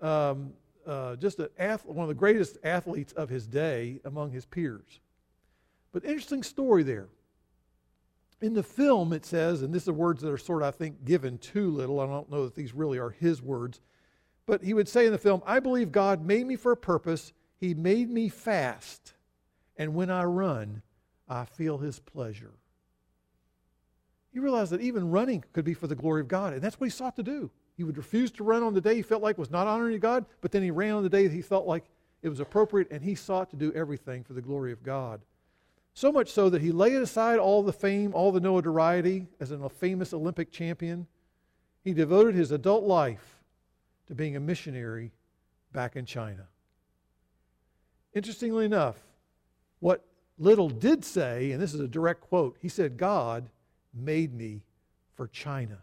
um, 0.01 0.53
uh, 0.87 1.17
just 1.17 1.39
an 1.39 1.49
ath- 1.59 1.87
one 1.87 2.03
of 2.03 2.09
the 2.09 2.15
greatest 2.15 2.59
athletes 2.65 3.13
of 3.13 3.29
his 3.29 3.47
day 3.47 4.01
among 4.05 4.33
his 4.33 4.45
peers. 4.45 5.01
But 5.93 6.05
interesting 6.05 6.43
story 6.43 6.83
there. 6.83 7.09
In 8.41 8.55
the 8.55 8.63
film, 8.63 9.13
it 9.13 9.25
says, 9.25 9.63
and 9.63 9.73
this 9.73 9.87
are 9.87 9.93
words 9.93 10.23
that 10.23 10.33
are 10.33 10.39
sort 10.39 10.63
of, 10.63 10.69
I 10.69 10.77
think, 10.77 11.05
given 11.05 11.39
too 11.39 11.71
little. 11.71 12.01
I 12.01 12.07
don't 12.07 12.31
know 12.31 12.45
that 12.45 12.57
these 12.57 12.75
really 12.75 12.99
are 12.99 13.11
his 13.11 13.41
words. 13.41 13.81
But 14.47 14.63
he 14.63 14.75
would 14.75 14.89
say 14.89 15.07
in 15.07 15.13
the 15.13 15.19
film, 15.19 15.43
I 15.47 15.61
believe 15.61 15.93
God 15.93 16.25
made 16.25 16.47
me 16.47 16.57
for 16.57 16.73
a 16.73 16.77
purpose. 16.77 17.33
He 17.59 17.75
made 17.75 18.11
me 18.11 18.29
fast. 18.29 19.15
And 19.77 19.95
when 19.95 20.11
I 20.11 20.25
run, 20.25 20.83
I 21.29 21.45
feel 21.45 21.79
his 21.79 22.01
pleasure. 22.01 22.53
He 24.33 24.39
realized 24.39 24.73
that 24.73 24.81
even 24.81 25.11
running 25.11 25.45
could 25.53 25.65
be 25.65 25.75
for 25.75 25.87
the 25.87 25.95
glory 25.95 26.21
of 26.21 26.29
God. 26.29 26.55
And 26.55 26.63
that's 26.63 26.81
what 26.81 26.87
he 26.87 26.91
sought 26.91 27.17
to 27.17 27.23
do. 27.23 27.51
He 27.77 27.85
would 27.85 27.97
refuse 27.97 28.31
to 28.33 28.45
run 28.45 28.63
on 28.63 28.75
the 28.75 28.81
day 28.81 28.97
he 28.97 29.03
felt 29.03 29.23
like 29.23 29.39
was 29.39 29.51
not 29.51 29.67
honoring 29.67 29.99
God, 30.01 30.25
but 30.41 30.53
then 30.53 30.63
he 30.63 30.71
ran 30.71 30.95
on 30.95 31.03
the 31.03 31.09
day 31.09 31.29
he 31.29 31.43
felt 31.43 31.67
like 31.67 31.85
it 32.23 32.29
was 32.29 32.41
appropriate, 32.41 32.91
and 32.91 33.03
he 33.03 33.15
sought 33.15 33.51
to 33.51 33.57
do 33.57 33.73
everything 33.73 34.23
for 34.23 34.33
the 34.33 34.41
glory 34.41 34.73
of 34.73 34.83
God. 34.83 35.21
So 35.95 36.13
much 36.13 36.31
so 36.31 36.49
that 36.51 36.63
he 36.63 36.71
laid 36.71 36.97
aside 36.97 37.39
all 37.39 37.63
the 37.63 37.73
fame, 37.73 38.15
all 38.15 38.33
the 38.33 38.41
notoriety 38.41 39.27
as 39.41 39.51
a 39.51 39.69
famous 39.69 40.15
Olympic 40.15 40.51
champion. 40.51 41.07
He 41.83 41.93
devoted 41.93 42.35
his 42.35 42.53
adult 42.53 42.85
life 42.85 43.42
to 44.07 44.15
being 44.15 44.37
a 44.37 44.41
missionary 44.41 45.13
back 45.73 45.97
in 45.97 46.05
China. 46.05 46.47
Interestingly 48.15 48.65
enough, 48.65 48.97
what 49.81 50.05
Liddell 50.39 50.69
did 50.69 51.05
say, 51.05 51.53
and 51.53 51.63
this 51.63 51.75
is 51.75 51.81
a 51.81 51.89
direct 51.89 52.21
quote, 52.21 52.57
he 52.61 52.69
said, 52.69 52.97
God 52.97 53.49
made 53.95 54.35
me 54.35 54.63
for 55.15 55.29
China. 55.29 55.79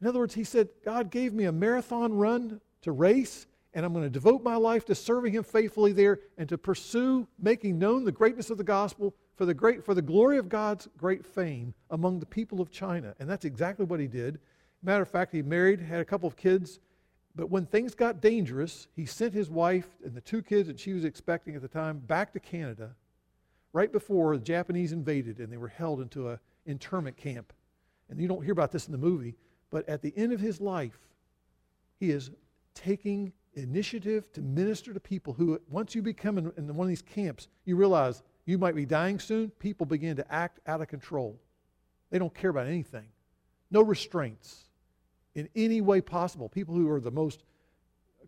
In 0.00 0.06
other 0.06 0.18
words, 0.18 0.34
he 0.34 0.44
said, 0.44 0.68
God 0.84 1.10
gave 1.10 1.32
me 1.32 1.44
a 1.44 1.52
marathon 1.52 2.12
run 2.14 2.60
to 2.82 2.92
race, 2.92 3.46
and 3.72 3.84
I'm 3.84 3.92
going 3.92 4.04
to 4.04 4.10
devote 4.10 4.42
my 4.42 4.56
life 4.56 4.84
to 4.86 4.94
serving 4.94 5.32
him 5.32 5.42
faithfully 5.42 5.92
there 5.92 6.20
and 6.36 6.48
to 6.48 6.58
pursue 6.58 7.26
making 7.40 7.78
known 7.78 8.04
the 8.04 8.12
greatness 8.12 8.50
of 8.50 8.58
the 8.58 8.64
gospel 8.64 9.14
for 9.36 9.46
the, 9.46 9.54
great, 9.54 9.84
for 9.84 9.94
the 9.94 10.02
glory 10.02 10.38
of 10.38 10.48
God's 10.48 10.88
great 10.96 11.24
fame 11.24 11.74
among 11.90 12.20
the 12.20 12.26
people 12.26 12.60
of 12.60 12.70
China. 12.70 13.14
And 13.18 13.28
that's 13.28 13.44
exactly 13.44 13.84
what 13.84 13.98
he 13.98 14.06
did. 14.06 14.38
Matter 14.84 15.02
of 15.02 15.08
fact, 15.08 15.32
he 15.32 15.40
married, 15.40 15.80
had 15.80 16.00
a 16.00 16.04
couple 16.04 16.26
of 16.26 16.36
kids, 16.36 16.78
but 17.34 17.48
when 17.48 17.64
things 17.64 17.94
got 17.94 18.20
dangerous, 18.20 18.86
he 18.94 19.06
sent 19.06 19.32
his 19.32 19.50
wife 19.50 19.88
and 20.04 20.14
the 20.14 20.20
two 20.20 20.42
kids 20.42 20.68
that 20.68 20.78
she 20.78 20.92
was 20.92 21.06
expecting 21.06 21.56
at 21.56 21.62
the 21.62 21.68
time 21.68 21.98
back 22.00 22.34
to 22.34 22.38
Canada 22.40 22.94
right 23.72 23.90
before 23.90 24.36
the 24.36 24.44
Japanese 24.44 24.92
invaded 24.92 25.38
and 25.38 25.50
they 25.50 25.56
were 25.56 25.68
held 25.68 26.02
into 26.02 26.28
an 26.28 26.38
internment 26.66 27.16
camp. 27.16 27.54
And 28.10 28.20
you 28.20 28.28
don't 28.28 28.42
hear 28.42 28.52
about 28.52 28.72
this 28.72 28.84
in 28.86 28.92
the 28.92 28.98
movie, 28.98 29.36
but 29.70 29.88
at 29.88 30.02
the 30.02 30.12
end 30.18 30.34
of 30.34 30.40
his 30.40 30.60
life, 30.60 30.98
he 31.98 32.10
is 32.10 32.30
taking 32.74 33.32
initiative 33.54 34.30
to 34.34 34.42
minister 34.42 34.92
to 34.92 35.00
people 35.00 35.32
who, 35.32 35.58
once 35.70 35.94
you 35.94 36.02
become 36.02 36.36
in, 36.36 36.52
in 36.58 36.66
one 36.76 36.84
of 36.84 36.90
these 36.90 37.02
camps, 37.02 37.48
you 37.64 37.76
realize 37.76 38.22
you 38.44 38.58
might 38.58 38.74
be 38.74 38.84
dying 38.84 39.18
soon. 39.18 39.48
People 39.58 39.86
begin 39.86 40.14
to 40.16 40.32
act 40.32 40.60
out 40.66 40.82
of 40.82 40.88
control. 40.88 41.40
They 42.10 42.18
don't 42.18 42.34
care 42.34 42.50
about 42.50 42.66
anything, 42.66 43.08
no 43.70 43.80
restraints 43.80 44.68
in 45.34 45.48
any 45.54 45.80
way 45.80 46.00
possible. 46.00 46.48
People 46.48 46.74
who 46.74 46.90
are 46.90 47.00
the 47.00 47.10
most 47.10 47.42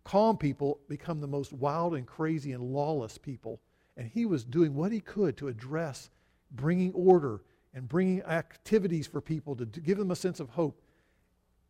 calm 0.03 0.37
people 0.37 0.79
become 0.87 1.19
the 1.19 1.27
most 1.27 1.51
wild 1.53 1.95
and 1.95 2.05
crazy 2.05 2.53
and 2.53 2.63
lawless 2.63 3.17
people. 3.17 3.59
And 3.95 4.07
he 4.07 4.25
was 4.25 4.43
doing 4.43 4.75
what 4.75 4.91
he 4.91 4.99
could 4.99 5.37
to 5.37 5.47
address 5.47 6.09
bringing 6.51 6.93
order 6.93 7.41
and 7.73 7.87
bringing 7.87 8.21
activities 8.23 9.07
for 9.07 9.21
people 9.21 9.55
to, 9.55 9.65
give 9.65 9.97
them 9.97 10.11
a 10.11 10.15
sense 10.15 10.39
of 10.39 10.49
hope. 10.49 10.81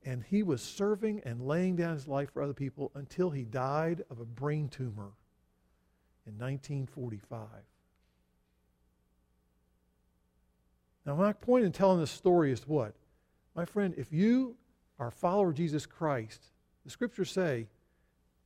And 0.06 0.23
he 0.23 0.43
was 0.43 0.62
serving 0.62 1.21
and 1.26 1.41
laying 1.41 1.76
down 1.76 1.95
his 1.95 2.08
life 2.08 2.32
for 2.32 2.41
other 2.41 2.54
people 2.54 2.91
until 2.95 3.30
he 3.30 3.43
died 3.43 4.04
of 4.10 4.19
a 4.19 4.26
brain 4.26 4.69
tumor 4.69 5.12
in 6.26 6.38
1945. 6.38 7.47
Now, 11.06 11.15
my 11.15 11.34
point 11.34 11.65
in 11.65 11.71
telling 11.71 12.00
this 12.00 12.12
story 12.12 12.52
is 12.52 12.67
what? 12.67 12.93
My 13.56 13.65
friend, 13.65 13.93
if 13.97 14.12
you 14.12 14.56
a 15.06 15.12
follower 15.12 15.54
Jesus 15.54 15.86
Christ, 15.86 16.42
the 16.84 16.90
scriptures 16.90 17.30
say 17.30 17.68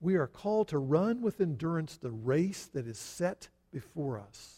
we 0.01 0.15
are 0.15 0.27
called 0.27 0.67
to 0.69 0.79
run 0.79 1.21
with 1.21 1.39
endurance 1.39 1.95
the 1.95 2.11
race 2.11 2.69
that 2.73 2.87
is 2.87 2.99
set 2.99 3.47
before 3.71 4.19
us. 4.19 4.57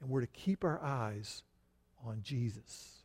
And 0.00 0.10
we're 0.10 0.22
to 0.22 0.26
keep 0.26 0.64
our 0.64 0.82
eyes 0.82 1.44
on 2.04 2.20
Jesus. 2.22 3.02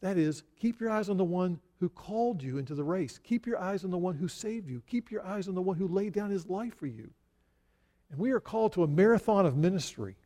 That 0.00 0.16
is, 0.16 0.42
keep 0.60 0.80
your 0.80 0.90
eyes 0.90 1.08
on 1.08 1.16
the 1.16 1.24
one 1.24 1.60
who 1.80 1.88
called 1.88 2.42
you 2.42 2.58
into 2.58 2.74
the 2.74 2.84
race. 2.84 3.18
Keep 3.22 3.46
your 3.46 3.58
eyes 3.58 3.84
on 3.84 3.90
the 3.90 3.98
one 3.98 4.16
who 4.16 4.28
saved 4.28 4.68
you. 4.68 4.82
Keep 4.86 5.10
your 5.10 5.24
eyes 5.24 5.48
on 5.48 5.54
the 5.54 5.62
one 5.62 5.76
who 5.76 5.88
laid 5.88 6.12
down 6.12 6.30
his 6.30 6.46
life 6.46 6.74
for 6.74 6.86
you. 6.86 7.10
And 8.10 8.18
we 8.18 8.30
are 8.32 8.40
called 8.40 8.72
to 8.72 8.82
a 8.82 8.88
marathon 8.88 9.46
of 9.46 9.56
ministry. 9.56 10.16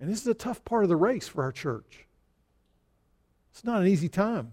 And 0.00 0.10
this 0.10 0.20
is 0.20 0.26
a 0.26 0.34
tough 0.34 0.64
part 0.64 0.84
of 0.84 0.88
the 0.88 0.96
race 0.96 1.28
for 1.28 1.42
our 1.42 1.52
church. 1.52 2.06
It's 3.56 3.64
not 3.64 3.80
an 3.80 3.86
easy 3.86 4.10
time. 4.10 4.52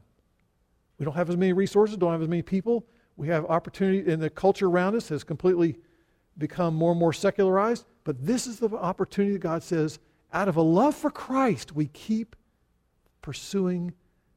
We 0.97 1.03
don't 1.03 1.15
have 1.15 1.29
as 1.29 1.35
many 1.35 1.51
resources, 1.51 1.97
don't 1.97 2.13
have 2.13 2.21
as 2.21 2.29
many 2.29 2.41
people. 2.41 2.87
We 3.17 3.27
have 3.27 3.43
opportunity, 3.47 4.09
and 4.09 4.21
the 4.21 4.29
culture 4.29 4.67
around 4.67 4.95
us 4.95 5.09
has 5.09 5.25
completely 5.25 5.75
become 6.37 6.73
more 6.73 6.91
and 6.91 6.99
more 7.01 7.11
secularized. 7.11 7.83
But 8.05 8.25
this 8.25 8.47
is 8.47 8.59
the 8.59 8.69
opportunity 8.69 9.33
that 9.33 9.39
God 9.39 9.61
says, 9.61 9.99
out 10.31 10.47
of 10.47 10.55
a 10.55 10.61
love 10.61 10.95
for 10.95 11.11
Christ, 11.11 11.75
we 11.75 11.87
keep 11.87 12.37
pursuing, 13.21 13.93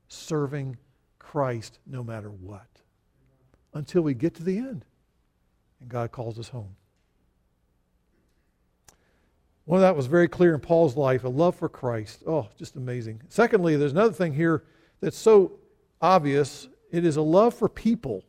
serving 0.09 0.79
Christ 1.21 1.79
no 1.87 2.03
matter 2.03 2.33
what 2.33 2.67
until 3.73 4.03
we 4.03 4.15
get 4.15 4.35
to 4.35 4.43
the 4.43 4.59
end 4.59 4.85
and 5.79 5.89
God 5.89 6.11
calls 6.11 6.41
us 6.41 6.49
home. 6.49 6.75
One 9.67 9.79
of 9.79 9.83
that 9.83 9.97
was 9.97 10.07
very 10.07 10.29
clear 10.29 10.55
in 10.55 10.61
Paul's 10.61 10.97
life 10.97 11.25
a 11.25 11.29
love 11.29 11.57
for 11.57 11.69
Christ. 11.69 12.23
Oh, 12.27 12.49
just 12.57 12.77
amazing. 12.77 13.21
Secondly, 13.29 13.77
there's 13.77 13.93
another 13.93 14.13
thing 14.13 14.33
here 14.33 14.65
that's 15.01 15.19
so 15.19 15.59
obvious 16.01 16.69
it 16.93 17.05
is 17.05 17.17
a 17.17 17.23
love 17.23 17.53
for 17.53 17.69
people. 17.69 18.25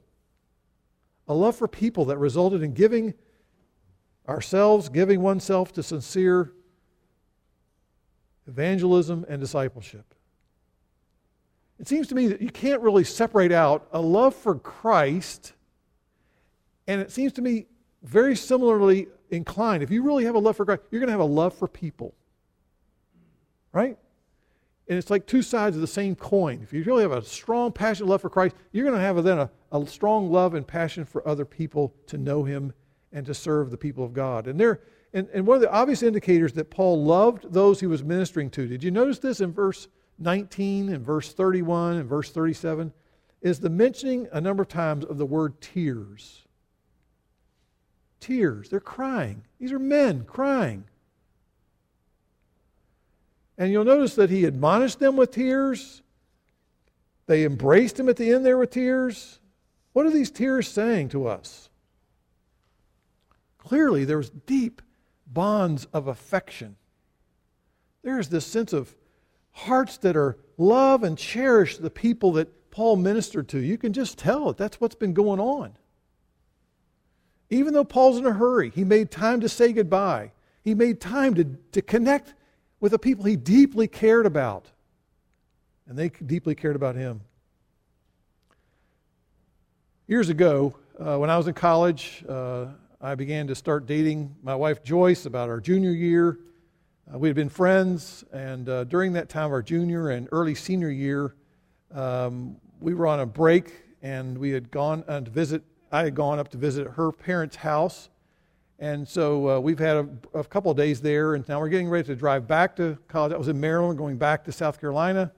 A 1.28 1.34
love 1.34 1.56
for 1.56 1.68
people 1.68 2.06
that 2.06 2.18
resulted 2.18 2.64
in 2.64 2.74
giving 2.74 3.14
ourselves, 4.28 4.90
giving 4.90 5.22
oneself 5.22 5.72
to 5.74 5.84
sincere 5.84 6.54
evangelism 8.48 9.26
and 9.30 9.40
discipleship. 9.40 10.16
It 11.80 11.88
seems 11.88 12.08
to 12.08 12.16
me 12.16 12.28
that 12.28 12.42
you 12.42 12.50
can't 12.50 12.82
really 12.82 13.04
separate 13.04 13.52
out 13.52 13.88
a 13.92 14.02
love 14.02 14.36
for 14.36 14.56
Christ, 14.56 15.54
and 16.88 17.00
it 17.00 17.12
seems 17.12 17.34
to 17.34 17.42
me 17.44 17.68
very 18.02 18.36
similarly 18.36 19.08
inclined. 19.30 19.84
If 19.84 19.92
you 19.92 20.04
really 20.04 20.26
have 20.26 20.36
a 20.36 20.40
love 20.40 20.56
for 20.56 20.66
Christ, 20.66 20.84
you're 20.92 21.00
going 21.00 21.08
to 21.08 21.14
have 21.14 21.20
a 21.20 21.26
love 21.26 21.54
for 21.54 21.68
people. 21.68 22.14
Right? 23.72 23.98
And 24.90 24.98
it's 24.98 25.10
like 25.10 25.28
two 25.28 25.42
sides 25.42 25.76
of 25.76 25.82
the 25.82 25.88
same 25.88 26.16
coin. 26.16 26.62
If 26.64 26.72
you 26.72 26.84
really 26.84 27.02
have 27.02 27.12
a 27.12 27.24
strong, 27.24 27.72
passionate 27.72 28.10
love 28.10 28.22
for 28.22 28.30
Christ, 28.30 28.56
you're 28.72 28.86
going 28.86 28.98
to 28.98 29.02
have 29.02 29.22
then 29.24 29.40
a, 29.40 29.50
a 29.72 29.86
strong 29.86 30.32
love 30.32 30.54
and 30.54 30.66
passion 30.66 31.04
for 31.04 31.28
other 31.28 31.46
people 31.46 31.94
to 32.08 32.18
know 32.18 32.44
Him 32.44 32.74
and 33.12 33.26
to 33.26 33.34
serve 33.34 33.70
the 33.70 33.78
people 33.78 34.04
of 34.04 34.14
God. 34.14 34.48
And 34.48 34.60
there, 34.60 34.82
and, 35.14 35.28
and 35.34 35.46
one 35.46 35.56
of 35.56 35.62
the 35.62 35.72
obvious 35.72 36.04
indicators 36.04 36.54
that 36.54 36.70
Paul 36.70 37.04
loved 37.04 37.52
those 37.52 37.80
he 37.80 37.88
was 37.88 38.04
ministering 38.04 38.50
to. 38.52 38.68
Did 38.68 38.84
you 38.84 38.92
notice 38.92 39.20
this 39.20 39.42
in 39.42 39.52
verse 39.52 39.88
19 40.20 40.90
and 40.90 41.06
verse 41.06 41.34
31 41.34 41.98
and 41.98 42.10
verse 42.10 42.32
37, 42.32 42.92
is 43.42 43.60
the 43.60 43.70
mentioning 43.70 44.28
a 44.32 44.42
number 44.42 44.64
of 44.64 44.70
times 44.70 45.06
of 45.06 45.18
the 45.18 45.26
word 45.26 45.60
tears. 45.62 46.47
Tears. 48.28 48.68
They're 48.68 48.82
crying. 48.82 49.44
These 49.58 49.72
are 49.72 49.80
men 49.80 50.26
crying. 50.26 50.84
And 53.58 53.72
you'll 53.72 53.86
notice 53.86 54.16
that 54.16 54.30
he 54.30 54.44
admonished 54.44 55.00
them 55.00 55.16
with 55.16 55.32
tears. 55.32 56.02
They 57.26 57.46
embraced 57.46 57.98
him 57.98 58.10
at 58.10 58.18
the 58.18 58.32
end 58.32 58.46
there 58.46 58.58
with 58.58 58.72
tears. 58.72 59.40
What 59.94 60.06
are 60.06 60.12
these 60.12 60.30
tears 60.30 60.68
saying 60.68 61.10
to 61.10 61.26
us? 61.26 61.70
Clearly, 63.60 64.04
there's 64.04 64.30
deep 64.30 64.82
bonds 65.26 65.88
of 65.94 66.08
affection. 66.08 66.76
There's 68.04 68.28
this 68.28 68.46
sense 68.46 68.74
of 68.74 68.94
hearts 69.52 69.96
that 70.00 70.18
are 70.18 70.38
love 70.58 71.04
and 71.04 71.18
cherish 71.18 71.78
the 71.78 71.90
people 71.90 72.34
that 72.34 72.72
Paul 72.72 72.98
ministered 72.98 73.48
to. 73.50 73.60
You 73.60 73.78
can 73.78 73.94
just 73.94 74.18
tell 74.18 74.50
it. 74.50 74.58
That's 74.58 74.82
what's 74.82 74.96
been 74.96 75.14
going 75.14 75.40
on. 75.40 75.78
Even 77.50 77.74
though 77.74 77.84
Paul's 77.84 78.18
in 78.18 78.26
a 78.26 78.34
hurry, 78.34 78.70
he 78.70 78.84
made 78.84 79.10
time 79.10 79.40
to 79.42 79.50
say 79.50 79.72
goodbye. 79.72 80.32
He 80.64 80.76
made 80.76 81.00
time 81.00 81.34
to, 81.36 81.46
to 81.72 81.82
connect 81.82 82.34
with 82.80 82.92
the 82.92 83.00
people 83.00 83.24
he 83.24 83.36
deeply 83.36 83.88
cared 83.88 84.26
about. 84.26 84.68
And 85.88 85.98
they 85.98 86.10
deeply 86.10 86.56
cared 86.56 86.76
about 86.76 86.96
him. 86.96 87.22
Years 90.08 90.30
ago, 90.30 90.76
uh, 91.00 91.18
when 91.18 91.30
I 91.30 91.38
was 91.38 91.48
in 91.48 91.54
college, 91.54 92.24
uh, 92.28 92.68
I 93.00 93.16
began 93.16 93.48
to 93.48 93.56
start 93.56 93.86
dating 93.86 94.36
my 94.44 94.56
wife 94.56 94.84
Joyce 94.84 95.26
about 95.26 95.50
our 95.50 95.62
junior 95.62 95.92
year. 95.92 96.40
Uh, 97.14 97.18
we 97.18 97.30
had 97.30 97.36
been 97.36 97.50
friends, 97.50 98.26
and 98.34 98.68
uh, 98.68 98.84
during 98.86 99.14
that 99.14 99.30
time, 99.30 99.52
our 99.52 99.62
junior 99.62 100.10
and 100.10 100.28
early 100.32 100.56
senior 100.56 100.90
year, 100.90 101.36
um, 101.94 102.58
we 102.82 102.94
were 102.94 103.08
on 103.08 103.22
a 103.22 103.26
break 103.26 103.72
and 104.02 104.38
we 104.38 104.50
had 104.50 104.70
gone 104.70 105.04
to 105.04 105.22
visit. 105.32 105.64
I 105.92 106.04
had 106.04 106.16
gone 106.16 106.40
up 106.40 106.50
to 106.50 106.58
visit 106.58 106.88
her 106.88 107.12
parents' 107.12 107.58
house. 107.58 108.10
And 108.80 109.08
so 109.08 109.50
uh, 109.50 109.60
we've 109.60 109.80
had 109.80 109.98
a, 109.98 110.08
a, 110.36 110.44
couple 110.44 110.70
of 110.70 110.78
days 110.78 111.02
there, 111.02 111.34
and 111.34 111.48
now 111.50 111.60
we're 111.60 111.70
getting 111.70 111.90
ready 111.90 112.06
to 112.08 112.16
drive 112.16 112.48
back 112.48 112.76
to 112.76 112.98
college. 113.08 113.34
I 113.34 113.38
was 113.38 113.48
in 113.48 113.60
Maryland, 113.60 113.98
going 113.98 114.18
back 114.18 114.44
to 114.44 114.52
South 114.52 114.80
Carolina. 114.80 115.32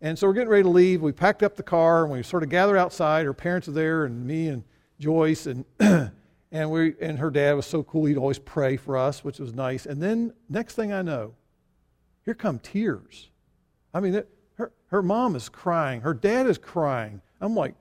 And 0.00 0.18
so 0.18 0.26
we're 0.26 0.32
getting 0.32 0.48
ready 0.48 0.62
to 0.62 0.70
leave. 0.70 1.02
We 1.02 1.12
packed 1.12 1.42
up 1.42 1.54
the 1.54 1.62
car, 1.62 2.04
and 2.04 2.12
we 2.12 2.22
sort 2.22 2.42
of 2.42 2.48
gathered 2.48 2.78
outside. 2.78 3.26
Her 3.26 3.34
parents 3.34 3.68
are 3.68 3.72
there, 3.72 4.06
and 4.06 4.26
me 4.26 4.48
and 4.48 4.64
Joyce, 4.98 5.46
and 5.46 5.66
And, 6.52 6.70
we, 6.70 6.94
and 7.00 7.18
her 7.18 7.30
dad 7.30 7.54
was 7.54 7.64
so 7.64 7.82
cool, 7.82 8.04
he'd 8.04 8.18
always 8.18 8.38
pray 8.38 8.76
for 8.76 8.98
us, 8.98 9.24
which 9.24 9.38
was 9.38 9.54
nice. 9.54 9.86
And 9.86 10.02
then, 10.02 10.34
next 10.50 10.74
thing 10.74 10.92
I 10.92 11.00
know, 11.00 11.34
here 12.26 12.34
come 12.34 12.58
tears. 12.58 13.30
I 13.94 14.00
mean, 14.00 14.14
it, 14.14 14.28
her, 14.58 14.70
her 14.88 15.02
mom 15.02 15.34
is 15.34 15.48
crying, 15.48 16.02
her 16.02 16.12
dad 16.12 16.46
is 16.46 16.58
crying. 16.58 17.22
I'm 17.40 17.56
like, 17.56 17.74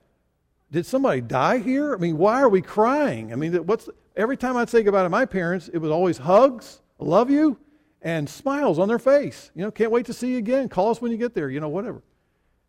did 0.71 0.86
somebody 0.86 1.21
die 1.21 1.57
here? 1.57 1.93
I 1.93 1.97
mean, 1.97 2.17
why 2.17 2.41
are 2.41 2.49
we 2.49 2.62
crying? 2.62 3.34
I 3.34 3.36
mean, 3.36 3.53
what's 3.65 3.89
every 4.15 4.38
time 4.38 4.55
I'd 4.55 4.69
say 4.69 4.84
goodbye 4.84 5.03
to 5.03 5.10
my 5.10 5.25
parents, 5.25 5.67
it 5.67 5.79
was 5.79 5.91
always 5.91 6.17
hugs, 6.17 6.81
I 6.99 7.03
love 7.03 7.29
you, 7.29 7.57
and 8.01 8.29
smiles 8.29 8.79
on 8.79 8.88
their 8.88 8.99
face. 8.99 9.51
You 9.53 9.63
know, 9.63 9.71
can't 9.71 9.91
wait 9.91 10.05
to 10.07 10.13
see 10.13 10.31
you 10.31 10.38
again. 10.38 10.69
Call 10.69 10.89
us 10.89 11.01
when 11.01 11.12
you 11.12 11.17
get 11.17 11.34
there, 11.34 11.49
you 11.49 11.60
know, 11.60 11.69
whatever. 11.69 12.01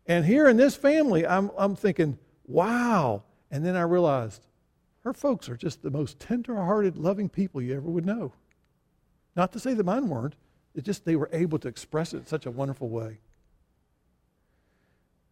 And 0.05 0.25
here 0.25 0.47
in 0.47 0.57
this 0.57 0.75
family, 0.75 1.25
I'm, 1.25 1.49
I'm 1.57 1.75
thinking, 1.75 2.17
wow. 2.45 3.23
And 3.49 3.65
then 3.65 3.75
I 3.75 3.83
realized, 3.83 4.45
her 5.03 5.13
folks 5.13 5.47
are 5.47 5.57
just 5.57 5.81
the 5.81 5.91
most 5.91 6.19
tender-hearted, 6.19 6.97
loving 6.97 7.29
people 7.29 7.61
you 7.61 7.75
ever 7.75 7.89
would 7.89 8.05
know. 8.05 8.33
Not 9.35 9.53
to 9.53 9.59
say 9.59 9.73
that 9.73 9.85
mine 9.85 10.09
weren't. 10.09 10.35
It's 10.75 10.85
just 10.85 11.05
they 11.05 11.15
were 11.15 11.29
able 11.31 11.59
to 11.59 11.67
express 11.67 12.13
it 12.13 12.17
in 12.17 12.25
such 12.25 12.45
a 12.45 12.51
wonderful 12.51 12.89
way. 12.89 13.19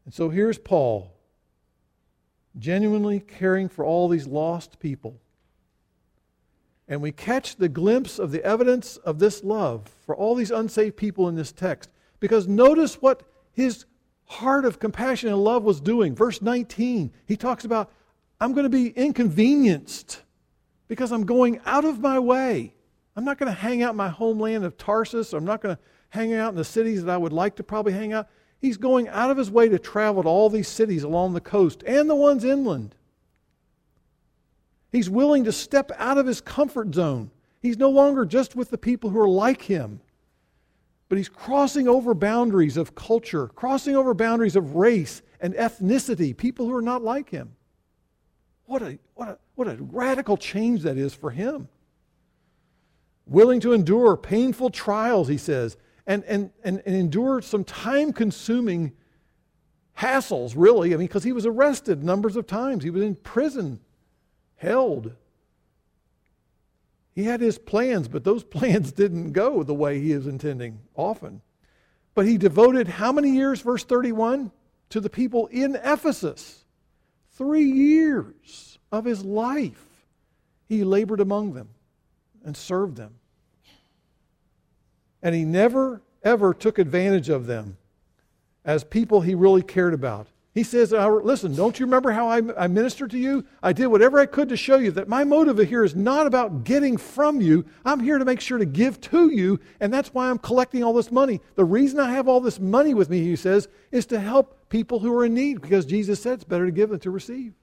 And 0.05 0.13
so 0.13 0.29
here's 0.29 0.57
Paul, 0.57 1.13
genuinely 2.57 3.19
caring 3.19 3.69
for 3.69 3.85
all 3.85 4.07
these 4.07 4.27
lost 4.27 4.79
people. 4.79 5.19
And 6.87 7.01
we 7.01 7.11
catch 7.11 7.55
the 7.55 7.69
glimpse 7.69 8.19
of 8.19 8.31
the 8.31 8.43
evidence 8.43 8.97
of 8.97 9.19
this 9.19 9.43
love 9.43 9.89
for 10.05 10.15
all 10.15 10.35
these 10.35 10.51
unsaved 10.51 10.97
people 10.97 11.29
in 11.29 11.35
this 11.35 11.51
text. 11.51 11.89
Because 12.19 12.47
notice 12.47 13.01
what 13.01 13.23
his 13.53 13.85
heart 14.25 14.65
of 14.65 14.79
compassion 14.79 15.29
and 15.29 15.43
love 15.43 15.63
was 15.63 15.79
doing. 15.79 16.15
Verse 16.15 16.41
19, 16.41 17.11
he 17.25 17.37
talks 17.37 17.63
about 17.63 17.91
I'm 18.39 18.53
going 18.53 18.63
to 18.63 18.69
be 18.69 18.87
inconvenienced 18.87 20.21
because 20.87 21.11
I'm 21.11 21.25
going 21.25 21.61
out 21.65 21.85
of 21.85 21.99
my 21.99 22.17
way. 22.17 22.73
I'm 23.15 23.23
not 23.23 23.37
going 23.37 23.51
to 23.51 23.57
hang 23.57 23.83
out 23.83 23.91
in 23.91 23.97
my 23.97 24.09
homeland 24.09 24.65
of 24.65 24.77
Tarsus. 24.77 25.33
I'm 25.33 25.45
not 25.45 25.61
going 25.61 25.75
to 25.75 25.81
hang 26.09 26.33
out 26.33 26.49
in 26.49 26.55
the 26.55 26.65
cities 26.65 27.03
that 27.03 27.11
I 27.13 27.17
would 27.17 27.33
like 27.33 27.55
to 27.57 27.63
probably 27.63 27.93
hang 27.93 28.13
out. 28.13 28.27
He's 28.61 28.77
going 28.77 29.07
out 29.07 29.31
of 29.31 29.37
his 29.37 29.49
way 29.49 29.69
to 29.69 29.79
travel 29.79 30.21
to 30.21 30.29
all 30.29 30.49
these 30.49 30.67
cities 30.67 31.01
along 31.01 31.33
the 31.33 31.41
coast 31.41 31.83
and 31.87 32.07
the 32.07 32.15
ones 32.15 32.43
inland. 32.43 32.93
He's 34.91 35.09
willing 35.09 35.45
to 35.45 35.51
step 35.51 35.91
out 35.97 36.19
of 36.19 36.27
his 36.27 36.41
comfort 36.41 36.93
zone. 36.93 37.31
He's 37.59 37.77
no 37.77 37.89
longer 37.89 38.23
just 38.23 38.55
with 38.55 38.69
the 38.69 38.77
people 38.77 39.09
who 39.09 39.19
are 39.19 39.29
like 39.29 39.63
him, 39.63 39.99
but 41.09 41.17
he's 41.17 41.29
crossing 41.29 41.87
over 41.87 42.13
boundaries 42.13 42.77
of 42.77 42.93
culture, 42.93 43.47
crossing 43.47 43.95
over 43.95 44.13
boundaries 44.13 44.55
of 44.55 44.75
race 44.75 45.21
and 45.39 45.55
ethnicity, 45.55 46.35
people 46.35 46.67
who 46.67 46.75
are 46.75 46.81
not 46.81 47.03
like 47.03 47.29
him. 47.29 47.55
What 48.65 48.81
a, 48.83 48.99
what 49.15 49.27
a, 49.27 49.37
what 49.55 49.67
a 49.67 49.77
radical 49.79 50.37
change 50.37 50.83
that 50.83 50.97
is 50.97 51.13
for 51.13 51.31
him. 51.31 51.67
Willing 53.25 53.59
to 53.61 53.73
endure 53.73 54.17
painful 54.17 54.69
trials, 54.69 55.27
he 55.27 55.37
says, 55.37 55.77
and, 56.07 56.23
and, 56.25 56.51
and, 56.63 56.81
and 56.85 56.95
endure 56.95 57.41
some 57.41 57.63
time 57.63 58.13
consuming 58.13 58.93
hassles, 59.97 60.53
really. 60.55 60.93
I 60.93 60.97
mean, 60.97 61.07
because 61.07 61.23
he 61.23 61.31
was 61.31 61.45
arrested 61.45 62.03
numbers 62.03 62.35
of 62.35 62.47
times, 62.47 62.83
he 62.83 62.89
was 62.89 63.03
in 63.03 63.15
prison, 63.15 63.79
held. 64.55 65.15
He 67.13 67.23
had 67.23 67.41
his 67.41 67.57
plans, 67.57 68.07
but 68.07 68.23
those 68.23 68.43
plans 68.57 68.91
didn't 68.91 69.31
go 69.31 69.63
the 69.63 69.73
way 69.73 69.99
he 69.99 70.11
is 70.11 70.27
intending 70.27 70.79
often. 70.95 71.41
But 72.13 72.25
he 72.25 72.37
devoted 72.37 72.87
how 72.87 73.11
many 73.11 73.31
years, 73.31 73.61
verse 73.61 73.83
31, 73.83 74.51
to 74.89 74.99
the 74.99 75.09
people 75.09 75.47
in 75.47 75.75
Ephesus? 75.75 76.65
Three 77.31 77.63
years 77.63 78.79
of 78.91 79.05
his 79.05 79.23
life, 79.23 80.05
he 80.67 80.83
labored 80.83 81.21
among 81.21 81.53
them 81.53 81.69
and 82.43 82.55
served 82.55 82.97
them. 82.97 83.15
And 85.23 85.35
he 85.35 85.45
never, 85.45 86.01
ever 86.23 86.53
took 86.53 86.79
advantage 86.79 87.29
of 87.29 87.45
them 87.45 87.77
as 88.65 88.83
people 88.83 89.21
he 89.21 89.35
really 89.35 89.61
cared 89.61 89.93
about. 89.93 90.27
He 90.53 90.63
says, 90.63 90.91
Listen, 90.91 91.55
don't 91.55 91.79
you 91.79 91.85
remember 91.85 92.11
how 92.11 92.27
I, 92.27 92.41
I 92.57 92.67
ministered 92.67 93.11
to 93.11 93.17
you? 93.17 93.45
I 93.63 93.71
did 93.71 93.87
whatever 93.87 94.19
I 94.19 94.25
could 94.25 94.49
to 94.49 94.57
show 94.57 94.77
you 94.77 94.91
that 94.91 95.07
my 95.07 95.23
motive 95.23 95.57
here 95.57 95.85
is 95.85 95.95
not 95.95 96.27
about 96.27 96.65
getting 96.65 96.97
from 96.97 97.39
you. 97.39 97.65
I'm 97.85 98.01
here 98.01 98.17
to 98.17 98.25
make 98.25 98.41
sure 98.41 98.57
to 98.57 98.65
give 98.65 98.99
to 99.01 99.29
you, 99.29 99.61
and 99.79 99.93
that's 99.93 100.13
why 100.13 100.29
I'm 100.29 100.37
collecting 100.37 100.83
all 100.83 100.91
this 100.91 101.11
money. 101.11 101.39
The 101.55 101.63
reason 101.63 102.01
I 102.01 102.11
have 102.11 102.27
all 102.27 102.41
this 102.41 102.59
money 102.59 102.93
with 102.93 103.09
me, 103.09 103.23
he 103.23 103.37
says, 103.37 103.69
is 103.91 104.05
to 104.07 104.19
help 104.19 104.67
people 104.67 104.99
who 104.99 105.17
are 105.17 105.23
in 105.23 105.33
need 105.33 105.61
because 105.61 105.85
Jesus 105.85 106.21
said 106.21 106.33
it's 106.33 106.43
better 106.43 106.65
to 106.65 106.71
give 106.71 106.89
than 106.89 106.99
to 106.99 107.11
receive. 107.11 107.53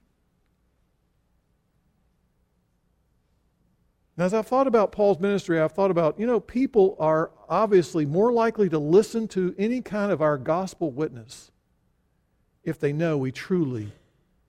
Now, 4.18 4.24
as 4.24 4.34
I've 4.34 4.48
thought 4.48 4.66
about 4.66 4.90
Paul's 4.90 5.20
ministry, 5.20 5.60
I've 5.60 5.70
thought 5.70 5.92
about, 5.92 6.18
you 6.18 6.26
know, 6.26 6.40
people 6.40 6.96
are 6.98 7.30
obviously 7.48 8.04
more 8.04 8.32
likely 8.32 8.68
to 8.68 8.78
listen 8.78 9.28
to 9.28 9.54
any 9.56 9.80
kind 9.80 10.10
of 10.10 10.20
our 10.20 10.36
gospel 10.36 10.90
witness 10.90 11.52
if 12.64 12.80
they 12.80 12.92
know 12.92 13.16
we 13.16 13.30
truly, 13.30 13.92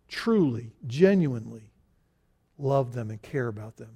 truly, 0.08 0.72
genuinely 0.88 1.70
love 2.58 2.94
them 2.94 3.12
and 3.12 3.22
care 3.22 3.48
about 3.48 3.78
them. 3.78 3.92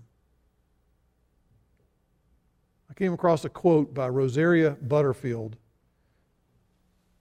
I 2.88 2.94
came 2.94 3.12
across 3.12 3.44
a 3.44 3.50
quote 3.50 3.96
by 3.96 4.10
Rosaria 4.10 4.78
Butterfield, 4.80 5.58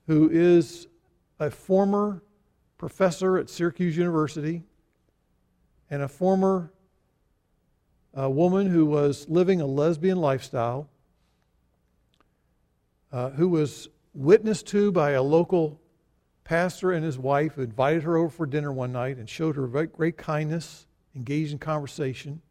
who 0.07 0.29
is 0.31 0.89
a 1.41 1.51
former 1.51 2.23
professor 2.77 3.39
at 3.39 3.49
Syracuse 3.49 3.97
University 3.97 4.63
and 5.89 6.03
a 6.03 6.09
former 6.09 6.71
uh, 8.19 8.29
woman 8.29 8.67
who 8.67 8.87
was 8.87 9.29
living 9.29 9.61
a 9.61 9.67
lesbian 9.67 10.19
lifestyle, 10.19 10.89
uh, 13.11 13.31
who 13.31 13.49
was 13.49 13.89
witnessed 14.15 14.67
to 14.69 14.93
by 14.93 15.13
a 15.13 15.23
local 15.23 15.81
pastor 16.45 16.93
and 16.93 17.05
his 17.05 17.19
wife, 17.19 17.55
who 17.55 17.63
invited 17.63 18.03
her 18.03 18.17
over 18.17 18.29
for 18.29 18.47
dinner 18.47 18.73
one 18.73 18.93
night 18.93 19.17
and 19.17 19.29
showed 19.29 19.57
her 19.57 19.67
great, 19.67 19.93
great 19.93 20.17
kindness, 20.17 20.87
engaged 21.15 21.53
in 21.53 21.59
conversation. 21.59 22.43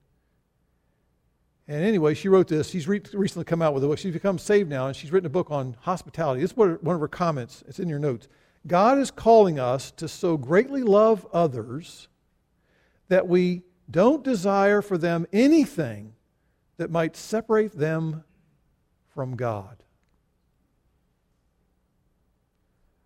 And 1.67 1.83
anyway, 1.83 2.15
she 2.15 2.27
wrote 2.27 2.47
this. 2.47 2.69
She's 2.69 2.87
re- 2.87 3.01
recently 3.13 3.45
come 3.45 3.61
out 3.61 3.73
with 3.73 3.83
a 3.83 3.87
book. 3.87 3.97
She's 3.97 4.13
become 4.13 4.37
saved 4.37 4.69
now, 4.69 4.87
and 4.87 4.95
she's 4.95 5.11
written 5.11 5.27
a 5.27 5.29
book 5.29 5.51
on 5.51 5.77
hospitality. 5.81 6.41
This 6.41 6.51
is 6.51 6.57
one 6.57 6.79
of 6.83 6.99
her 6.99 7.07
comments. 7.07 7.63
It's 7.67 7.79
in 7.79 7.87
your 7.87 7.99
notes. 7.99 8.27
God 8.67 8.97
is 8.97 9.09
calling 9.09 9.59
us 9.59 9.91
to 9.91 10.07
so 10.07 10.37
greatly 10.37 10.83
love 10.83 11.25
others 11.33 12.07
that 13.07 13.27
we 13.27 13.63
don't 13.91 14.23
desire 14.23 14.81
for 14.81 14.97
them 14.97 15.25
anything 15.33 16.13
that 16.77 16.89
might 16.89 17.15
separate 17.15 17.77
them 17.77 18.23
from 19.13 19.35
God. 19.35 19.83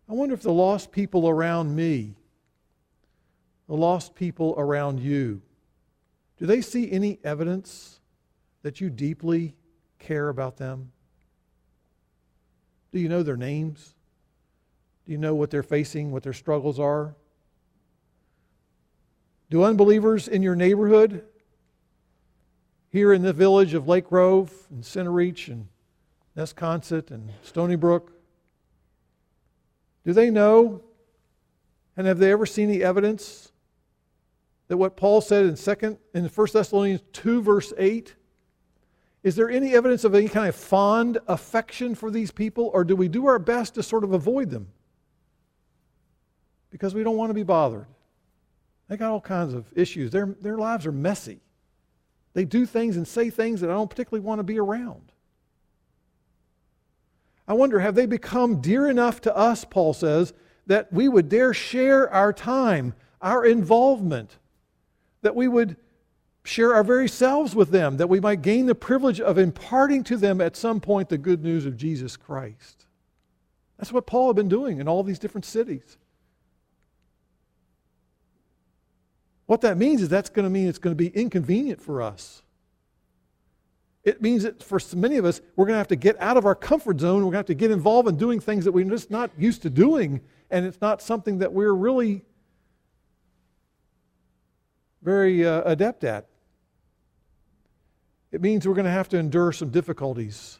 I 0.08 0.14
wonder 0.14 0.36
if 0.36 0.42
the 0.42 0.52
lost 0.52 0.92
people 0.92 1.28
around 1.28 1.76
me 1.76 2.16
the 3.68 3.76
lost 3.76 4.16
people 4.16 4.54
around 4.58 5.00
you, 5.00 5.42
do 6.38 6.46
they 6.46 6.62
see 6.62 6.92
any 6.92 7.20
evidence 7.24 8.00
that 8.62 8.80
you 8.80 8.90
deeply 8.90 9.56
care 10.00 10.30
about 10.30 10.58
them? 10.58 10.92
Do 12.92 13.00
you 13.00 13.10
know 13.10 13.24
their 13.24 13.38
names? 13.38 13.96
Do 15.06 15.12
you 15.12 15.18
know 15.18 15.36
what 15.36 15.50
they're 15.50 15.64
facing, 15.64 16.12
what 16.12 16.24
their 16.24 16.34
struggles 16.34 16.80
are? 16.80 17.16
Do 19.56 19.64
unbelievers 19.64 20.28
in 20.28 20.44
your 20.44 20.58
neighborhood, 20.58 21.24
here 22.90 23.14
in 23.14 23.22
the 23.22 23.32
village 23.32 23.74
of 23.74 23.88
Lake 23.88 24.10
Grove 24.10 24.52
and 24.70 24.84
Centereach 24.84 25.48
and 25.48 25.70
Nesconset 26.36 27.10
and 27.10 27.32
Stony 27.42 27.78
Brook, 27.78 28.12
do 30.04 30.12
they 30.12 30.30
know 30.30 30.82
and 31.96 32.06
have 32.06 32.20
they 32.20 32.34
ever 32.34 32.46
seen 32.46 32.68
the 32.68 32.84
evidence 32.84 33.54
that 34.68 34.76
what 34.76 34.98
Paul 34.98 35.22
said 35.22 35.46
in 35.46 35.56
second 35.56 36.00
in 36.14 36.26
1 36.26 36.48
Thessalonians 36.52 37.04
2 37.14 37.42
verse 37.42 37.72
8 37.78 38.14
is 39.24 39.38
there 39.38 39.50
any 39.50 39.74
evidence 39.74 40.04
of 40.04 40.14
any 40.14 40.28
kind 40.28 40.50
of 40.50 40.56
fond 40.56 41.18
affection 41.30 41.96
for 41.96 42.12
these 42.12 42.30
people 42.30 42.72
or 42.74 42.84
do 42.84 42.98
we 42.98 43.08
do 43.08 43.28
our 43.28 43.40
best 43.40 43.76
to 43.76 43.84
sort 43.84 44.04
of 44.04 44.12
avoid 44.12 44.50
them? 44.50 44.68
Because 46.72 46.94
we 46.94 47.04
don't 47.04 47.16
want 47.16 47.30
to 47.30 47.34
be 47.34 47.44
bothered. 47.44 47.86
They 48.88 48.98
got 48.98 49.12
all 49.12 49.22
kinds 49.22 49.54
of 49.54 49.66
issues. 49.76 50.12
Their, 50.12 50.36
their 50.42 50.58
lives 50.58 50.86
are 50.86 50.92
messy. 50.92 51.40
They 52.34 52.46
do 52.46 52.66
things 52.66 52.98
and 52.98 53.08
say 53.08 53.30
things 53.30 53.62
that 53.62 53.70
I 53.70 53.74
don't 53.74 53.90
particularly 53.90 54.26
want 54.26 54.40
to 54.40 54.44
be 54.44 54.60
around. 54.60 55.12
I 57.48 57.54
wonder, 57.54 57.80
have 57.80 57.96
they 57.96 58.06
become 58.06 58.62
dear 58.62 58.90
enough 58.90 59.22
to 59.22 59.36
us, 59.36 59.66
Paul 59.66 59.94
says, 59.94 60.34
that 60.68 60.92
we 60.92 61.08
would 61.08 61.30
dare 61.30 61.54
share 61.54 62.12
our 62.12 62.34
time, 62.34 62.94
our 63.22 63.46
involvement, 63.46 64.38
that 65.22 65.36
we 65.36 65.48
would 65.48 65.78
share 66.44 66.74
our 66.74 66.84
very 66.84 67.08
selves 67.08 67.56
with 67.56 67.70
them, 67.70 67.98
that 67.98 68.10
we 68.10 68.20
might 68.20 68.42
gain 68.42 68.66
the 68.66 68.76
privilege 68.76 69.20
of 69.20 69.38
imparting 69.38 70.04
to 70.04 70.18
them 70.18 70.42
at 70.42 70.56
some 70.56 70.80
point 70.80 71.10
the 71.10 71.18
good 71.18 71.44
news 71.44 71.66
of 71.66 71.78
Jesus 71.78 72.18
Christ. 72.18 72.86
That's 73.78 73.92
what 73.92 74.08
Paul 74.08 74.28
had 74.28 74.36
been 74.36 74.50
doing 74.50 74.80
in 74.80 74.88
all 74.88 75.04
these 75.04 75.20
different 75.20 75.46
cities. 75.46 75.98
What 79.46 79.62
that 79.62 79.78
means 79.78 80.02
is 80.02 80.10
that's 80.10 80.30
going 80.30 80.44
to 80.44 80.50
mean 80.50 80.68
it's 80.68 80.80
going 80.80 80.96
to 80.96 80.98
be 80.98 81.10
inconvenient 81.10 81.82
for 81.82 82.02
us. 82.02 82.42
It 84.04 84.22
means 84.22 84.44
that 84.44 84.62
for 84.62 84.80
many 84.96 85.18
of 85.18 85.26
us, 85.26 85.42
we're 85.56 85.66
going 85.66 85.74
to 85.74 85.80
have 85.80 85.88
to 85.88 85.96
get 85.96 86.20
out 86.22 86.38
of 86.38 86.46
our 86.46 86.56
comfort 86.56 87.00
zone. 87.00 87.18
We're 87.18 87.32
going 87.32 87.32
to 87.32 87.38
have 87.38 87.46
to 87.48 87.56
get 87.56 87.72
involved 87.72 88.08
in 88.08 88.18
doing 88.18 88.40
things 88.40 88.66
that 88.66 88.72
we're 88.72 88.86
just 88.86 89.10
not 89.10 89.32
used 89.38 89.64
to 89.64 89.70
doing, 89.70 90.22
and 90.52 90.66
it's 90.66 90.80
not 90.80 91.02
something 91.02 91.40
that 91.40 91.52
we're 91.52 91.74
really 91.74 92.24
very 95.02 95.46
uh, 95.46 95.64
adept 95.66 96.04
at. 96.04 96.28
It 98.32 98.42
means 98.42 98.68
we're 98.68 98.76
going 98.76 98.86
to 98.86 98.92
have 98.92 99.10
to 99.10 99.18
endure 99.18 99.52
some 99.52 99.70
difficulties, 99.70 100.60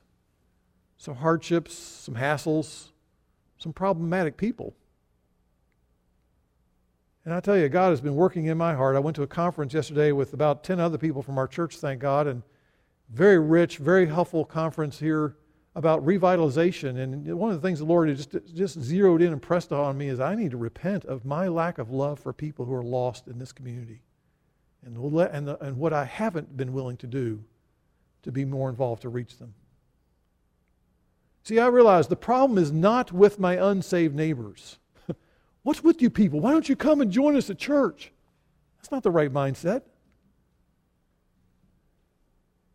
some 0.98 1.16
hardships, 1.16 1.76
some 1.76 2.16
hassles, 2.16 2.90
some 3.58 3.74
problematic 3.74 4.38
people. 4.38 4.76
And 7.26 7.34
I 7.34 7.40
tell 7.40 7.58
you, 7.58 7.68
God 7.70 7.90
has 7.90 8.02
been 8.02 8.16
working 8.16 8.46
in 8.46 8.58
my 8.58 8.76
heart. 8.76 8.96
I 8.96 9.00
went 9.00 9.16
to 9.16 9.24
a 9.24 9.28
conference 9.28 9.74
yesterday 9.74 10.12
with 10.12 10.34
about 10.34 10.64
10 10.64 10.80
other 10.80 11.00
people 11.00 11.24
from 11.24 11.40
our 11.40 11.48
church, 11.48 11.78
thank 11.78 12.00
God, 12.00 12.28
and 12.28 12.44
very 13.10 13.40
rich, 13.40 13.78
very 13.78 14.06
helpful 14.06 14.46
conference 14.46 15.00
here 15.00 15.36
about 15.76 16.06
revitalization. 16.06 17.00
And 17.00 17.26
one 17.38 17.52
of 17.52 17.60
the 17.60 17.68
things 17.68 17.80
the 17.80 17.86
Lord 17.86 18.16
just, 18.16 18.36
just 18.54 18.80
zeroed 18.80 19.24
in 19.24 19.34
and 19.34 19.42
pressed 19.42 19.72
on 19.72 19.98
me 19.98 20.08
is 20.08 20.20
I 20.20 20.36
need 20.36 20.52
to 20.52 20.58
repent 20.58 21.04
of 21.06 21.26
my 21.26 21.48
lack 21.48 21.80
of 21.80 21.90
love 21.90 22.20
for 22.20 22.32
people 22.32 22.66
who 22.66 22.74
are 22.74 22.84
lost 22.84 23.28
in 23.28 23.40
this 23.40 23.52
community 23.52 24.04
and, 24.86 24.96
and, 24.96 25.48
the, 25.48 25.58
and 25.64 25.78
what 25.78 25.94
I 25.94 26.06
haven't 26.06 26.56
been 26.56 26.74
willing 26.74 26.98
to 26.98 27.08
do 27.08 27.44
to 28.22 28.32
be 28.32 28.46
more 28.46 28.70
involved 28.70 29.02
to 29.02 29.10
reach 29.10 29.38
them. 29.40 29.56
See, 31.44 31.60
I 31.60 31.68
realize 31.68 32.08
the 32.08 32.16
problem 32.16 32.58
is 32.58 32.72
not 32.72 33.12
with 33.12 33.40
my 33.40 33.54
unsaved 33.54 34.16
neighbors. 34.16 34.78
What's 35.66 35.84
with 35.84 36.00
you 36.00 36.12
people? 36.12 36.40
Why 36.40 36.52
don't 36.52 36.70
you 36.70 36.76
come 36.76 37.02
and 37.02 37.10
join 37.12 37.36
us 37.36 37.50
at 37.50 37.58
church? 37.58 38.12
That's 38.78 38.92
not 38.92 39.02
the 39.02 39.10
right 39.10 39.34
mindset. 39.34 39.82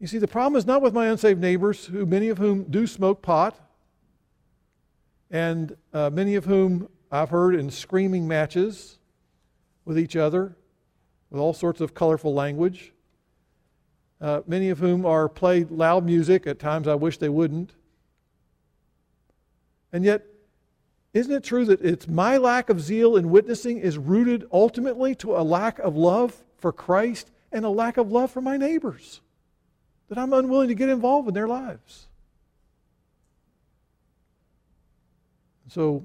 You 0.01 0.09
see, 0.09 0.19
the 0.19 0.27
problem 0.27 0.59
is 0.59 0.67
not 0.67 0.83
with 0.83 0.93
my 0.93 1.07
unsaved 1.07 1.41
neighbors, 1.41 1.87
who 1.87 2.05
many 2.05 2.31
of 2.31 2.39
whom 2.39 2.65
do 2.65 2.89
smoke 2.89 3.23
pot, 3.23 3.55
and 5.31 5.77
uh, 5.93 6.11
many 6.11 6.35
of 6.35 6.47
whom 6.47 6.89
I've 7.13 7.31
heard 7.31 7.55
in 7.55 7.71
screaming 7.71 8.27
matches 8.27 8.99
with 9.85 9.97
each 9.97 10.17
other, 10.17 10.57
with 11.31 11.41
all 11.41 11.53
sorts 11.55 11.81
of 11.81 11.95
colorful 11.95 12.35
language. 12.35 12.93
Uh, 14.21 14.41
many 14.49 14.69
of 14.69 14.81
whom 14.81 15.07
are 15.07 15.29
played 15.29 15.71
loud 15.71 16.05
music. 16.05 16.45
At 16.45 16.59
times, 16.59 16.89
I 16.89 16.97
wish 16.97 17.19
they 17.19 17.29
wouldn't. 17.29 17.71
And 19.93 20.05
yet, 20.05 20.27
isn't 21.13 21.33
it 21.33 21.43
true 21.43 21.65
that 21.65 21.81
it's 21.81 22.07
my 22.07 22.37
lack 22.37 22.71
of 22.71 22.81
zeal 22.81 23.17
in 23.17 23.31
witnessing 23.31 23.79
is 23.79 23.99
rooted 23.99 24.47
ultimately 24.53 25.15
to 25.17 25.37
a 25.37 25.43
lack 25.43 25.79
of 25.81 25.97
love 25.97 26.43
for 26.57 26.73
Christ 26.73 27.31
and 27.51 27.65
a 27.65 27.69
lack 27.69 27.97
of 27.97 28.13
love 28.13 28.31
for 28.31 28.41
my 28.41 28.57
neighbors? 28.57 29.21
That 30.09 30.19
I'm 30.19 30.33
unwilling 30.33 30.69
to 30.69 30.75
get 30.75 30.89
involved 30.89 31.29
in 31.29 31.35
their 31.35 31.49
lives. 31.49 32.07
So 35.69 36.05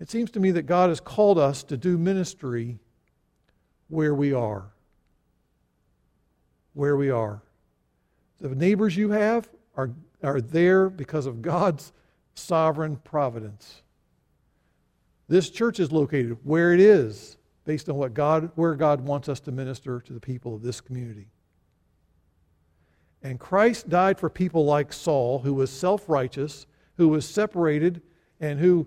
it 0.00 0.10
seems 0.10 0.30
to 0.32 0.40
me 0.40 0.50
that 0.52 0.62
God 0.62 0.90
has 0.90 1.00
called 1.00 1.38
us 1.38 1.62
to 1.64 1.76
do 1.76 1.98
ministry 1.98 2.78
where 3.88 4.14
we 4.14 4.32
are. 4.32 4.66
Where 6.74 6.96
we 6.96 7.10
are. 7.10 7.42
The 8.40 8.54
neighbors 8.54 8.96
you 8.96 9.10
have 9.10 9.48
are, 9.76 9.90
are 10.22 10.40
there 10.40 10.88
because 10.88 11.26
of 11.26 11.42
God's 11.42 11.92
sovereign 12.38 12.96
providence. 12.96 13.82
This 15.28 15.50
church 15.50 15.78
is 15.80 15.92
located 15.92 16.38
where 16.44 16.72
it 16.72 16.80
is 16.80 17.36
based 17.64 17.88
on 17.88 17.96
what 17.96 18.14
God 18.14 18.50
where 18.54 18.74
God 18.74 19.02
wants 19.02 19.28
us 19.28 19.40
to 19.40 19.52
minister 19.52 20.00
to 20.00 20.12
the 20.12 20.20
people 20.20 20.54
of 20.54 20.62
this 20.62 20.80
community. 20.80 21.28
And 23.22 23.38
Christ 23.38 23.88
died 23.88 24.18
for 24.18 24.30
people 24.30 24.64
like 24.64 24.92
Saul 24.92 25.40
who 25.40 25.52
was 25.52 25.70
self-righteous, 25.70 26.66
who 26.96 27.08
was 27.08 27.28
separated 27.28 28.00
and 28.40 28.58
who 28.58 28.86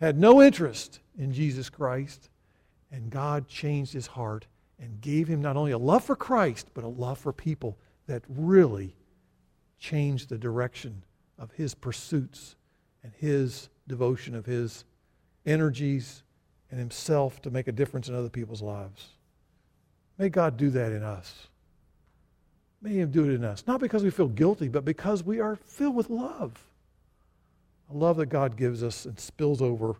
had 0.00 0.18
no 0.18 0.40
interest 0.40 1.00
in 1.18 1.32
Jesus 1.32 1.68
Christ, 1.68 2.30
and 2.90 3.10
God 3.10 3.48
changed 3.48 3.92
his 3.92 4.06
heart 4.06 4.46
and 4.78 5.00
gave 5.00 5.28
him 5.28 5.40
not 5.40 5.56
only 5.56 5.72
a 5.72 5.78
love 5.78 6.04
for 6.04 6.16
Christ, 6.16 6.68
but 6.74 6.84
a 6.84 6.88
love 6.88 7.18
for 7.18 7.32
people 7.32 7.78
that 8.06 8.22
really 8.28 8.96
changed 9.78 10.28
the 10.28 10.38
direction 10.38 11.02
of 11.38 11.52
his 11.52 11.74
pursuits 11.74 12.56
and 13.02 13.12
his 13.16 13.68
devotion 13.86 14.34
of 14.34 14.46
his 14.46 14.84
energies 15.46 16.22
and 16.70 16.78
himself 16.78 17.42
to 17.42 17.50
make 17.50 17.68
a 17.68 17.72
difference 17.72 18.08
in 18.08 18.14
other 18.14 18.30
people's 18.30 18.62
lives. 18.62 19.08
May 20.18 20.28
God 20.28 20.56
do 20.56 20.70
that 20.70 20.92
in 20.92 21.02
us. 21.02 21.48
May 22.84 22.96
Him 22.96 23.10
do 23.10 23.24
it 23.24 23.34
in 23.34 23.44
us. 23.44 23.64
Not 23.66 23.80
because 23.80 24.04
we 24.04 24.10
feel 24.10 24.28
guilty, 24.28 24.68
but 24.68 24.84
because 24.84 25.24
we 25.24 25.40
are 25.40 25.56
filled 25.56 25.94
with 25.94 26.10
love. 26.10 26.62
A 27.90 27.94
love 27.94 28.18
that 28.18 28.26
God 28.26 28.58
gives 28.58 28.82
us 28.82 29.06
and 29.06 29.18
spills 29.18 29.62
over 29.62 29.96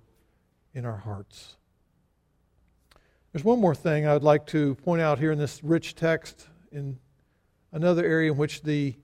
in 0.75 0.85
our 0.85 0.99
hearts. 0.99 1.57
There's 3.33 3.45
one 3.45 3.59
more 3.59 3.75
thing 3.75 4.07
I 4.07 4.13
would 4.13 4.23
like 4.23 4.47
to 4.49 4.75
point 4.77 5.01
out 5.01 5.19
here 5.19 5.33
in 5.33 5.39
this 5.39 5.65
rich 5.65 5.95
text, 5.95 6.47
in 6.71 6.99
another 7.73 8.05
area 8.05 8.31
in 8.31 8.37
which 8.37 8.63
the 8.63 8.95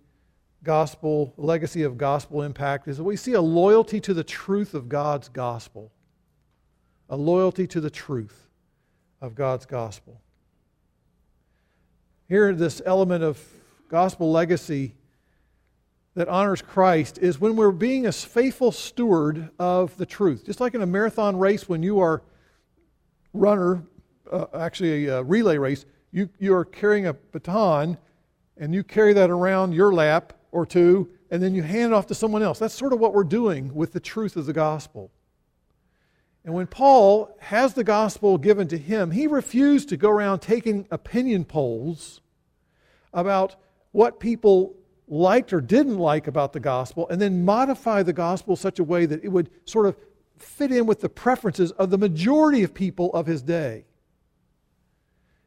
gospel, 0.62 1.32
legacy 1.36 1.82
of 1.82 1.96
gospel 1.96 2.42
impact 2.42 2.88
is 2.88 2.98
that 2.98 3.04
we 3.04 3.16
see 3.16 3.32
a 3.32 3.40
loyalty 3.40 4.00
to 4.00 4.14
the 4.14 4.24
truth 4.24 4.74
of 4.74 4.88
God's 4.88 5.28
gospel. 5.28 5.90
A 7.08 7.16
loyalty 7.16 7.66
to 7.68 7.80
the 7.80 7.90
truth 7.90 8.46
of 9.20 9.34
God's 9.34 9.66
gospel. 9.66 10.20
Here, 12.28 12.54
this 12.54 12.80
element 12.86 13.24
of 13.24 13.42
gospel 13.88 14.30
legacy 14.30 14.94
that 16.14 16.28
honors 16.28 16.62
Christ 16.62 17.18
is 17.18 17.40
when 17.40 17.56
we're 17.56 17.72
being 17.72 18.06
a 18.06 18.12
faithful 18.12 18.72
steward 18.72 19.50
of 19.58 19.96
the 19.96 20.06
truth. 20.06 20.44
Just 20.44 20.60
like 20.60 20.74
in 20.74 20.82
a 20.82 20.86
marathon 20.86 21.36
race, 21.36 21.68
when 21.68 21.82
you 21.82 22.00
are 22.00 22.22
runner, 23.32 23.82
uh, 24.30 24.46
actually 24.54 25.06
a, 25.06 25.18
a 25.18 25.22
relay 25.22 25.56
race, 25.56 25.86
you, 26.12 26.28
you 26.38 26.54
are 26.54 26.64
carrying 26.64 27.06
a 27.06 27.14
baton 27.14 27.96
and 28.56 28.74
you 28.74 28.84
carry 28.84 29.12
that 29.12 29.30
around 29.30 29.72
your 29.72 29.92
lap 29.92 30.32
or 30.52 30.66
two, 30.66 31.10
and 31.30 31.42
then 31.42 31.54
you 31.54 31.62
hand 31.62 31.92
it 31.92 31.94
off 31.94 32.06
to 32.08 32.14
someone 32.14 32.42
else. 32.42 32.58
That's 32.58 32.74
sort 32.74 32.92
of 32.92 32.98
what 32.98 33.14
we're 33.14 33.24
doing 33.24 33.74
with 33.74 33.92
the 33.92 34.00
truth 34.00 34.36
of 34.36 34.46
the 34.46 34.52
gospel. 34.52 35.10
And 36.44 36.54
when 36.54 36.66
Paul 36.66 37.36
has 37.40 37.74
the 37.74 37.84
gospel 37.84 38.38
given 38.38 38.66
to 38.68 38.78
him, 38.78 39.10
he 39.10 39.26
refused 39.26 39.90
to 39.90 39.96
go 39.96 40.10
around 40.10 40.40
taking 40.40 40.86
opinion 40.90 41.44
polls 41.44 42.20
about 43.12 43.56
what 43.92 44.20
people 44.20 44.74
liked 45.06 45.52
or 45.52 45.60
didn't 45.60 45.98
like 45.98 46.26
about 46.26 46.52
the 46.52 46.60
gospel 46.60 47.08
and 47.08 47.20
then 47.20 47.44
modify 47.44 48.02
the 48.02 48.12
gospel 48.12 48.56
such 48.56 48.78
a 48.78 48.84
way 48.84 49.06
that 49.06 49.22
it 49.24 49.28
would 49.28 49.50
sort 49.64 49.86
of 49.86 49.96
fit 50.38 50.72
in 50.72 50.86
with 50.86 51.00
the 51.00 51.08
preferences 51.08 51.72
of 51.72 51.90
the 51.90 51.98
majority 51.98 52.62
of 52.62 52.72
people 52.72 53.12
of 53.12 53.26
his 53.26 53.42
day. 53.42 53.84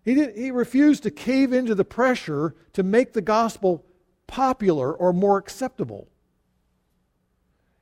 He, 0.04 0.16
did, 0.16 0.38
he 0.38 0.52
refused 0.52 1.04
to 1.04 1.12
cave 1.12 1.54
into 1.54 1.74
the 1.74 1.86
pressure 1.86 2.56
to 2.74 2.84
make 2.84 3.14
the 3.14 3.22
gospel 3.22 3.86
popular 4.28 4.94
or 4.94 5.14
more 5.14 5.38
acceptable. 5.38 6.08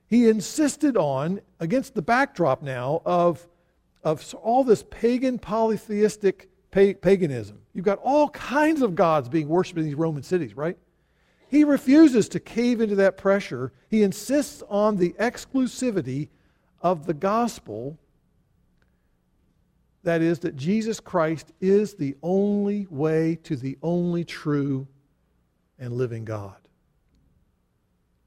He 0.06 0.28
insisted 0.28 0.96
on, 0.96 1.40
against 1.58 1.94
the 1.94 2.02
backdrop 2.02 2.62
now 2.62 3.00
of, 3.04 3.46
of 4.04 4.34
all 4.34 4.62
this 4.64 4.84
pagan 4.90 5.38
polytheistic 5.38 6.50
paganism. 6.70 7.58
You've 7.74 7.84
got 7.84 7.98
all 8.02 8.28
kinds 8.30 8.82
of 8.82 8.94
gods 8.94 9.28
being 9.28 9.48
worshipped 9.48 9.78
in 9.78 9.84
these 9.84 9.94
Roman 9.94 10.22
cities, 10.22 10.56
right? 10.56 10.76
He 11.48 11.64
refuses 11.64 12.28
to 12.30 12.40
cave 12.40 12.80
into 12.80 12.94
that 12.96 13.16
pressure. 13.16 13.72
He 13.88 14.02
insists 14.02 14.62
on 14.68 14.96
the 14.96 15.14
exclusivity 15.18 16.28
of 16.80 17.06
the 17.06 17.14
gospel 17.14 17.98
that 20.04 20.20
is, 20.20 20.40
that 20.40 20.56
Jesus 20.56 20.98
Christ 20.98 21.52
is 21.60 21.94
the 21.94 22.16
only 22.22 22.86
way 22.90 23.36
to 23.44 23.56
the 23.56 23.78
only 23.82 24.24
true 24.24 24.88
and 25.82 25.94
living 25.94 26.24
God. 26.24 26.54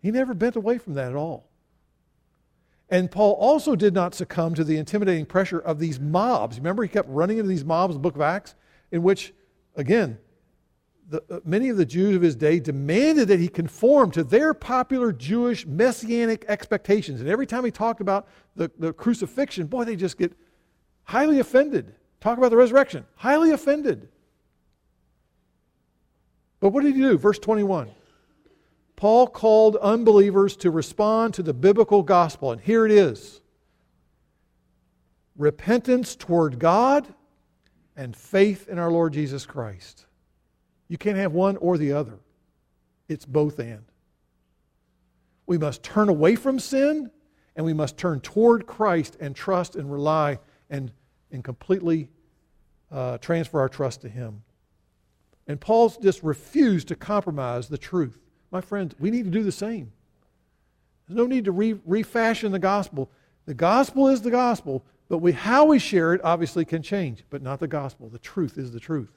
He 0.01 0.11
never 0.11 0.33
bent 0.33 0.57
away 0.57 0.77
from 0.77 0.93
that 0.95 1.11
at 1.11 1.15
all. 1.15 1.49
And 2.89 3.09
Paul 3.09 3.31
also 3.39 3.75
did 3.75 3.93
not 3.93 4.13
succumb 4.13 4.53
to 4.55 4.63
the 4.63 4.77
intimidating 4.77 5.25
pressure 5.25 5.57
of 5.57 5.79
these 5.79 5.99
mobs. 5.99 6.57
Remember, 6.57 6.83
he 6.83 6.89
kept 6.89 7.09
running 7.09 7.37
into 7.37 7.47
these 7.47 7.65
mobs 7.65 7.95
in 7.95 8.01
the 8.01 8.03
book 8.03 8.15
of 8.15 8.21
Acts, 8.21 8.53
in 8.91 9.01
which, 9.01 9.33
again, 9.75 10.19
the, 11.09 11.23
uh, 11.31 11.39
many 11.45 11.69
of 11.69 11.77
the 11.77 11.85
Jews 11.85 12.15
of 12.15 12.21
his 12.21 12.35
day 12.35 12.59
demanded 12.59 13.29
that 13.29 13.39
he 13.39 13.47
conform 13.47 14.11
to 14.11 14.23
their 14.23 14.53
popular 14.53 15.11
Jewish 15.13 15.65
messianic 15.65 16.45
expectations. 16.47 17.21
And 17.21 17.29
every 17.29 17.47
time 17.47 17.63
he 17.63 17.71
talked 17.71 18.01
about 18.01 18.27
the, 18.55 18.69
the 18.77 18.91
crucifixion, 18.91 19.67
boy, 19.67 19.85
they 19.85 19.95
just 19.95 20.17
get 20.17 20.33
highly 21.05 21.39
offended. 21.39 21.95
Talk 22.19 22.37
about 22.37 22.49
the 22.49 22.57
resurrection, 22.57 23.05
highly 23.15 23.51
offended. 23.51 24.09
But 26.59 26.69
what 26.69 26.83
did 26.83 26.95
he 26.95 27.01
do? 27.01 27.17
Verse 27.17 27.39
21. 27.39 27.89
Paul 28.95 29.27
called 29.27 29.75
unbelievers 29.77 30.55
to 30.57 30.71
respond 30.71 31.33
to 31.33 31.43
the 31.43 31.53
biblical 31.53 32.01
gospel, 32.01 32.51
and 32.51 32.61
here 32.61 32.85
it 32.85 32.91
is 32.91 33.41
repentance 35.37 36.15
toward 36.15 36.59
God 36.59 37.13
and 37.97 38.15
faith 38.15 38.69
in 38.69 38.79
our 38.79 38.89
Lord 38.89 39.13
Jesus 39.13 39.45
Christ. 39.45 40.05
You 40.87 40.97
can't 40.97 41.17
have 41.17 41.33
one 41.33 41.57
or 41.57 41.77
the 41.77 41.91
other, 41.91 42.19
it's 43.09 43.25
both 43.25 43.59
and. 43.59 43.83
We 45.45 45.57
must 45.57 45.83
turn 45.83 46.09
away 46.09 46.35
from 46.35 46.59
sin 46.59 47.11
and 47.55 47.65
we 47.65 47.73
must 47.73 47.97
turn 47.97 48.19
toward 48.19 48.65
Christ 48.65 49.17
and 49.19 49.35
trust 49.35 49.75
and 49.75 49.91
rely 49.91 50.39
and, 50.69 50.91
and 51.31 51.43
completely 51.43 52.09
uh, 52.91 53.17
transfer 53.19 53.59
our 53.59 53.69
trust 53.69 54.01
to 54.01 54.09
Him. 54.09 54.41
And 55.47 55.61
Paul's 55.61 55.97
just 55.97 56.23
refused 56.23 56.87
to 56.87 56.95
compromise 56.95 57.67
the 57.67 57.77
truth. 57.77 58.19
My 58.51 58.61
friends, 58.61 58.95
we 58.99 59.11
need 59.11 59.25
to 59.25 59.31
do 59.31 59.43
the 59.43 59.51
same. 59.51 59.91
There's 61.07 61.17
no 61.17 61.27
need 61.27 61.45
to 61.45 61.51
re- 61.51 61.79
refashion 61.85 62.51
the 62.51 62.59
gospel. 62.59 63.11
The 63.45 63.53
gospel 63.53 64.07
is 64.07 64.21
the 64.21 64.31
gospel, 64.31 64.83
but 65.07 65.19
we, 65.19 65.33
how 65.33 65.65
we 65.65 65.77
share 65.77 66.13
it 66.13 66.21
obviously 66.23 66.65
can 66.65 66.81
change, 66.81 67.23
but 67.29 67.43
not 67.43 67.59
the 67.59 67.67
gospel. 67.67 68.09
The 68.09 68.17
truth 68.17 68.57
is 68.57 68.71
the 68.71 68.79
truth. 68.79 69.11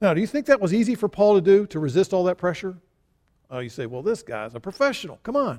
Now, 0.00 0.14
do 0.14 0.20
you 0.20 0.28
think 0.28 0.46
that 0.46 0.60
was 0.60 0.72
easy 0.72 0.94
for 0.94 1.08
Paul 1.08 1.34
to 1.34 1.40
do, 1.40 1.66
to 1.66 1.80
resist 1.80 2.12
all 2.12 2.22
that 2.24 2.38
pressure? 2.38 2.76
Oh, 3.50 3.58
you 3.58 3.68
say, 3.68 3.86
well, 3.86 4.02
this 4.02 4.22
guy's 4.22 4.54
a 4.54 4.60
professional. 4.60 5.18
Come 5.24 5.34
on. 5.34 5.58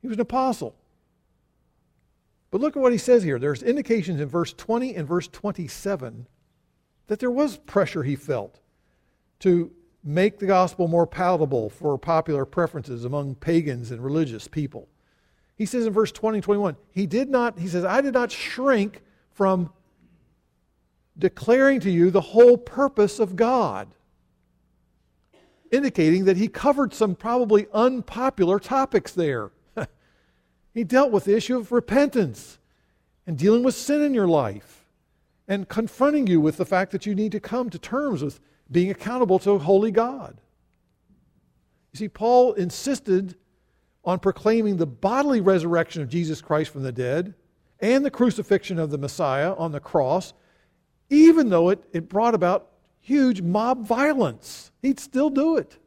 He 0.00 0.08
was 0.08 0.16
an 0.16 0.22
apostle. 0.22 0.74
But 2.50 2.60
look 2.60 2.76
at 2.76 2.82
what 2.82 2.92
he 2.92 2.98
says 2.98 3.22
here. 3.22 3.38
There's 3.38 3.62
indications 3.62 4.20
in 4.20 4.28
verse 4.28 4.52
20 4.52 4.94
and 4.94 5.06
verse 5.06 5.28
27 5.28 6.26
that 7.06 7.18
there 7.18 7.30
was 7.30 7.56
pressure 7.56 8.02
he 8.02 8.16
felt 8.16 8.60
to 9.40 9.70
make 10.02 10.38
the 10.38 10.46
gospel 10.46 10.88
more 10.88 11.06
palatable 11.06 11.70
for 11.70 11.98
popular 11.98 12.44
preferences 12.44 13.04
among 13.04 13.34
pagans 13.34 13.90
and 13.90 14.02
religious 14.02 14.48
people. 14.48 14.88
He 15.56 15.66
says 15.66 15.86
in 15.86 15.92
verse 15.92 16.10
20 16.12 16.38
and 16.38 16.44
21, 16.44 16.76
he 16.90 17.06
did 17.06 17.28
not, 17.28 17.58
he 17.58 17.68
says, 17.68 17.84
I 17.84 18.00
did 18.00 18.14
not 18.14 18.32
shrink 18.32 19.02
from 19.32 19.72
declaring 21.18 21.80
to 21.80 21.90
you 21.90 22.10
the 22.10 22.20
whole 22.20 22.56
purpose 22.56 23.18
of 23.18 23.36
God, 23.36 23.88
indicating 25.70 26.24
that 26.24 26.38
he 26.38 26.48
covered 26.48 26.94
some 26.94 27.14
probably 27.14 27.66
unpopular 27.74 28.58
topics 28.58 29.12
there. 29.12 29.50
He 30.72 30.84
dealt 30.84 31.10
with 31.10 31.24
the 31.24 31.36
issue 31.36 31.56
of 31.56 31.72
repentance 31.72 32.58
and 33.26 33.36
dealing 33.36 33.62
with 33.62 33.74
sin 33.74 34.02
in 34.02 34.14
your 34.14 34.28
life 34.28 34.84
and 35.48 35.68
confronting 35.68 36.26
you 36.26 36.40
with 36.40 36.56
the 36.56 36.64
fact 36.64 36.92
that 36.92 37.06
you 37.06 37.14
need 37.14 37.32
to 37.32 37.40
come 37.40 37.70
to 37.70 37.78
terms 37.78 38.22
with 38.22 38.40
being 38.70 38.90
accountable 38.90 39.38
to 39.40 39.52
a 39.52 39.58
holy 39.58 39.90
God. 39.90 40.40
You 41.92 41.98
see, 41.98 42.08
Paul 42.08 42.52
insisted 42.52 43.34
on 44.04 44.20
proclaiming 44.20 44.76
the 44.76 44.86
bodily 44.86 45.40
resurrection 45.40 46.02
of 46.02 46.08
Jesus 46.08 46.40
Christ 46.40 46.70
from 46.70 46.82
the 46.82 46.92
dead 46.92 47.34
and 47.80 48.04
the 48.04 48.10
crucifixion 48.10 48.78
of 48.78 48.90
the 48.90 48.98
Messiah 48.98 49.54
on 49.54 49.72
the 49.72 49.80
cross, 49.80 50.32
even 51.08 51.48
though 51.48 51.70
it, 51.70 51.82
it 51.92 52.08
brought 52.08 52.34
about 52.34 52.68
huge 53.00 53.42
mob 53.42 53.84
violence. 53.84 54.70
He'd 54.82 55.00
still 55.00 55.30
do 55.30 55.56
it. 55.56 55.78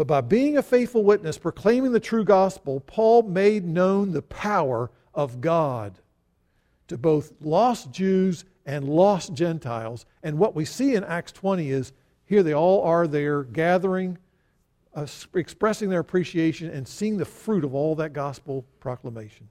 But 0.00 0.06
by 0.06 0.22
being 0.22 0.56
a 0.56 0.62
faithful 0.62 1.04
witness, 1.04 1.36
proclaiming 1.36 1.92
the 1.92 2.00
true 2.00 2.24
gospel, 2.24 2.80
Paul 2.80 3.24
made 3.24 3.66
known 3.66 4.12
the 4.12 4.22
power 4.22 4.90
of 5.12 5.42
God 5.42 5.98
to 6.88 6.96
both 6.96 7.34
lost 7.42 7.90
Jews 7.90 8.46
and 8.64 8.88
lost 8.88 9.34
Gentiles. 9.34 10.06
And 10.22 10.38
what 10.38 10.54
we 10.54 10.64
see 10.64 10.94
in 10.94 11.04
Acts 11.04 11.32
20 11.32 11.70
is 11.70 11.92
here 12.24 12.42
they 12.42 12.54
all 12.54 12.82
are 12.82 13.06
there 13.06 13.42
gathering, 13.42 14.16
uh, 14.94 15.06
expressing 15.34 15.90
their 15.90 16.00
appreciation, 16.00 16.70
and 16.70 16.88
seeing 16.88 17.18
the 17.18 17.26
fruit 17.26 17.62
of 17.62 17.74
all 17.74 17.94
that 17.96 18.14
gospel 18.14 18.64
proclamation. 18.80 19.50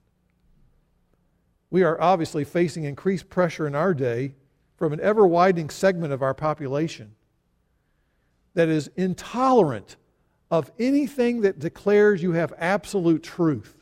We 1.70 1.84
are 1.84 2.00
obviously 2.00 2.42
facing 2.42 2.82
increased 2.82 3.30
pressure 3.30 3.68
in 3.68 3.76
our 3.76 3.94
day 3.94 4.34
from 4.76 4.92
an 4.92 4.98
ever 5.00 5.28
widening 5.28 5.70
segment 5.70 6.12
of 6.12 6.22
our 6.22 6.34
population 6.34 7.14
that 8.54 8.68
is 8.68 8.90
intolerant 8.96 9.94
of 10.50 10.70
anything 10.78 11.42
that 11.42 11.58
declares 11.58 12.22
you 12.22 12.32
have 12.32 12.52
absolute 12.58 13.22
truth. 13.22 13.76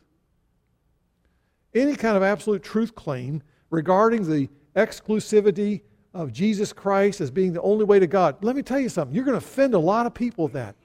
Any 1.73 1.95
kind 1.95 2.15
of 2.15 2.23
absolute 2.23 2.63
truth 2.63 2.95
claim 2.95 3.41
regarding 3.69 4.29
the 4.29 4.49
exclusivity 4.75 5.81
of 6.13 6.31
Jesus 6.31 6.73
Christ 6.73 7.21
as 7.21 7.31
being 7.31 7.53
the 7.53 7.61
only 7.61 7.85
way 7.85 7.99
to 7.99 8.07
God. 8.07 8.43
Let 8.43 8.55
me 8.55 8.63
tell 8.63 8.79
you 8.79 8.89
something. 8.89 9.15
You're 9.15 9.25
going 9.25 9.39
to 9.39 9.45
offend 9.45 9.73
a 9.73 9.79
lot 9.79 10.05
of 10.05 10.13
people 10.13 10.45
with 10.45 10.53
that. 10.53 10.75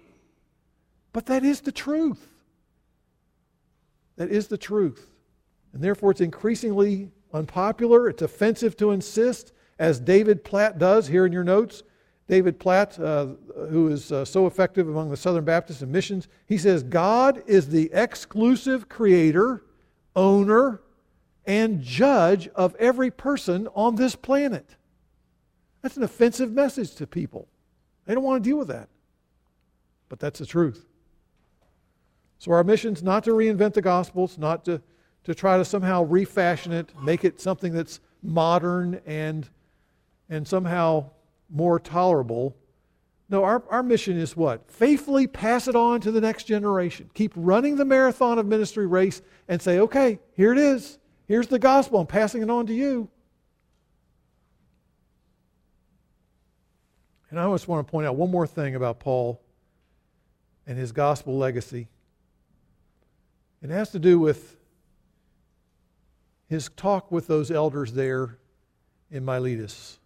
But 1.12 1.26
that 1.26 1.44
is 1.44 1.60
the 1.60 1.72
truth. 1.72 2.26
That 4.16 4.30
is 4.30 4.48
the 4.48 4.58
truth. 4.58 5.10
And 5.72 5.82
therefore, 5.82 6.10
it's 6.10 6.20
increasingly 6.20 7.10
unpopular. 7.32 8.08
It's 8.08 8.22
offensive 8.22 8.76
to 8.78 8.90
insist, 8.90 9.52
as 9.78 9.98
David 9.98 10.44
Platt 10.44 10.78
does 10.78 11.08
here 11.08 11.26
in 11.26 11.32
your 11.32 11.44
notes. 11.44 11.82
David 12.26 12.58
Platt, 12.58 12.98
uh, 12.98 13.26
who 13.68 13.88
is 13.88 14.10
uh, 14.10 14.24
so 14.24 14.46
effective 14.46 14.88
among 14.88 15.10
the 15.10 15.16
Southern 15.16 15.44
Baptists 15.44 15.82
missions, 15.82 16.28
he 16.46 16.56
says, 16.56 16.82
God 16.82 17.42
is 17.46 17.68
the 17.68 17.90
exclusive 17.92 18.88
creator, 18.88 19.62
owner, 20.16 20.80
and 21.46 21.82
judge 21.82 22.48
of 22.48 22.74
every 22.76 23.10
person 23.10 23.68
on 23.74 23.96
this 23.96 24.16
planet. 24.16 24.76
That's 25.82 25.98
an 25.98 26.02
offensive 26.02 26.50
message 26.50 26.94
to 26.94 27.06
people. 27.06 27.46
They 28.06 28.14
don't 28.14 28.24
want 28.24 28.42
to 28.42 28.48
deal 28.48 28.56
with 28.56 28.68
that. 28.68 28.88
But 30.08 30.18
that's 30.18 30.38
the 30.38 30.46
truth. 30.46 30.86
So 32.38 32.52
our 32.52 32.64
mission 32.64 32.94
is 32.94 33.02
not 33.02 33.24
to 33.24 33.32
reinvent 33.32 33.74
the 33.74 33.82
gospel, 33.82 34.24
it's 34.24 34.38
not 34.38 34.64
to, 34.64 34.80
to 35.24 35.34
try 35.34 35.58
to 35.58 35.64
somehow 35.64 36.04
refashion 36.04 36.72
it, 36.72 36.90
make 37.02 37.24
it 37.24 37.40
something 37.40 37.72
that's 37.72 38.00
modern 38.22 39.00
and, 39.06 39.48
and 40.30 40.48
somehow 40.48 41.10
more 41.50 41.78
tolerable. 41.78 42.56
No, 43.28 43.44
our, 43.44 43.62
our 43.70 43.82
mission 43.82 44.18
is 44.18 44.36
what? 44.36 44.70
Faithfully 44.70 45.26
pass 45.26 45.66
it 45.66 45.74
on 45.74 46.00
to 46.02 46.10
the 46.10 46.20
next 46.20 46.44
generation. 46.44 47.10
Keep 47.14 47.32
running 47.36 47.76
the 47.76 47.84
marathon 47.84 48.38
of 48.38 48.46
ministry 48.46 48.86
race 48.86 49.22
and 49.48 49.60
say, 49.60 49.78
okay, 49.78 50.18
here 50.34 50.52
it 50.52 50.58
is. 50.58 50.98
Here's 51.26 51.46
the 51.46 51.58
gospel. 51.58 52.00
I'm 52.00 52.06
passing 52.06 52.42
it 52.42 52.50
on 52.50 52.66
to 52.66 52.74
you. 52.74 53.08
And 57.30 57.40
I 57.40 57.50
just 57.50 57.66
want 57.66 57.86
to 57.86 57.90
point 57.90 58.06
out 58.06 58.14
one 58.14 58.30
more 58.30 58.46
thing 58.46 58.74
about 58.74 59.00
Paul 59.00 59.40
and 60.66 60.78
his 60.78 60.92
gospel 60.92 61.36
legacy. 61.36 61.88
It 63.62 63.70
has 63.70 63.90
to 63.90 63.98
do 63.98 64.18
with 64.18 64.56
his 66.46 66.68
talk 66.76 67.10
with 67.10 67.26
those 67.26 67.50
elders 67.50 67.92
there 67.94 68.38
in 69.10 69.24
Miletus. 69.24 69.98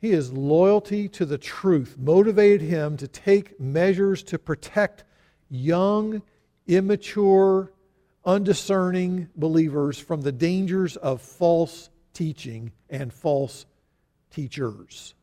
His 0.00 0.32
loyalty 0.32 1.08
to 1.10 1.26
the 1.26 1.36
truth 1.36 1.96
motivated 1.98 2.62
him 2.62 2.96
to 2.96 3.06
take 3.06 3.60
measures 3.60 4.22
to 4.24 4.38
protect 4.38 5.04
young, 5.50 6.22
immature, 6.66 7.70
undiscerning 8.24 9.28
believers 9.36 9.98
from 9.98 10.22
the 10.22 10.32
dangers 10.32 10.96
of 10.96 11.20
false 11.20 11.90
teaching 12.14 12.72
and 12.88 13.12
false 13.12 13.66
teachers. 14.30 15.14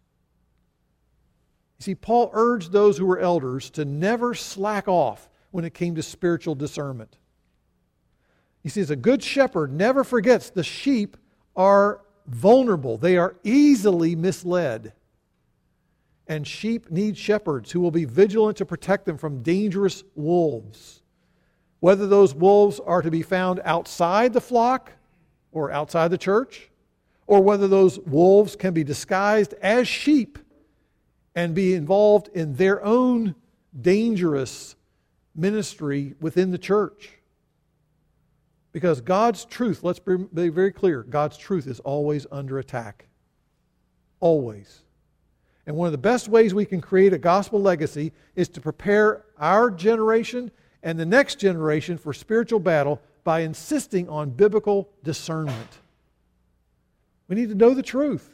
You 1.79 1.83
see, 1.83 1.95
Paul 1.95 2.29
urged 2.33 2.71
those 2.71 2.99
who 2.99 3.07
were 3.07 3.19
elders 3.19 3.71
to 3.71 3.85
never 3.85 4.35
slack 4.35 4.87
off 4.87 5.27
when 5.49 5.65
it 5.65 5.73
came 5.73 5.95
to 5.95 6.03
spiritual 6.03 6.53
discernment. 6.53 7.17
He 8.61 8.69
says, 8.69 8.91
A 8.91 8.95
good 8.95 9.23
shepherd 9.23 9.71
never 9.73 10.03
forgets 10.03 10.51
the 10.51 10.63
sheep 10.63 11.17
are 11.55 12.01
vulnerable, 12.27 12.97
they 12.97 13.17
are 13.17 13.35
easily 13.43 14.15
misled. 14.15 14.93
And 16.27 16.45
sheep 16.45 16.91
need 16.91 17.17
shepherds 17.17 17.71
who 17.71 17.79
will 17.79 17.91
be 17.91 18.05
vigilant 18.05 18.57
to 18.57 18.65
protect 18.65 19.05
them 19.05 19.17
from 19.17 19.41
dangerous 19.41 20.03
wolves. 20.15 21.01
Whether 21.79 22.07
those 22.07 22.35
wolves 22.35 22.79
are 22.79 23.01
to 23.01 23.11
be 23.11 23.21
found 23.21 23.61
outside 23.63 24.33
the 24.33 24.41
flock 24.41 24.91
or 25.51 25.71
outside 25.71 26.09
the 26.09 26.17
church, 26.17 26.69
or 27.27 27.41
whether 27.41 27.67
those 27.67 27.99
wolves 27.99 28.55
can 28.55 28.73
be 28.73 28.83
disguised 28.83 29.53
as 29.61 29.87
sheep 29.87 30.37
and 31.35 31.53
be 31.53 31.73
involved 31.73 32.29
in 32.33 32.55
their 32.55 32.83
own 32.83 33.35
dangerous 33.79 34.75
ministry 35.35 36.15
within 36.19 36.51
the 36.51 36.57
church. 36.57 37.16
Because 38.77 39.01
God's 39.01 39.43
truth, 39.43 39.83
let's 39.83 39.97
be 39.97 40.49
very 40.49 40.71
clear, 40.71 41.01
God's 41.01 41.35
truth 41.35 41.65
is 41.65 41.79
always 41.79 42.27
under 42.31 42.59
attack. 42.59 43.07
Always. 44.19 44.83
And 45.65 45.75
one 45.75 45.87
of 45.87 45.93
the 45.93 45.97
best 45.97 46.27
ways 46.27 46.53
we 46.53 46.63
can 46.63 46.79
create 46.79 47.11
a 47.11 47.17
gospel 47.17 47.59
legacy 47.59 48.13
is 48.35 48.47
to 48.49 48.61
prepare 48.61 49.25
our 49.39 49.71
generation 49.71 50.51
and 50.83 50.99
the 50.99 51.07
next 51.07 51.39
generation 51.39 51.97
for 51.97 52.13
spiritual 52.13 52.59
battle 52.59 53.01
by 53.23 53.39
insisting 53.39 54.07
on 54.09 54.29
biblical 54.29 54.91
discernment. 55.03 55.79
We 57.27 57.35
need 57.35 57.49
to 57.49 57.55
know 57.55 57.73
the 57.73 57.81
truth. 57.81 58.29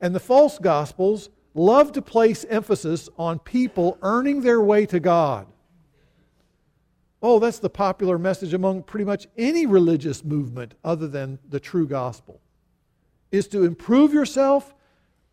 And 0.00 0.14
the 0.14 0.20
false 0.20 0.60
gospels 0.60 1.30
love 1.52 1.90
to 1.94 2.00
place 2.00 2.44
emphasis 2.48 3.08
on 3.18 3.40
people 3.40 3.98
earning 4.02 4.42
their 4.42 4.60
way 4.60 4.86
to 4.86 5.00
God. 5.00 5.48
Oh, 7.22 7.38
that's 7.38 7.60
the 7.60 7.70
popular 7.70 8.18
message 8.18 8.52
among 8.52 8.82
pretty 8.82 9.04
much 9.04 9.28
any 9.38 9.64
religious 9.64 10.24
movement 10.24 10.74
other 10.82 11.06
than 11.06 11.38
the 11.48 11.60
true 11.60 11.86
gospel. 11.86 12.40
Is 13.30 13.46
to 13.48 13.64
improve 13.64 14.12
yourself 14.12 14.74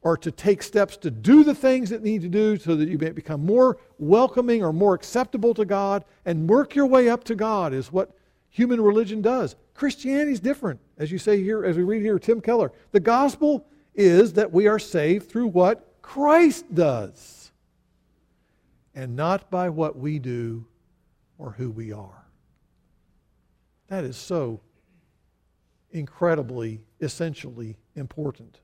or 0.01 0.15
to 0.17 0.31
take 0.31 0.63
steps 0.63 0.95
to 0.97 1.11
do 1.11 1.43
the 1.43 1.55
things 1.55 1.89
that 1.89 2.03
need 2.03 2.21
to 2.21 2.29
do 2.29 2.57
so 2.57 2.75
that 2.75 2.87
you 2.87 2.97
may 2.97 3.09
become 3.09 3.45
more 3.45 3.77
welcoming 3.97 4.63
or 4.63 4.71
more 4.71 4.93
acceptable 4.93 5.53
to 5.55 5.65
God 5.65 6.05
and 6.25 6.49
work 6.49 6.75
your 6.75 6.85
way 6.85 7.09
up 7.09 7.23
to 7.25 7.35
God 7.35 7.73
is 7.73 7.91
what 7.91 8.15
human 8.49 8.79
religion 8.79 9.21
does. 9.21 9.55
Christianity 9.73 10.31
is 10.31 10.39
different. 10.39 10.79
As 10.97 11.11
you 11.11 11.17
say 11.17 11.43
here, 11.43 11.65
as 11.65 11.75
we 11.75 11.83
read 11.83 12.01
here, 12.01 12.19
Tim 12.19 12.39
Keller, 12.39 12.71
the 12.91 12.99
gospel 12.99 13.65
is 13.95 14.33
that 14.33 14.51
we 14.51 14.67
are 14.67 14.79
saved 14.79 15.29
through 15.29 15.47
what 15.47 15.95
Christ 16.01 16.73
does 16.73 17.51
and 18.95 19.15
not 19.15 19.49
by 19.51 19.69
what 19.69 19.97
we 19.97 20.19
do 20.19 20.65
or 21.39 21.51
who 21.51 21.71
we 21.71 21.91
are. 21.91 22.25
That 23.87 24.03
is 24.03 24.17
so 24.17 24.61
incredibly, 25.91 26.81
essentially 27.01 27.77
important. 27.95 28.59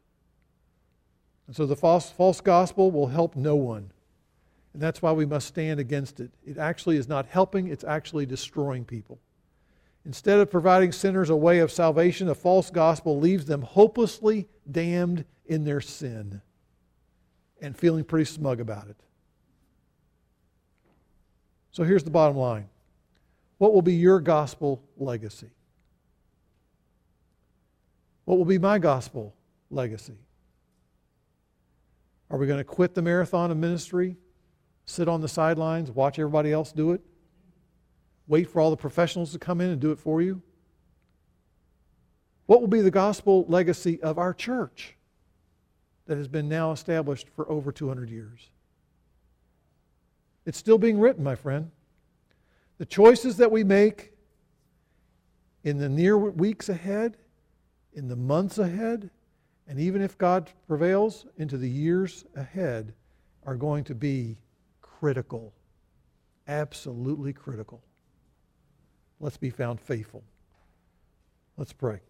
And 1.47 1.55
so 1.55 1.65
the 1.65 1.75
false, 1.75 2.11
false 2.11 2.41
gospel 2.41 2.91
will 2.91 3.07
help 3.07 3.35
no 3.35 3.55
one. 3.55 3.91
And 4.73 4.81
that's 4.81 5.01
why 5.01 5.13
we 5.13 5.25
must 5.25 5.47
stand 5.47 5.79
against 5.79 6.19
it. 6.19 6.31
It 6.45 6.57
actually 6.57 6.97
is 6.97 7.07
not 7.07 7.25
helping, 7.25 7.69
it's 7.69 7.83
actually 7.83 8.25
destroying 8.25 8.85
people. 8.85 9.19
Instead 10.05 10.39
of 10.39 10.51
providing 10.51 10.91
sinners 10.91 11.31
a 11.31 11.35
way 11.35 11.59
of 11.59 11.71
salvation, 11.71 12.29
a 12.29 12.35
false 12.35 12.69
gospel 12.69 13.19
leaves 13.19 13.45
them 13.45 13.63
hopelessly 13.63 14.47
damned 14.69 15.25
in 15.47 15.63
their 15.63 15.81
sin 15.81 16.41
and 17.61 17.75
feeling 17.75 18.03
pretty 18.03 18.25
smug 18.25 18.59
about 18.59 18.87
it. 18.87 18.97
So 21.75 21.83
here's 21.83 22.05
the 22.05 22.09
bottom 22.09 22.37
line 22.37 22.69
What 23.57 23.73
will 23.73 23.81
be 23.81 23.95
your 23.95 24.21
gospel 24.21 24.81
legacy? 24.97 25.49
What 28.23 28.37
will 28.37 28.45
be 28.45 28.57
my 28.57 28.79
gospel 28.79 29.35
legacy? 29.69 30.17
Are 32.31 32.37
we 32.37 32.47
going 32.47 32.59
to 32.59 32.63
quit 32.63 32.95
the 32.95 33.01
marathon 33.01 33.51
of 33.51 33.57
ministry, 33.57 34.15
sit 34.85 35.09
on 35.09 35.19
the 35.19 35.27
sidelines, 35.27 35.91
watch 35.91 36.17
everybody 36.17 36.51
else 36.51 36.71
do 36.71 36.93
it? 36.93 37.01
wait 38.27 38.49
for 38.49 38.59
all 38.59 38.71
the 38.71 38.77
professionals 38.77 39.31
to 39.33 39.37
come 39.39 39.61
in 39.61 39.69
and 39.69 39.81
do 39.81 39.91
it 39.91 39.99
for 39.99 40.21
you? 40.21 40.41
What 42.45 42.61
will 42.61 42.67
be 42.67 42.81
the 42.81 42.91
gospel 42.91 43.45
legacy 43.47 44.01
of 44.01 44.17
our 44.17 44.33
church 44.33 44.95
that 46.07 46.17
has 46.17 46.27
been 46.27 46.47
now 46.47 46.71
established 46.71 47.27
for 47.35 47.49
over 47.51 47.71
200 47.71 48.09
years? 48.09 48.49
It's 50.45 50.57
still 50.57 50.77
being 50.77 50.99
written, 50.99 51.23
my 51.23 51.35
friend. 51.35 51.71
The 52.77 52.85
choices 52.85 53.37
that 53.37 53.51
we 53.51 53.63
make 53.63 54.11
in 55.63 55.77
the 55.77 55.89
near 55.89 56.17
weeks 56.17 56.69
ahead, 56.69 57.17
in 57.93 58.07
the 58.07 58.15
months 58.15 58.57
ahead, 58.57 59.09
and 59.67 59.79
even 59.79 60.01
if 60.01 60.17
God 60.17 60.51
prevails 60.67 61.25
into 61.37 61.57
the 61.57 61.69
years 61.69 62.25
ahead, 62.35 62.93
are 63.45 63.55
going 63.55 63.83
to 63.85 63.95
be 63.95 64.37
critical. 64.81 65.53
Absolutely 66.47 67.33
critical. 67.33 67.81
Let's 69.19 69.37
be 69.37 69.49
found 69.49 69.79
faithful. 69.79 70.23
Let's 71.57 71.73
pray. 71.73 72.01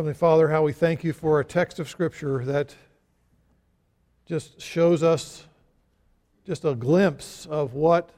Heavenly 0.00 0.14
Father, 0.14 0.48
how 0.48 0.62
we 0.62 0.72
thank 0.72 1.04
you 1.04 1.12
for 1.12 1.40
a 1.40 1.44
text 1.44 1.78
of 1.78 1.86
Scripture 1.86 2.42
that 2.46 2.74
just 4.24 4.58
shows 4.58 5.02
us 5.02 5.46
just 6.46 6.64
a 6.64 6.74
glimpse 6.74 7.44
of 7.44 7.74
what 7.74 8.08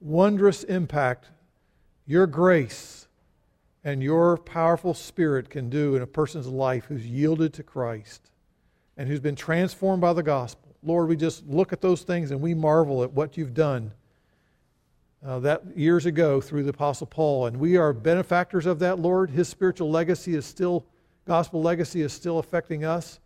wondrous 0.00 0.62
impact 0.62 1.30
your 2.06 2.28
grace 2.28 3.08
and 3.82 4.00
your 4.00 4.36
powerful 4.36 4.94
spirit 4.94 5.50
can 5.50 5.68
do 5.68 5.96
in 5.96 6.02
a 6.02 6.06
person's 6.06 6.46
life 6.46 6.84
who's 6.84 7.04
yielded 7.04 7.52
to 7.54 7.64
Christ 7.64 8.30
and 8.96 9.08
who's 9.08 9.18
been 9.18 9.34
transformed 9.34 10.00
by 10.00 10.12
the 10.12 10.22
gospel. 10.22 10.76
Lord, 10.84 11.08
we 11.08 11.16
just 11.16 11.44
look 11.48 11.72
at 11.72 11.80
those 11.80 12.02
things 12.02 12.30
and 12.30 12.40
we 12.40 12.54
marvel 12.54 13.02
at 13.02 13.10
what 13.10 13.36
you've 13.36 13.54
done 13.54 13.90
uh, 15.26 15.40
that 15.40 15.62
years 15.76 16.06
ago 16.06 16.40
through 16.40 16.62
the 16.62 16.70
Apostle 16.70 17.08
Paul. 17.08 17.46
And 17.46 17.56
we 17.56 17.76
are 17.76 17.92
benefactors 17.92 18.66
of 18.66 18.78
that, 18.78 19.00
Lord. 19.00 19.30
His 19.30 19.48
spiritual 19.48 19.90
legacy 19.90 20.36
is 20.36 20.46
still, 20.46 20.86
gospel 21.24 21.62
legacy 21.62 22.02
is 22.02 22.12
still 22.12 22.38
affecting 22.38 22.84
us. 22.84 23.20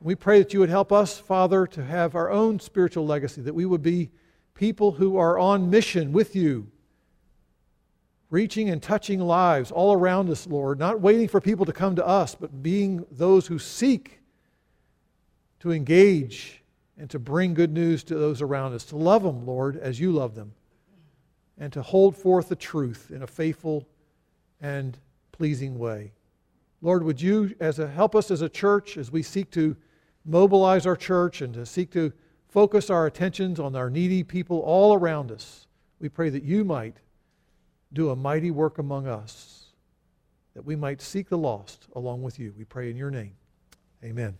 We 0.00 0.14
pray 0.14 0.40
that 0.40 0.52
you 0.52 0.60
would 0.60 0.68
help 0.68 0.92
us, 0.92 1.18
Father, 1.18 1.66
to 1.68 1.84
have 1.84 2.14
our 2.14 2.30
own 2.30 2.60
spiritual 2.60 3.06
legacy, 3.06 3.40
that 3.42 3.54
we 3.54 3.64
would 3.64 3.82
be 3.82 4.10
people 4.54 4.92
who 4.92 5.16
are 5.16 5.38
on 5.38 5.70
mission 5.70 6.12
with 6.12 6.34
you, 6.34 6.66
reaching 8.30 8.68
and 8.68 8.82
touching 8.82 9.20
lives 9.20 9.70
all 9.70 9.92
around 9.92 10.28
us, 10.28 10.46
Lord, 10.46 10.78
not 10.78 11.00
waiting 11.00 11.28
for 11.28 11.40
people 11.40 11.64
to 11.66 11.72
come 11.72 11.96
to 11.96 12.06
us, 12.06 12.34
but 12.34 12.62
being 12.62 13.06
those 13.10 13.46
who 13.46 13.58
seek 13.58 14.20
to 15.60 15.72
engage 15.72 16.62
and 16.98 17.08
to 17.10 17.18
bring 17.18 17.54
good 17.54 17.72
news 17.72 18.02
to 18.04 18.14
those 18.14 18.42
around 18.42 18.72
us, 18.72 18.84
to 18.86 18.96
love 18.96 19.22
them, 19.22 19.46
Lord, 19.46 19.76
as 19.76 20.00
you 20.00 20.12
love 20.12 20.34
them, 20.34 20.52
and 21.58 21.72
to 21.72 21.82
hold 21.82 22.16
forth 22.16 22.48
the 22.48 22.56
truth 22.56 23.10
in 23.14 23.22
a 23.22 23.26
faithful 23.26 23.86
and 24.60 24.98
pleasing 25.32 25.78
way. 25.78 26.12
Lord, 26.86 27.02
would 27.02 27.20
you 27.20 27.52
as 27.58 27.80
a, 27.80 27.88
help 27.88 28.14
us 28.14 28.30
as 28.30 28.42
a 28.42 28.48
church 28.48 28.96
as 28.96 29.10
we 29.10 29.20
seek 29.20 29.50
to 29.50 29.76
mobilize 30.24 30.86
our 30.86 30.94
church 30.94 31.42
and 31.42 31.52
to 31.54 31.66
seek 31.66 31.90
to 31.90 32.12
focus 32.48 32.90
our 32.90 33.06
attentions 33.06 33.58
on 33.58 33.74
our 33.74 33.90
needy 33.90 34.22
people 34.22 34.60
all 34.60 34.94
around 34.94 35.32
us. 35.32 35.66
We 35.98 36.08
pray 36.08 36.30
that 36.30 36.44
you 36.44 36.64
might 36.64 36.98
do 37.92 38.10
a 38.10 38.14
mighty 38.14 38.52
work 38.52 38.78
among 38.78 39.08
us, 39.08 39.72
that 40.54 40.64
we 40.64 40.76
might 40.76 41.02
seek 41.02 41.28
the 41.28 41.36
lost 41.36 41.88
along 41.96 42.22
with 42.22 42.38
you. 42.38 42.54
We 42.56 42.62
pray 42.62 42.88
in 42.88 42.96
your 42.96 43.10
name. 43.10 43.34
Amen. 44.04 44.38